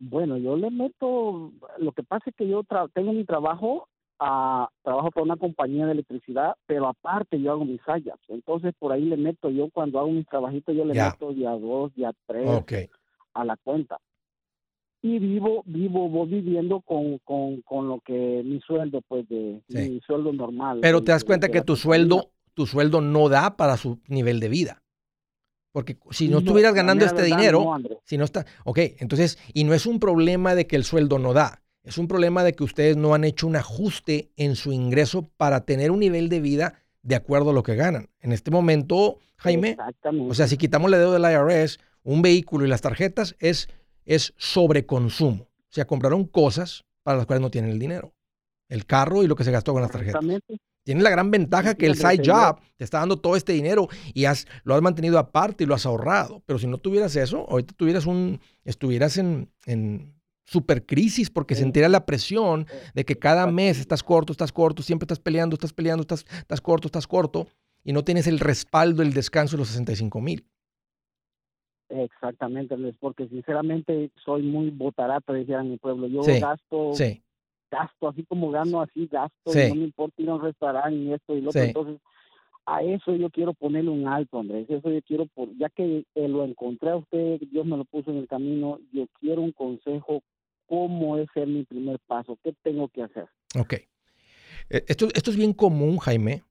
Bueno, 0.00 0.36
yo 0.36 0.56
le 0.56 0.72
meto, 0.72 1.52
lo 1.78 1.92
que 1.92 2.02
pasa 2.02 2.24
es 2.30 2.34
que 2.34 2.48
yo 2.48 2.62
tengo 2.92 3.12
mi 3.12 3.24
trabajo, 3.24 3.88
uh, 4.20 4.66
trabajo 4.82 5.12
para 5.12 5.22
una 5.22 5.36
compañía 5.36 5.86
de 5.86 5.92
electricidad, 5.92 6.56
pero 6.66 6.88
aparte 6.88 7.40
yo 7.40 7.52
hago 7.52 7.64
mis 7.64 7.80
hallas. 7.86 8.18
Entonces 8.26 8.74
por 8.76 8.90
ahí 8.90 9.04
le 9.04 9.16
meto, 9.16 9.50
yo 9.50 9.70
cuando 9.70 10.00
hago 10.00 10.10
mis 10.10 10.26
trabajitos, 10.26 10.74
yo 10.74 10.84
le 10.84 10.94
meto 10.94 11.30
ya 11.30 11.52
dos, 11.52 11.92
ya 11.94 12.12
tres 12.26 12.50
a 13.32 13.44
la 13.44 13.56
cuenta. 13.62 14.00
Y 15.02 15.20
vivo, 15.20 15.62
vivo, 15.64 16.08
voy 16.08 16.26
viviendo 16.28 16.80
con, 16.80 17.18
con, 17.18 17.62
con 17.62 17.88
lo 17.88 18.00
que 18.00 18.42
mi 18.44 18.60
sueldo, 18.62 19.00
pues 19.06 19.28
de 19.28 19.62
mi 19.68 20.00
sueldo 20.00 20.32
normal. 20.32 20.80
Pero 20.82 21.04
te 21.04 21.12
das 21.12 21.22
cuenta 21.22 21.50
que 21.50 21.62
tu 21.62 21.76
sueldo, 21.76 22.32
tu 22.54 22.66
sueldo 22.66 23.00
no 23.00 23.28
da 23.28 23.56
para 23.56 23.76
su 23.76 24.00
nivel 24.08 24.40
de 24.40 24.48
vida. 24.48 24.82
Porque 25.76 25.98
si 26.10 26.28
no, 26.28 26.38
estuvieras 26.38 26.72
ganando 26.72 27.04
este 27.04 27.22
dinero, 27.22 27.76
si 28.02 28.16
no 28.16 28.24
está, 28.24 28.46
ok, 28.64 28.78
entonces, 28.96 29.36
y 29.52 29.64
no 29.64 29.74
es 29.74 29.84
un 29.84 30.00
problema 30.00 30.54
de 30.54 30.66
que 30.66 30.74
el 30.74 30.84
sueldo 30.84 31.18
no 31.18 31.34
da, 31.34 31.60
es 31.82 31.98
un 31.98 32.08
problema 32.08 32.42
de 32.44 32.54
que 32.54 32.64
ustedes 32.64 32.96
no 32.96 33.12
han 33.12 33.24
hecho 33.24 33.46
un 33.46 33.56
ajuste 33.56 34.30
en 34.36 34.56
su 34.56 34.72
ingreso 34.72 35.28
para 35.36 35.66
tener 35.66 35.90
un 35.90 36.00
nivel 36.00 36.30
de 36.30 36.40
vida 36.40 36.82
de 37.02 37.14
acuerdo 37.14 37.50
a 37.50 37.52
lo 37.52 37.62
que 37.62 37.74
ganan. 37.74 38.08
En 38.20 38.32
este 38.32 38.50
momento, 38.50 39.18
Jaime, 39.36 39.76
o 40.30 40.32
sea, 40.32 40.48
si 40.48 40.56
quitamos 40.56 40.90
la 40.90 40.96
deuda 40.96 41.18
del 41.18 41.30
IRS, 41.30 41.78
un 42.04 42.22
vehículo 42.22 42.64
y 42.64 42.68
las 42.70 42.80
tarjetas 42.80 43.36
es, 43.38 43.68
es 44.06 44.32
sobreconsumo. 44.38 45.42
O 45.42 45.68
sea, 45.68 45.86
compraron 45.86 46.24
cosas 46.24 46.86
para 47.02 47.18
las 47.18 47.26
cuales 47.26 47.42
no 47.42 47.50
tienen 47.50 47.70
el 47.70 47.78
dinero. 47.78 48.14
El 48.70 48.86
carro 48.86 49.22
y 49.22 49.26
lo 49.26 49.36
que 49.36 49.44
se 49.44 49.50
gastó 49.50 49.74
con 49.74 49.82
las 49.82 49.90
tarjetas. 49.90 50.24
Tienes 50.86 51.02
la 51.02 51.10
gran 51.10 51.32
ventaja 51.32 51.74
que 51.74 51.86
el 51.86 51.96
side 51.96 52.22
job 52.24 52.60
te 52.76 52.84
está 52.84 53.00
dando 53.00 53.16
todo 53.16 53.34
este 53.34 53.52
dinero 53.52 53.88
y 54.14 54.26
has, 54.26 54.46
lo 54.62 54.72
has 54.72 54.82
mantenido 54.82 55.18
aparte 55.18 55.64
y 55.64 55.66
lo 55.66 55.74
has 55.74 55.84
ahorrado. 55.84 56.44
Pero 56.46 56.60
si 56.60 56.68
no 56.68 56.78
tuvieras 56.78 57.16
eso, 57.16 57.44
ahorita 57.50 57.74
tuvieras 57.76 58.06
un, 58.06 58.38
estuvieras 58.64 59.18
en, 59.18 59.50
en 59.66 60.14
super 60.44 60.86
crisis 60.86 61.28
porque 61.28 61.56
sentirías 61.56 61.90
la 61.90 62.06
presión 62.06 62.68
de 62.94 63.04
que 63.04 63.18
cada 63.18 63.48
mes 63.48 63.80
estás 63.80 64.04
corto, 64.04 64.30
estás 64.30 64.52
corto, 64.52 64.80
siempre 64.80 65.06
estás 65.06 65.18
peleando, 65.18 65.54
estás 65.54 65.72
peleando, 65.72 66.02
estás, 66.02 66.24
estás 66.38 66.60
corto, 66.60 66.86
estás 66.86 67.08
corto 67.08 67.48
y 67.82 67.92
no 67.92 68.04
tienes 68.04 68.28
el 68.28 68.38
respaldo, 68.38 69.02
el 69.02 69.12
descanso 69.12 69.56
de 69.56 69.62
los 69.62 69.68
65 69.70 70.20
mil. 70.20 70.46
Exactamente, 71.88 72.76
porque 73.00 73.26
sinceramente 73.26 74.12
soy 74.24 74.42
muy 74.42 74.70
botarata, 74.70 75.32
decía 75.32 75.58
en 75.58 75.70
mi 75.70 75.78
pueblo. 75.78 76.06
Yo 76.06 76.20
gasto 76.22 76.92
sí 76.94 77.24
gasto, 77.70 78.08
así 78.08 78.24
como 78.24 78.50
gano, 78.50 78.80
así 78.80 79.06
gasto, 79.06 79.52
y 79.52 79.68
no 79.68 79.74
me 79.74 79.84
importa 79.84 80.22
ir 80.22 80.30
a 80.30 80.34
un 80.34 80.42
restaurante 80.42 80.96
y 80.96 81.12
esto 81.12 81.36
y 81.36 81.40
lo 81.40 81.50
otro. 81.50 81.62
Entonces, 81.62 82.00
a 82.66 82.82
eso 82.82 83.14
yo 83.14 83.30
quiero 83.30 83.54
ponerle 83.54 83.90
un 83.90 84.08
alto, 84.08 84.40
Andrés. 84.40 84.68
Eso 84.68 84.90
yo 84.90 85.00
quiero, 85.02 85.26
por, 85.26 85.56
ya 85.56 85.68
que 85.70 86.04
eh, 86.14 86.28
lo 86.28 86.44
encontré 86.44 86.90
a 86.90 86.96
usted, 86.96 87.40
Dios 87.50 87.64
me 87.64 87.76
lo 87.76 87.84
puso 87.84 88.10
en 88.10 88.18
el 88.18 88.28
camino, 88.28 88.80
yo 88.92 89.06
quiero 89.20 89.42
un 89.42 89.52
consejo. 89.52 90.22
¿Cómo 90.66 91.16
es 91.16 91.28
ser 91.32 91.46
mi 91.46 91.64
primer 91.64 92.00
paso? 92.08 92.36
¿Qué 92.42 92.52
tengo 92.64 92.88
que 92.88 93.04
hacer? 93.04 93.28
Ok. 93.56 93.74
Eh, 94.68 94.84
esto, 94.88 95.06
esto 95.14 95.30
es 95.30 95.36
bien 95.36 95.52
común, 95.52 95.98
Jaime, 95.98 96.42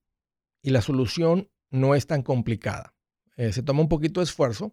y 0.62 0.70
la 0.70 0.80
solución 0.80 1.50
no 1.70 1.94
es 1.94 2.06
tan 2.06 2.22
complicada. 2.22 2.94
Eh, 3.36 3.52
se 3.52 3.62
toma 3.62 3.82
un 3.82 3.88
poquito 3.88 4.20
de 4.20 4.24
esfuerzo, 4.24 4.72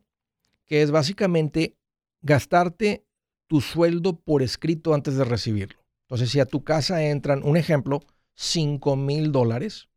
que 0.66 0.82
es 0.82 0.92
básicamente 0.92 1.76
gastarte 2.22 3.06
tu 3.48 3.60
sueldo 3.60 4.22
por 4.22 4.42
escrito 4.42 4.94
antes 4.94 5.18
de 5.18 5.26
recibirlo. 5.26 5.83
Entonces, 6.14 6.30
si 6.30 6.40
a 6.40 6.46
tu 6.46 6.64
casa 6.64 7.04
entran, 7.04 7.42
un 7.44 7.58
ejemplo, 7.58 8.04
5 8.36 8.96
mil 8.96 9.32
dólares, 9.32 9.90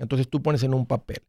entonces 0.00 0.28
tú 0.28 0.42
pones 0.42 0.64
en 0.64 0.74
un 0.74 0.86
papel, 0.86 1.22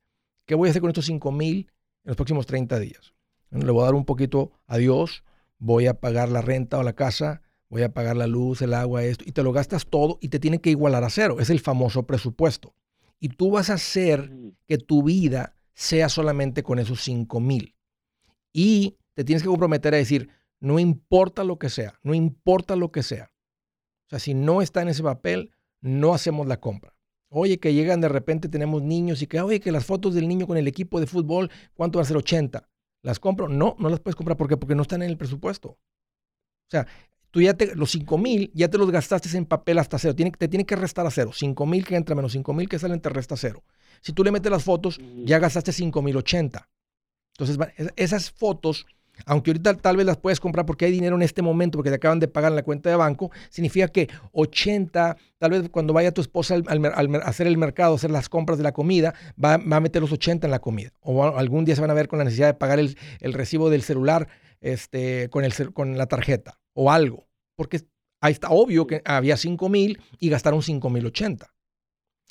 ¿qué 0.47 0.55
voy 0.55 0.67
a 0.67 0.71
hacer 0.71 0.81
con 0.81 0.89
estos 0.89 1.05
5 1.05 1.31
mil 1.31 1.71
en 2.03 2.07
los 2.09 2.15
próximos 2.15 2.47
30 2.47 2.79
días? 2.79 3.13
le 3.51 3.69
voy 3.69 3.83
a 3.83 3.85
dar 3.85 3.93
un 3.93 4.05
poquito 4.05 4.53
a 4.65 4.77
Dios, 4.77 5.23
voy 5.59 5.85
a 5.85 5.99
pagar 5.99 6.29
la 6.29 6.41
renta 6.41 6.79
o 6.79 6.83
la 6.83 6.93
casa, 6.93 7.43
voy 7.69 7.83
a 7.83 7.93
pagar 7.93 8.17
la 8.17 8.25
luz, 8.25 8.63
el 8.63 8.73
agua, 8.73 9.03
esto, 9.03 9.23
y 9.23 9.33
te 9.33 9.43
lo 9.43 9.51
gastas 9.51 9.85
todo 9.85 10.17
y 10.19 10.29
te 10.29 10.39
tiene 10.39 10.61
que 10.61 10.71
igualar 10.71 11.03
a 11.03 11.11
cero. 11.11 11.37
Es 11.39 11.51
el 11.51 11.59
famoso 11.59 12.07
presupuesto. 12.07 12.73
Y 13.19 13.29
tú 13.29 13.51
vas 13.51 13.69
a 13.69 13.75
hacer 13.75 14.31
que 14.65 14.79
tu 14.79 15.03
vida 15.03 15.55
sea 15.75 16.09
solamente 16.09 16.63
con 16.63 16.79
esos 16.79 17.03
5 17.03 17.39
mil. 17.39 17.75
Y 18.51 18.97
te 19.13 19.23
tienes 19.23 19.43
que 19.43 19.49
comprometer 19.49 19.93
a 19.93 19.97
decir, 19.97 20.29
no 20.59 20.79
importa 20.79 21.43
lo 21.43 21.59
que 21.59 21.69
sea, 21.69 21.99
no 22.01 22.15
importa 22.15 22.75
lo 22.75 22.91
que 22.91 23.03
sea. 23.03 23.29
O 24.07 24.09
sea, 24.09 24.19
si 24.19 24.33
no 24.33 24.61
está 24.61 24.81
en 24.81 24.87
ese 24.87 25.03
papel, 25.03 25.51
no 25.81 26.13
hacemos 26.13 26.47
la 26.47 26.59
compra. 26.59 26.93
Oye, 27.29 27.59
que 27.59 27.73
llegan 27.73 27.99
de 27.99 28.07
repente, 28.07 28.47
tenemos 28.47 28.81
niños 28.81 29.21
y 29.21 29.27
que, 29.27 29.41
oye, 29.41 29.59
que 29.59 29.71
las 29.71 29.85
fotos 29.85 30.15
del 30.15 30.27
niño 30.27 30.47
con 30.47 30.57
el 30.57 30.67
equipo 30.67 30.99
de 30.99 31.07
fútbol, 31.07 31.51
¿cuánto 31.73 31.99
va 31.99 32.03
a 32.03 32.05
ser 32.05 32.15
80? 32.15 32.69
¿Las 33.01 33.19
compro? 33.19 33.49
No, 33.49 33.75
no 33.79 33.89
las 33.89 33.99
puedes 33.99 34.15
comprar. 34.15 34.37
¿Por 34.37 34.47
qué? 34.47 34.55
Porque 34.55 34.75
no 34.75 34.81
están 34.83 35.01
en 35.01 35.09
el 35.09 35.17
presupuesto. 35.17 35.69
O 35.69 36.69
sea, 36.69 36.87
tú 37.31 37.41
ya 37.41 37.53
te, 37.53 37.75
los 37.75 37.91
5 37.91 38.17
mil 38.17 38.51
ya 38.53 38.69
te 38.69 38.77
los 38.77 38.89
gastaste 38.91 39.35
en 39.37 39.45
papel 39.45 39.77
hasta 39.79 39.99
cero. 39.99 40.15
Tiene, 40.15 40.31
te 40.31 40.47
tiene 40.47 40.65
que 40.65 40.75
restar 40.77 41.05
a 41.05 41.11
cero. 41.11 41.31
5 41.33 41.65
mil 41.65 41.85
que 41.85 41.95
entra 41.95 42.15
menos 42.15 42.31
5 42.31 42.53
mil 42.53 42.69
que 42.69 42.79
salen 42.79 43.01
te 43.01 43.09
resta 43.09 43.35
cero. 43.35 43.63
Si 44.01 44.13
tú 44.13 44.23
le 44.23 44.31
metes 44.31 44.51
las 44.51 44.63
fotos, 44.63 44.99
ya 45.25 45.39
gastaste 45.39 45.73
5 45.73 46.01
mil 46.01 46.15
80. 46.15 46.69
Entonces, 47.37 47.57
esas 47.95 48.31
fotos 48.31 48.85
aunque 49.25 49.51
ahorita 49.51 49.75
tal 49.77 49.97
vez 49.97 50.05
las 50.05 50.17
puedes 50.17 50.39
comprar 50.39 50.65
porque 50.65 50.85
hay 50.85 50.91
dinero 50.91 51.15
en 51.15 51.21
este 51.21 51.41
momento, 51.41 51.77
porque 51.77 51.89
te 51.89 51.95
acaban 51.95 52.19
de 52.19 52.27
pagar 52.27 52.51
en 52.51 52.55
la 52.55 52.63
cuenta 52.63 52.89
de 52.89 52.95
banco, 52.95 53.31
significa 53.49 53.87
que 53.87 54.09
80, 54.31 55.17
tal 55.37 55.51
vez 55.51 55.69
cuando 55.69 55.93
vaya 55.93 56.11
tu 56.11 56.21
esposa 56.21 56.55
al, 56.55 57.21
hacer 57.23 57.47
el 57.47 57.57
mercado, 57.57 57.95
hacer 57.95 58.11
las 58.11 58.29
compras 58.29 58.57
de 58.57 58.63
la 58.63 58.71
comida, 58.71 59.13
va, 59.43 59.55
a 59.55 59.79
meter 59.79 60.01
los 60.01 60.11
80 60.11 60.47
en 60.47 60.51
la 60.51 60.59
comida. 60.59 60.91
O 61.01 61.23
algún 61.23 61.65
día 61.65 61.75
se 61.75 61.81
van 61.81 61.91
a 61.91 61.95
ver 61.95 62.07
con 62.07 62.19
la 62.19 62.25
necesidad 62.25 62.47
de 62.47 62.53
pagar 62.53 62.79
el, 62.79 62.95
recibo 63.33 63.69
del 63.69 63.81
celular 63.81 64.27
este, 64.61 65.29
con, 65.29 65.43
el, 65.43 65.53
con 65.73 65.97
la 65.97 66.07
tarjeta 66.07 66.59
o 66.73 66.91
algo. 66.91 67.27
Porque 67.55 67.81
ahí 68.21 68.33
está 68.33 68.49
obvio 68.49 68.87
que 68.87 69.01
había 69.05 69.37
5 69.37 69.69
mil 69.69 69.99
y 70.19 70.29
gastaron 70.29 70.61
5 70.61 70.89
mil 70.89 71.05
80. 71.05 71.53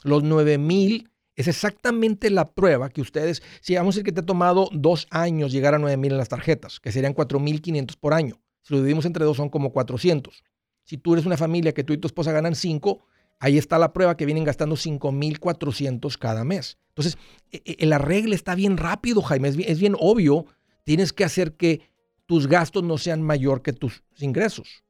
Los 0.04 0.22
9 0.22 0.58
mil 0.58 1.10
es 1.36 1.48
exactamente 1.48 2.30
la 2.30 2.46
prueba 2.46 2.88
que 2.88 3.02
ustedes, 3.02 3.42
si 3.60 3.76
vamos 3.76 3.94
a 3.94 3.96
decir 3.96 4.04
que 4.04 4.12
te 4.12 4.20
ha 4.20 4.26
tomado 4.26 4.70
dos 4.72 5.06
años 5.10 5.52
llegar 5.52 5.74
a 5.74 5.78
9 5.78 5.96
mil 5.98 6.12
en 6.12 6.18
las 6.18 6.30
tarjetas, 6.30 6.80
que 6.80 6.90
serían 6.90 7.14
4.500 7.14 7.96
por 8.00 8.14
año. 8.14 8.40
Si 8.62 8.72
lo 8.72 8.80
dividimos 8.80 9.04
entre 9.04 9.24
dos 9.24 9.36
son 9.36 9.50
como 9.50 9.70
400. 9.70 10.42
Si 10.84 10.96
tú 10.96 11.12
eres 11.12 11.26
una 11.26 11.36
familia 11.36 11.72
que 11.72 11.84
tú 11.84 11.92
y 11.92 11.98
tu 11.98 12.08
esposa 12.08 12.32
ganan 12.32 12.54
5, 12.54 13.04
ahí 13.38 13.58
está 13.58 13.78
la 13.78 13.92
prueba 13.92 14.16
que 14.16 14.24
vienen 14.24 14.44
gastando 14.44 14.76
5.400 14.76 16.16
cada 16.18 16.42
mes. 16.42 16.78
Entonces, 16.88 17.18
e, 17.52 17.62
e, 17.78 17.86
la 17.86 17.98
regla 17.98 18.34
está 18.34 18.54
bien 18.54 18.78
rápido, 18.78 19.20
Jaime, 19.20 19.48
es 19.48 19.56
bien, 19.56 19.70
es 19.70 19.78
bien 19.78 19.94
obvio. 20.00 20.46
Tienes 20.84 21.12
que 21.12 21.24
hacer 21.24 21.54
que 21.56 21.82
tus 22.24 22.46
gastos 22.48 22.82
no 22.82 22.96
sean 22.96 23.20
mayor 23.20 23.62
que 23.62 23.74
tus 23.74 24.02
ingresos. 24.18 24.84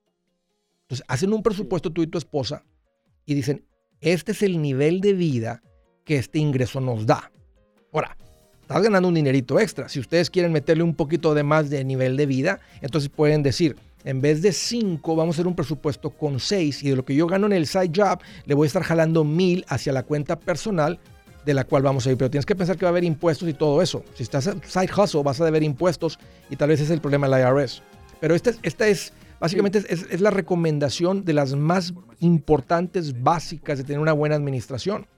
Entonces, 0.82 1.05
hacen 1.09 1.32
un 1.32 1.42
presupuesto 1.42 1.90
tú 1.90 2.03
y 2.03 2.07
tu 2.07 2.18
esposa 2.18 2.64
y 3.24 3.34
dicen, 3.34 3.66
este 4.01 4.30
es 4.30 4.42
el 4.42 4.62
nivel 4.62 5.01
de 5.01 5.14
vida 5.14 5.62
que 6.07 6.16
este 6.16 6.38
ingreso 6.38 6.80
nos 6.80 7.04
da. 7.04 7.30
Ahora, 7.92 8.16
estás 8.62 8.82
ganando 8.82 9.09
un 9.09 9.14
dinerito 9.14 9.61
extra. 9.61 9.88
Si 9.90 10.00
ustedes 10.00 10.30
quieren 10.30 10.52
meterle 10.52 10.84
un 10.84 10.94
poquito 10.94 11.34
de 11.34 11.42
más 11.42 11.68
de 11.68 11.84
nivel 11.84 12.16
de 12.16 12.24
vida, 12.24 12.61
entonces 12.80 13.11
pueden 13.11 13.42
decir, 13.42 13.76
en 14.04 14.20
vez 14.20 14.40
de 14.40 14.52
5, 14.52 15.16
vamos 15.16 15.34
a 15.34 15.36
hacer 15.36 15.48
un 15.48 15.57
presupuesto 15.57 16.11
con 16.11 16.38
6 16.38 16.84
y 16.84 16.90
de 16.90 16.96
lo 16.96 17.04
que 17.04 17.14
yo 17.14 17.26
gano 17.26 17.46
en 17.46 17.52
el 17.52 17.66
side 17.66 17.90
job, 17.94 18.20
le 18.46 18.54
voy 18.54 18.66
a 18.66 18.68
estar 18.68 18.84
jalando 18.84 19.24
1000 19.24 19.66
hacia 19.68 19.92
la 19.92 20.04
cuenta 20.04 20.38
personal 20.38 21.00
de 21.44 21.54
la 21.54 21.64
cual 21.64 21.82
vamos 21.82 22.07
a 22.07 22.12
ir. 22.12 22.16
Pero 22.16 22.30
tienes 22.30 22.46
que 22.46 22.54
pensar 22.54 22.76
que 22.76 22.84
va 22.84 22.90
a 22.90 22.92
haber 22.92 23.04
impuestos 23.04 23.48
y 23.48 23.52
todo 23.52 23.82
eso. 23.82 24.04
Si 24.14 24.22
estás 24.22 24.46
en 24.46 24.62
side 24.62 24.90
hustle, 24.96 25.24
vas 25.24 25.40
a 25.40 25.44
deber 25.44 25.64
impuestos 25.64 26.20
y 26.48 26.54
tal 26.54 26.68
vez 26.68 26.80
es 26.80 26.90
el 26.90 27.00
problema 27.00 27.28
del 27.28 27.40
IRS. 27.40 27.82
Pero 28.20 28.36
esta, 28.36 28.86
es, 28.86 29.12
básicamente, 29.40 29.82
es 29.88 30.20
la 30.20 30.30
recomendación 30.30 31.24
de 31.24 31.32
las 31.32 31.54
más 31.57 31.92
importantes, 32.20 33.22
básicas 33.24 33.78
de 33.78 33.84
tener 33.84 33.98
una 33.98 34.12
buena 34.12 34.36
administración 34.36 35.09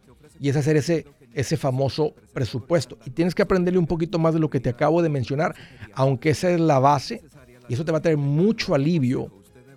y 0.41 0.49
es 0.49 0.57
hacer 0.57 0.77
ese, 0.77 1.07
ese 1.35 1.57
famoso 1.57 2.15
presupuesto. 2.33 2.99
Y 3.05 3.11
tienes 3.11 3.35
que 3.35 3.43
aprenderle 3.43 3.79
un 3.79 3.87
poquito 3.87 4.19
más 4.19 4.35
de 4.35 4.41
lo 4.41 4.51
que 4.51 4.61
te 4.61 4.71
acabo 4.71 5.03
de 5.03 5.09
mencionar, 5.09 5.55
aunque 5.95 6.31
esa 6.31 6.51
es 6.51 6.61
la 6.61 6.79
base, 6.79 7.23
y 7.69 7.75
eso 7.75 7.85
te 7.85 7.93
va 7.93 7.99
a 7.99 8.03
traer 8.03 8.17
mucho 8.17 8.75
alivio 8.75 9.31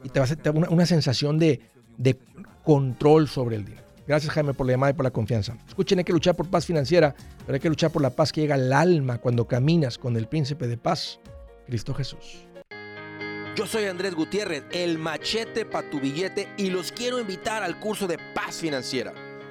y 0.03 0.09
te 0.09 0.19
va 0.19 0.25
a 0.25 0.29
hacer 0.29 0.39
una, 0.53 0.69
una 0.69 0.85
sensación 0.85 1.37
de, 1.37 1.61
de 1.97 2.17
control 2.63 3.27
sobre 3.27 3.57
el 3.57 3.65
dinero. 3.65 3.81
Gracias 4.07 4.33
Jaime 4.33 4.53
por 4.53 4.65
la 4.65 4.73
llamada 4.73 4.91
y 4.91 4.93
por 4.93 5.05
la 5.05 5.11
confianza. 5.11 5.55
Escuchen, 5.67 5.99
hay 5.99 6.03
que 6.03 6.13
luchar 6.13 6.35
por 6.35 6.49
paz 6.49 6.65
financiera, 6.65 7.15
pero 7.45 7.53
hay 7.53 7.59
que 7.59 7.69
luchar 7.69 7.91
por 7.91 8.01
la 8.01 8.09
paz 8.09 8.31
que 8.31 8.41
llega 8.41 8.55
al 8.55 8.73
alma 8.73 9.19
cuando 9.19 9.47
caminas 9.47 9.97
con 9.97 10.17
el 10.17 10.27
príncipe 10.27 10.67
de 10.67 10.77
paz, 10.77 11.19
Cristo 11.67 11.93
Jesús. 11.93 12.47
Yo 13.55 13.67
soy 13.67 13.85
Andrés 13.85 14.15
Gutiérrez, 14.15 14.63
el 14.71 14.97
machete 14.97 15.65
para 15.65 15.89
tu 15.89 15.99
billete, 15.99 16.47
y 16.57 16.69
los 16.69 16.91
quiero 16.91 17.19
invitar 17.19 17.63
al 17.63 17.79
curso 17.79 18.07
de 18.07 18.17
paz 18.33 18.55
financiera. 18.55 19.13